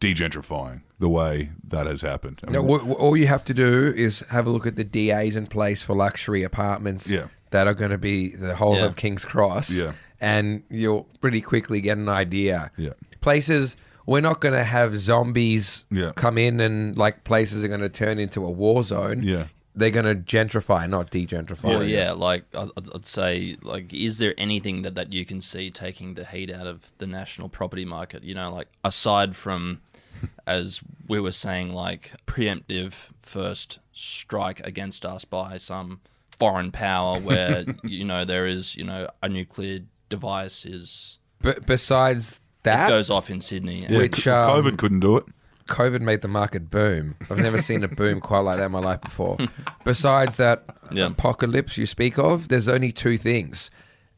degentrifying 0.00 0.80
the 0.98 1.08
way 1.08 1.50
that 1.64 1.86
has 1.86 2.02
happened. 2.02 2.40
I 2.46 2.50
No, 2.50 2.62
mean, 2.62 2.78
wh- 2.78 2.88
wh- 2.88 3.00
all 3.00 3.16
you 3.16 3.26
have 3.26 3.44
to 3.46 3.54
do 3.54 3.92
is 3.96 4.20
have 4.30 4.46
a 4.46 4.50
look 4.50 4.66
at 4.66 4.76
the 4.76 4.84
DAs 4.84 5.36
in 5.36 5.46
place 5.46 5.82
for 5.82 5.94
luxury 5.94 6.42
apartments 6.42 7.08
Yeah. 7.08 7.28
that 7.50 7.66
are 7.66 7.74
going 7.74 7.90
to 7.90 7.98
be 7.98 8.28
the 8.30 8.56
whole 8.56 8.76
Yeah. 8.76 8.86
of 8.86 8.96
King's 8.96 9.24
Cross. 9.24 9.70
Yeah. 9.72 9.92
And 10.20 10.62
you'll 10.70 11.04
pretty 11.20 11.40
quickly 11.40 11.80
get 11.80 11.96
an 11.96 12.08
idea. 12.08 12.70
Yeah. 12.76 12.92
Places, 13.20 13.76
we're 14.06 14.20
not 14.20 14.40
going 14.40 14.54
to 14.54 14.64
have 14.64 14.98
zombies 14.98 15.84
Yeah. 15.90 16.12
come 16.14 16.38
in 16.38 16.60
and 16.60 16.96
like 16.96 17.24
places 17.24 17.62
are 17.64 17.68
going 17.68 17.80
to 17.80 17.88
turn 17.88 18.18
into 18.18 18.44
a 18.44 18.50
war 18.50 18.82
zone. 18.82 19.22
Yeah. 19.22 19.46
They're 19.76 19.90
going 19.92 20.04
to 20.06 20.16
gentrify, 20.16 20.88
not 20.90 21.10
degentrify. 21.12 21.60
Oh, 21.64 21.68
well, 21.68 21.84
yeah, 21.84 22.10
like 22.12 22.44
I'd, 22.54 22.68
I'd- 22.76 22.90
I'd 22.92 23.06
say, 23.06 23.56
like, 23.62 23.94
is 23.94 24.18
there 24.18 24.34
anything 24.36 24.82
that, 24.82 24.96
that 24.96 25.12
you 25.12 25.24
can 25.24 25.40
see 25.40 25.70
taking 25.70 26.14
the 26.14 26.24
heat 26.24 26.52
out 26.52 26.66
of 26.66 26.90
the 26.98 27.06
national 27.06 27.48
property 27.48 27.84
market? 27.84 28.24
You 28.24 28.34
know, 28.34 28.52
like 28.52 28.66
aside 28.84 29.36
from, 29.36 29.80
as 30.46 30.80
we 31.06 31.20
were 31.20 31.30
saying, 31.32 31.72
like 31.72 32.12
preemptive 32.26 33.10
first 33.22 33.78
strike 33.92 34.60
against 34.66 35.06
us 35.06 35.24
by 35.24 35.56
some 35.56 36.00
foreign 36.36 36.72
power, 36.72 37.20
where 37.20 37.64
you 37.84 38.04
know 38.04 38.24
there 38.24 38.46
is, 38.48 38.76
you 38.76 38.84
know, 38.84 39.06
a 39.22 39.28
nuclear 39.28 39.80
device 40.08 40.66
is 40.66 41.20
But 41.40 41.64
besides 41.64 42.40
it 42.60 42.64
that, 42.64 42.88
goes 42.88 43.10
off 43.10 43.30
in 43.30 43.40
Sydney. 43.40 43.86
yeah, 43.88 43.98
which, 43.98 44.26
um, 44.28 44.50
COVID 44.62 44.78
couldn't 44.78 45.00
do 45.00 45.16
it. 45.16 45.24
COVID 45.68 46.00
made 46.00 46.20
the 46.22 46.28
market 46.28 46.68
boom. 46.70 47.14
I've 47.30 47.38
never 47.38 47.60
seen 47.62 47.84
a 47.84 47.88
boom 47.88 48.20
quite 48.20 48.40
like 48.40 48.58
that 48.58 48.66
in 48.66 48.72
my 48.72 48.80
life 48.80 49.00
before. 49.02 49.36
Besides 49.84 50.36
that 50.36 50.64
Yeah. 50.90 51.06
apocalypse 51.06 51.78
you 51.78 51.86
speak 51.86 52.18
of, 52.18 52.48
there's 52.48 52.68
only 52.68 52.92
two 52.92 53.16
things 53.18 53.70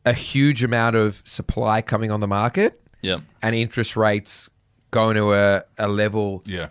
a 0.04 0.12
huge 0.12 0.64
amount 0.64 0.96
of 0.96 1.22
supply 1.24 1.80
coming 1.80 2.10
on 2.10 2.18
the 2.20 2.26
market 2.26 2.80
Yeah, 3.02 3.18
and 3.40 3.54
interest 3.54 3.96
rates 3.96 4.50
going 4.90 5.14
to 5.16 5.32
a, 5.34 5.62
a 5.78 5.86
level 5.88 6.42
Yeah. 6.44 6.68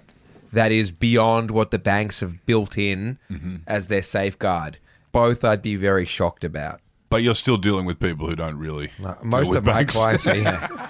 that 0.52 0.72
is 0.74 0.92
beyond 0.92 1.50
what 1.52 1.72
the 1.72 1.80
banks 1.80 2.20
have 2.20 2.46
built 2.46 2.78
in 2.78 3.18
Mm-hmm. 3.32 3.56
as 3.68 3.88
their 3.88 4.02
safeguard. 4.02 4.80
Both 5.14 5.44
I'd 5.46 5.62
be 5.62 5.76
very 5.76 6.06
shocked 6.06 6.44
about. 6.44 6.82
But 7.12 7.22
you're 7.24 7.36
still 7.36 7.58
dealing 7.58 7.86
with 7.86 8.00
people 8.00 8.26
who 8.28 8.36
don't 8.36 8.58
really. 8.58 8.88
deal 8.98 9.18
Most 9.22 9.50
with 9.50 9.58
of 9.60 9.66
my 9.66 9.74
banks. 9.74 9.96
clients 9.96 10.26
are 10.28 10.36
yeah, 10.36 10.90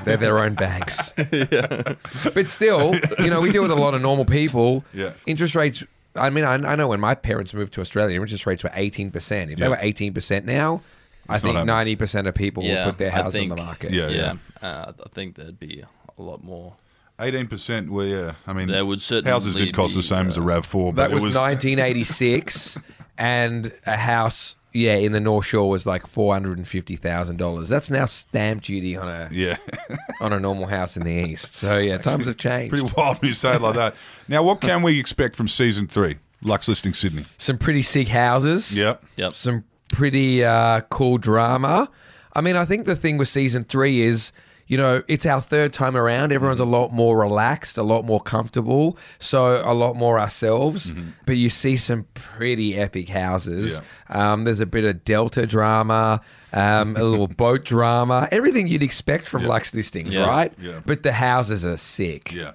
they're 0.04 0.16
their 0.18 0.38
own 0.40 0.54
banks. 0.54 1.14
But 2.34 2.48
still, 2.50 2.94
you 3.18 3.30
know, 3.30 3.40
we 3.40 3.50
deal 3.50 3.62
with 3.62 3.70
a 3.70 3.76
lot 3.76 3.94
of 3.94 4.02
normal 4.02 4.24
people. 4.24 4.84
Yeah. 4.92 5.12
Interest 5.26 5.54
rates. 5.54 5.84
I 6.16 6.28
mean, 6.30 6.44
I, 6.44 6.54
I 6.54 6.74
know 6.74 6.88
when 6.88 7.00
my 7.00 7.14
parents 7.14 7.54
moved 7.54 7.72
to 7.74 7.80
Australia, 7.80 8.20
interest 8.20 8.44
rates 8.44 8.62
were 8.64 8.70
eighteen 8.74 9.10
percent. 9.10 9.50
If 9.50 9.58
Yeah. 9.58 9.64
they 9.66 9.70
were 9.70 9.78
eighteen 9.80 10.12
percent 10.12 10.44
now, 10.46 10.82
I 11.28 11.34
It's 11.36 11.42
not 11.44 11.48
think 11.48 11.54
happening. 11.58 11.66
ninety 11.74 11.96
percent 11.96 12.26
of 12.26 12.34
people 12.34 12.62
yeah. 12.64 12.84
will 12.84 12.92
put 12.92 12.98
their 12.98 13.12
I 13.12 13.14
house 13.22 13.34
on 13.34 13.48
the 13.48 13.56
market. 13.56 13.92
Yeah. 13.92 14.08
yeah. 14.08 14.34
Uh, 14.60 14.92
I 15.04 15.08
think 15.14 15.36
there'd 15.36 15.58
be 15.60 15.82
a 16.18 16.22
lot 16.22 16.42
more. 16.44 16.74
18%, 17.18 17.88
well, 17.90 18.04
yeah. 18.06 18.32
I 18.48 18.52
mean, 18.52 18.66
There 18.68 18.84
would 18.84 19.00
certainly 19.00 19.30
houses 19.30 19.54
did 19.54 19.72
cost 19.74 19.94
the 19.94 19.98
be, 20.00 20.02
same 20.02 20.26
as 20.26 20.38
a 20.38 20.40
RAV4, 20.40 20.92
but 20.94 21.02
That 21.02 21.10
was, 21.12 21.22
it 21.22 21.26
was. 21.26 21.34
1986, 21.36 22.78
and 23.16 23.72
a 23.86 23.96
house, 23.96 24.56
yeah, 24.72 24.94
in 24.94 25.12
the 25.12 25.20
North 25.20 25.46
Shore 25.46 25.68
was 25.68 25.86
like 25.86 26.06
four 26.06 26.32
hundred 26.32 26.58
and 26.58 26.66
fifty 26.66 26.96
thousand 26.96 27.36
dollars. 27.36 27.68
That's 27.68 27.90
now 27.90 28.06
stamp 28.06 28.62
duty 28.62 28.96
on 28.96 29.08
a 29.08 29.28
Yeah. 29.30 29.56
on 30.20 30.32
a 30.32 30.40
normal 30.40 30.66
house 30.66 30.96
in 30.96 31.02
the 31.04 31.12
East. 31.12 31.54
So 31.54 31.78
yeah, 31.78 31.98
times 31.98 32.26
have 32.26 32.36
changed. 32.36 32.70
Pretty 32.70 32.90
wild 32.96 33.20
when 33.20 33.28
you 33.28 33.34
say 33.34 33.54
it 33.54 33.62
like 33.62 33.74
that. 33.76 33.94
Now, 34.28 34.42
what 34.42 34.60
can 34.60 34.82
we 34.82 34.98
expect 34.98 35.36
from 35.36 35.48
season 35.48 35.86
three? 35.86 36.16
Luxe 36.42 36.68
listing 36.68 36.92
Sydney. 36.92 37.24
Some 37.38 37.56
pretty 37.58 37.82
sick 37.82 38.08
houses. 38.08 38.76
Yep. 38.76 39.04
Yep. 39.16 39.34
some 39.34 39.64
pretty 39.92 40.44
uh, 40.44 40.80
cool 40.90 41.18
drama. 41.18 41.88
I 42.34 42.40
mean, 42.40 42.56
I 42.56 42.64
think 42.64 42.86
the 42.86 42.96
thing 42.96 43.18
with 43.18 43.28
season 43.28 43.64
three 43.64 44.00
is, 44.00 44.32
you 44.72 44.78
know, 44.78 45.02
it's 45.06 45.26
our 45.26 45.42
third 45.42 45.74
time 45.74 45.98
around. 45.98 46.32
Everyone's 46.32 46.58
a 46.58 46.64
lot 46.64 46.94
more 46.94 47.18
relaxed, 47.18 47.76
a 47.76 47.82
lot 47.82 48.06
more 48.06 48.22
comfortable, 48.22 48.96
so 49.18 49.60
a 49.62 49.74
lot 49.74 49.96
more 49.96 50.18
ourselves. 50.18 50.94
But 51.26 51.36
you 51.36 51.50
see 51.50 51.76
some 51.76 52.06
pretty 52.14 52.74
epic 52.78 53.10
houses. 53.10 53.82
Um, 54.08 54.44
there's 54.44 54.60
a 54.60 54.66
bit 54.66 54.84
of 54.86 55.04
Delta 55.04 55.46
drama, 55.46 56.22
um, 56.54 56.96
a 56.96 57.02
little 57.04 57.28
boat 57.44 57.66
drama, 57.66 58.28
everything 58.32 58.66
you'd 58.66 58.82
expect 58.82 59.28
from 59.28 59.42
Luxe 59.44 59.74
listings, 59.74 60.14
Yeah. 60.14 60.26
right? 60.26 60.54
Yeah. 60.58 60.80
But 60.86 61.02
the 61.02 61.12
houses 61.12 61.66
are 61.66 61.76
sick. 61.76 62.32
Yeah. 62.32 62.52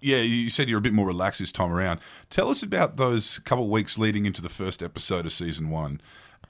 Yeah, 0.00 0.18
you 0.18 0.48
said 0.50 0.68
you're 0.68 0.78
a 0.78 0.80
bit 0.80 0.92
more 0.92 1.08
relaxed 1.08 1.40
this 1.40 1.50
time 1.50 1.72
around. 1.72 1.98
Tell 2.30 2.50
us 2.50 2.62
about 2.62 2.98
those 2.98 3.40
couple 3.40 3.64
of 3.64 3.70
weeks 3.72 3.98
leading 3.98 4.26
into 4.26 4.40
the 4.40 4.48
first 4.48 4.80
episode 4.80 5.26
of 5.26 5.32
season 5.32 5.70
one. 5.70 6.00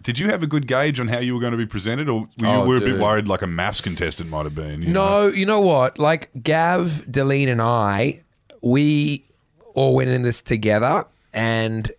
Did 0.03 0.19
you 0.19 0.29
have 0.29 0.43
a 0.43 0.47
good 0.47 0.67
gauge 0.67 1.01
on 1.01 1.09
how 1.09 1.19
you 1.19 1.35
were 1.35 1.41
going 1.41 1.53
to 1.53 1.59
be 1.59 1.67
presented, 1.67 2.09
or 2.09 2.21
were 2.23 2.27
you 2.39 2.47
Oh, 2.47 2.67
were 2.67 2.77
a 2.77 2.81
bit 2.81 3.01
worried 3.01 3.29
like 3.29 3.43
a 3.43 3.47
MAFS 3.47 3.83
contestant 3.83 4.31
might 4.31 4.45
have 4.45 4.55
been? 4.55 4.83
you 4.83 4.89
know? 4.93 5.23
No, 5.23 5.35
you 5.35 5.45
know 5.45 5.61
what? 5.61 5.99
Like 5.99 6.31
Gav, 6.43 7.05
D'Leanne, 7.11 7.49
and 7.49 7.61
I, 7.61 8.23
we 8.63 9.25
all 9.75 9.95
went 9.95 10.11
in 10.11 10.23
this 10.23 10.41
together, 10.41 11.05
and 11.33 11.91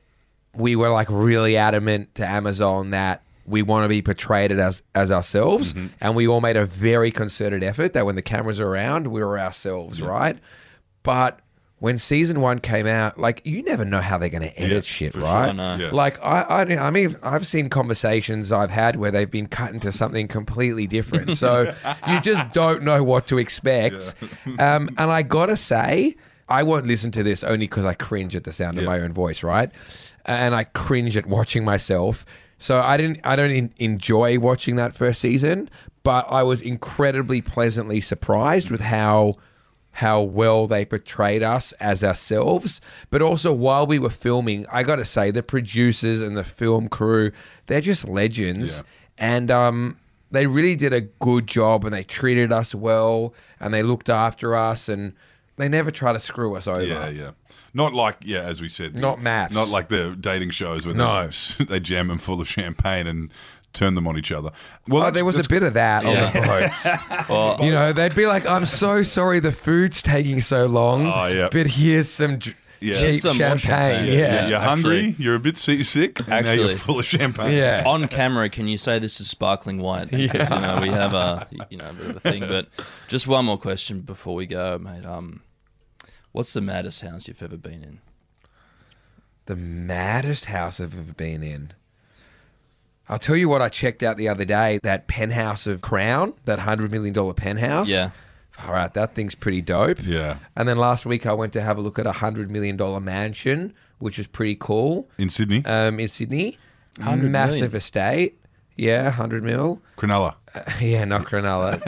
we 0.56 0.76
were 0.76 0.90
like 0.90 1.08
really 1.10 1.56
adamant 1.58 2.16
to 2.16 2.26
Amazon 2.28 2.92
that 2.92 3.22
we 3.46 3.62
want 3.62 3.84
to 3.84 3.90
be 3.90 4.02
portrayed 4.02 4.52
as 4.52 4.82
as 4.96 5.12
ourselves, 5.12 5.74
Mm-hmm. 5.74 5.88
and 6.02 6.16
we 6.16 6.28
all 6.28 6.42
made 6.42 6.56
a 6.58 6.66
very 6.66 7.12
concerted 7.12 7.64
effort 7.64 7.94
that 7.94 8.06
when 8.06 8.16
the 8.16 8.22
cameras 8.22 8.60
are 8.60 8.68
around, 8.68 9.08
we 9.08 9.22
were 9.22 9.38
ourselves, 9.40 10.02
right? 10.02 10.38
But 11.04 11.40
when 11.80 11.98
season 11.98 12.42
one 12.42 12.60
came 12.60 12.86
out, 12.88 13.18
like 13.18 13.42
you 13.46 13.63
never 13.63 13.86
know 13.86 14.02
how 14.02 14.18
they're 14.18 14.30
going 14.30 14.44
to 14.44 14.60
edit 14.60 14.72
Yeah, 14.72 14.82
shit, 14.82 15.13
sure. 15.13 15.22
right? 15.22 15.58
I. 15.58 15.76
Yeah. 15.78 15.89
Like 15.92 16.20
I, 16.24 16.42
I, 16.42 16.88
I 16.88 16.92
mean, 16.92 17.15
I've 17.24 17.48
seen 17.48 17.70
conversations 17.70 18.52
I've 18.52 18.70
had 18.70 18.98
where 18.98 19.12
they've 19.12 19.30
been 19.32 19.48
cut 19.48 19.74
into 19.74 19.92
something 19.92 20.28
completely 20.28 20.88
different. 20.88 21.38
So 21.38 21.74
you 22.08 22.20
just 22.22 22.52
don't 22.54 22.84
know 22.84 23.02
what 23.04 23.28
to 23.28 23.38
expect. 23.38 24.15
Um, 24.60 24.89
and 24.98 25.12
I 25.12 25.22
gotta 25.22 25.56
say, 25.56 26.15
I 26.50 26.63
won't 26.63 26.86
listen 26.88 27.12
to 27.12 27.24
this 27.24 27.44
only 27.44 27.60
because 27.68 27.86
I 27.86 27.94
cringe 27.94 28.36
at 28.36 28.44
the 28.44 28.52
sound 28.54 28.78
of 28.78 28.84
my 28.84 29.00
own 29.00 29.13
voice, 29.13 29.42
right? 29.44 29.72
And 30.26 30.54
I 30.54 30.65
cringe 30.65 31.15
at 31.15 31.28
watching 31.28 31.63
myself. 31.63 32.26
So 32.58 32.78
I 32.80 32.98
didn't, 32.98 33.22
I 33.24 33.36
don't 33.38 33.52
en- 33.52 33.74
enjoy 33.78 34.38
watching 34.38 34.76
that 34.76 34.94
first 34.96 35.22
season, 35.22 35.70
but 36.04 36.26
I 36.30 36.44
was 36.44 36.62
incredibly 36.62 37.39
pleasantly 37.39 38.02
surprised 38.02 38.70
with 38.70 38.82
how 38.82 39.36
how 40.00 40.22
well 40.22 40.66
they 40.66 40.86
portrayed 40.86 41.44
us 41.44 41.74
as 41.74 42.04
ourselves. 42.04 42.80
But 43.10 43.22
also, 43.22 43.52
while 43.52 43.86
we 43.86 44.00
were 44.00 44.10
filming, 44.10 44.66
I 44.72 44.84
got 44.84 44.96
to 44.96 45.06
say, 45.06 45.30
the 45.32 45.44
producers 45.44 46.22
and 46.22 46.38
the 46.38 46.44
film 46.46 46.88
crew, 46.88 47.32
they're 47.68 47.82
just 47.82 48.08
legends. 48.08 48.78
Yeah. 48.78 48.84
And 49.18 49.52
um, 49.52 49.98
they 50.32 50.48
really 50.48 50.78
did 50.78 50.94
a 50.94 51.02
good 51.02 51.48
job 51.48 51.84
and 51.84 51.94
they 51.94 52.04
treated 52.04 52.52
us 52.54 52.74
well 52.74 53.34
and 53.60 53.74
they 53.74 53.84
looked 53.84 54.10
after 54.10 54.56
us 54.56 54.88
and 54.88 55.14
they 55.58 55.68
never 55.68 55.92
try 55.92 56.14
to 56.14 56.20
screw 56.20 56.56
us 56.56 56.66
over. 56.68 56.82
Yeah, 56.86 57.10
yeah. 57.10 57.32
Not 57.74 57.94
like 57.94 58.18
yeah, 58.22 58.44
as 58.44 58.62
we 58.62 58.70
said, 58.70 58.96
Not 58.96 59.20
MAFS. 59.20 59.52
Not 59.52 59.68
like 59.68 59.90
the 59.90 60.16
dating 60.20 60.52
shows 60.52 60.86
where 60.86 60.96
No. 60.96 61.28
they, 61.58 61.66
they 61.72 61.80
jam 61.82 62.08
them 62.08 62.18
full 62.18 62.40
of 62.40 62.48
champagne 62.48 63.06
and 63.06 63.30
turn 63.73 63.95
them 63.95 64.08
on 64.08 64.17
each 64.17 64.32
other. 64.32 64.51
Well, 64.88 65.03
Oh, 65.08 65.12
there 65.12 65.25
was 65.25 65.38
a 65.38 65.47
bit 65.47 65.63
of 65.63 65.73
that 65.75 66.05
on 66.05 66.13
the 66.34 66.41
boats. 66.47 66.88
Well, 67.29 67.58
you 67.62 67.71
know, 67.71 67.93
they'd 67.93 68.15
be 68.15 68.25
like, 68.25 68.45
I'm 68.47 68.65
so 68.65 69.03
sorry 69.03 69.39
the 69.39 69.51
food's 69.51 70.01
taking 70.01 70.41
so 70.41 70.65
long, 70.65 71.05
Oh, 71.05 71.25
yeah. 71.27 71.49
but 71.51 71.67
here's 71.67 72.10
some 72.10 72.39
dr- 72.39 72.55
Yeah. 72.82 72.95
cheap 72.99 73.21
Some 73.21 73.38
champagne. 73.38 73.58
champagne. 73.60 74.05
Yeah. 74.08 74.17
Yeah, 74.17 74.47
you're 74.47 74.60
hungry. 74.60 75.10
actually. 75.10 75.23
You're 75.23 75.36
a 75.36 75.39
bit 75.39 75.58
seasick, 75.58 76.19
and 76.19 76.27
now 76.29 76.38
you're 76.39 76.51
Actually. 76.65 76.75
full 76.77 76.99
of 76.99 77.05
champagne. 77.05 77.53
Yeah. 77.58 77.84
on 77.86 78.08
camera, 78.08 78.49
can 78.49 78.67
you 78.67 78.77
say 78.77 78.97
this 78.99 79.19
is 79.21 79.29
sparkling 79.29 79.77
white? 79.79 80.10
Because 80.12 80.49
you 80.49 80.60
know 80.60 80.79
we 80.82 80.89
have 80.89 81.13
a 81.13 81.47
you 81.69 81.77
know 81.77 81.89
a 81.89 81.93
bit 81.93 82.10
of 82.10 82.15
a 82.15 82.19
thing. 82.21 82.39
But 82.47 82.67
just 83.10 83.27
one 83.27 83.45
more 83.45 83.58
question 83.58 84.01
before 84.01 84.34
we 84.36 84.45
go, 84.45 84.79
mate. 84.79 85.05
Um, 85.05 85.41
what's 86.32 86.53
the 86.53 86.62
maddest 86.62 87.01
house 87.01 87.27
you've 87.27 87.43
ever 87.43 87.58
been 87.58 87.84
in? 87.84 87.99
The 89.45 89.55
maddest 89.58 90.45
house 90.45 90.79
I've 90.79 90.97
ever 90.97 91.13
been 91.13 91.43
in. 91.43 91.73
I'll 93.10 93.19
tell 93.19 93.36
you 93.36 93.50
what 93.50 93.62
I 93.62 93.69
checked 93.69 94.04
out 94.04 94.17
the 94.17 94.30
other 94.30 94.45
day. 94.45 94.80
That 94.84 95.08
penthouse 95.08 95.65
of 95.67 95.82
Crown, 95.82 96.34
that 96.45 96.60
hundred 96.60 96.91
million 96.91 97.13
dollar 97.13 97.34
penthouse. 97.34 97.89
Yeah. 97.89 98.12
All 98.65 98.74
right, 98.74 98.93
that 98.93 99.15
thing's 99.15 99.36
pretty 99.36 99.62
dope. 99.62 100.04
Yeah. 100.06 100.38
And 100.56 100.67
then 100.67 100.78
last 100.78 101.06
week 101.06 101.26
I 101.26 101.34
went 101.34 101.54
to 101.54 101.62
have 101.62 101.78
a 101.78 101.82
look 101.82 101.98
at 101.98 102.06
a 102.06 102.12
hundred 102.12 102.52
million 102.52 102.78
dollar 102.78 103.00
mansion, 103.00 103.74
which 104.00 104.19
is 104.19 104.28
pretty 104.28 104.56
cool. 104.60 105.10
In 105.17 105.30
Sydney, 105.30 105.65
Um, 105.65 106.00
in 106.00 106.08
Sydney, 106.10 106.58
100 106.98 107.32
massive 107.32 107.60
million. 107.62 107.76
estate. 107.78 108.36
Yeah, 108.76 109.10
hundred 109.10 109.43
mil. 109.43 109.82
Cronulla. 109.98 110.36
yeah, 110.80 111.04
not 111.06 111.26
Cronulla. 111.26 111.82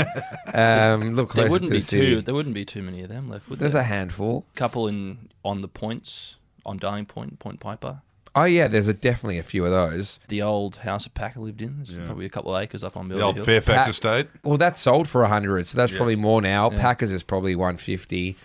um, 0.56 1.14
look 1.14 1.34
There 1.34 1.50
wouldn't 1.50 1.70
to 1.70 1.76
be 1.76 1.80
the 1.80 1.86
city. 1.86 2.16
too. 2.16 2.22
There 2.22 2.34
wouldn't 2.36 2.56
be 2.56 2.66
too 2.66 2.82
many 2.82 3.02
of 3.02 3.10
them 3.10 3.30
left. 3.30 3.50
Would 3.50 3.60
There's 3.60 3.74
there? 3.74 3.82
a 3.82 3.86
handful. 3.86 4.46
couple 4.56 4.88
in 4.88 5.30
on 5.46 5.62
the 5.62 5.68
points 5.70 6.36
on 6.66 6.78
Darling 6.78 7.06
Point, 7.06 7.40
Point 7.40 7.60
Piper. 7.60 8.02
Oh 8.34 8.46
yeah, 8.46 8.70
there's 8.70 8.88
a, 8.88 8.94
definitely 8.94 9.40
a 9.40 9.44
few 9.44 9.66
of 9.66 9.72
those. 9.72 10.20
The 10.30 10.42
old 10.42 10.78
house 10.78 11.04
that 11.04 11.14
Packer 11.14 11.42
lived 11.42 11.62
in. 11.62 11.76
There's 11.78 11.94
Yeah. 11.94 12.06
probably 12.06 12.26
a 12.26 12.30
couple 12.30 12.56
of 12.56 12.64
acres 12.64 12.82
up 12.84 12.96
on 12.96 13.10
The 13.10 13.22
old 13.22 13.36
Hill. 13.36 13.44
Fairfax 13.46 13.78
Pat- 13.80 13.90
estate. 13.90 14.28
Well, 14.44 14.58
that's 14.58 14.82
sold 14.82 15.10
for 15.10 15.22
a 15.24 15.28
100, 15.28 15.68
so 15.68 15.78
that's 15.78 15.92
Yeah. 15.92 15.98
probably 15.98 16.16
more 16.16 16.42
now. 16.42 16.70
Packers 16.70 17.12
is 17.12 17.24
probably 17.24 17.56
150. 17.56 18.38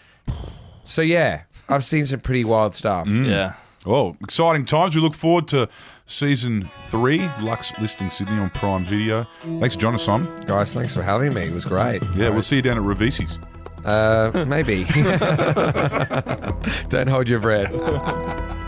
So 0.83 1.03
yeah, 1.03 1.43
I've 1.69 1.85
seen 1.85 2.05
some 2.07 2.19
pretty 2.21 2.45
wild 2.45 2.75
stuff. 2.75 3.07
Yeah. 3.09 3.53
Oh, 3.89 4.17
exciting 4.21 4.65
times. 4.65 4.97
We 4.97 5.01
look 5.01 5.15
forward 5.15 5.47
to 5.49 5.69
season 6.07 6.69
three, 6.89 7.31
Luxe 7.41 7.73
Listing 7.81 8.11
Sydney 8.11 8.39
on 8.39 8.51
Prime 8.51 8.85
Video. 8.85 9.29
Thanks, 9.61 9.77
John 9.77 9.93
and 9.95 10.01
Simon. 10.01 10.45
Guys, 10.47 10.75
thanks 10.75 10.93
for 10.95 11.05
having 11.05 11.33
me. 11.35 11.43
It 11.43 11.53
was 11.55 11.65
great. 11.65 12.03
Yeah, 12.17 12.31
we'll 12.31 12.43
see 12.43 12.57
you 12.57 12.63
down 12.63 12.79
at 12.79 12.83
Ravesi's. 12.83 13.39
Uh, 13.85 14.45
maybe. 14.49 14.85
Don't 16.89 17.07
hold 17.09 17.29
your 17.29 17.39
breath. 17.39 17.73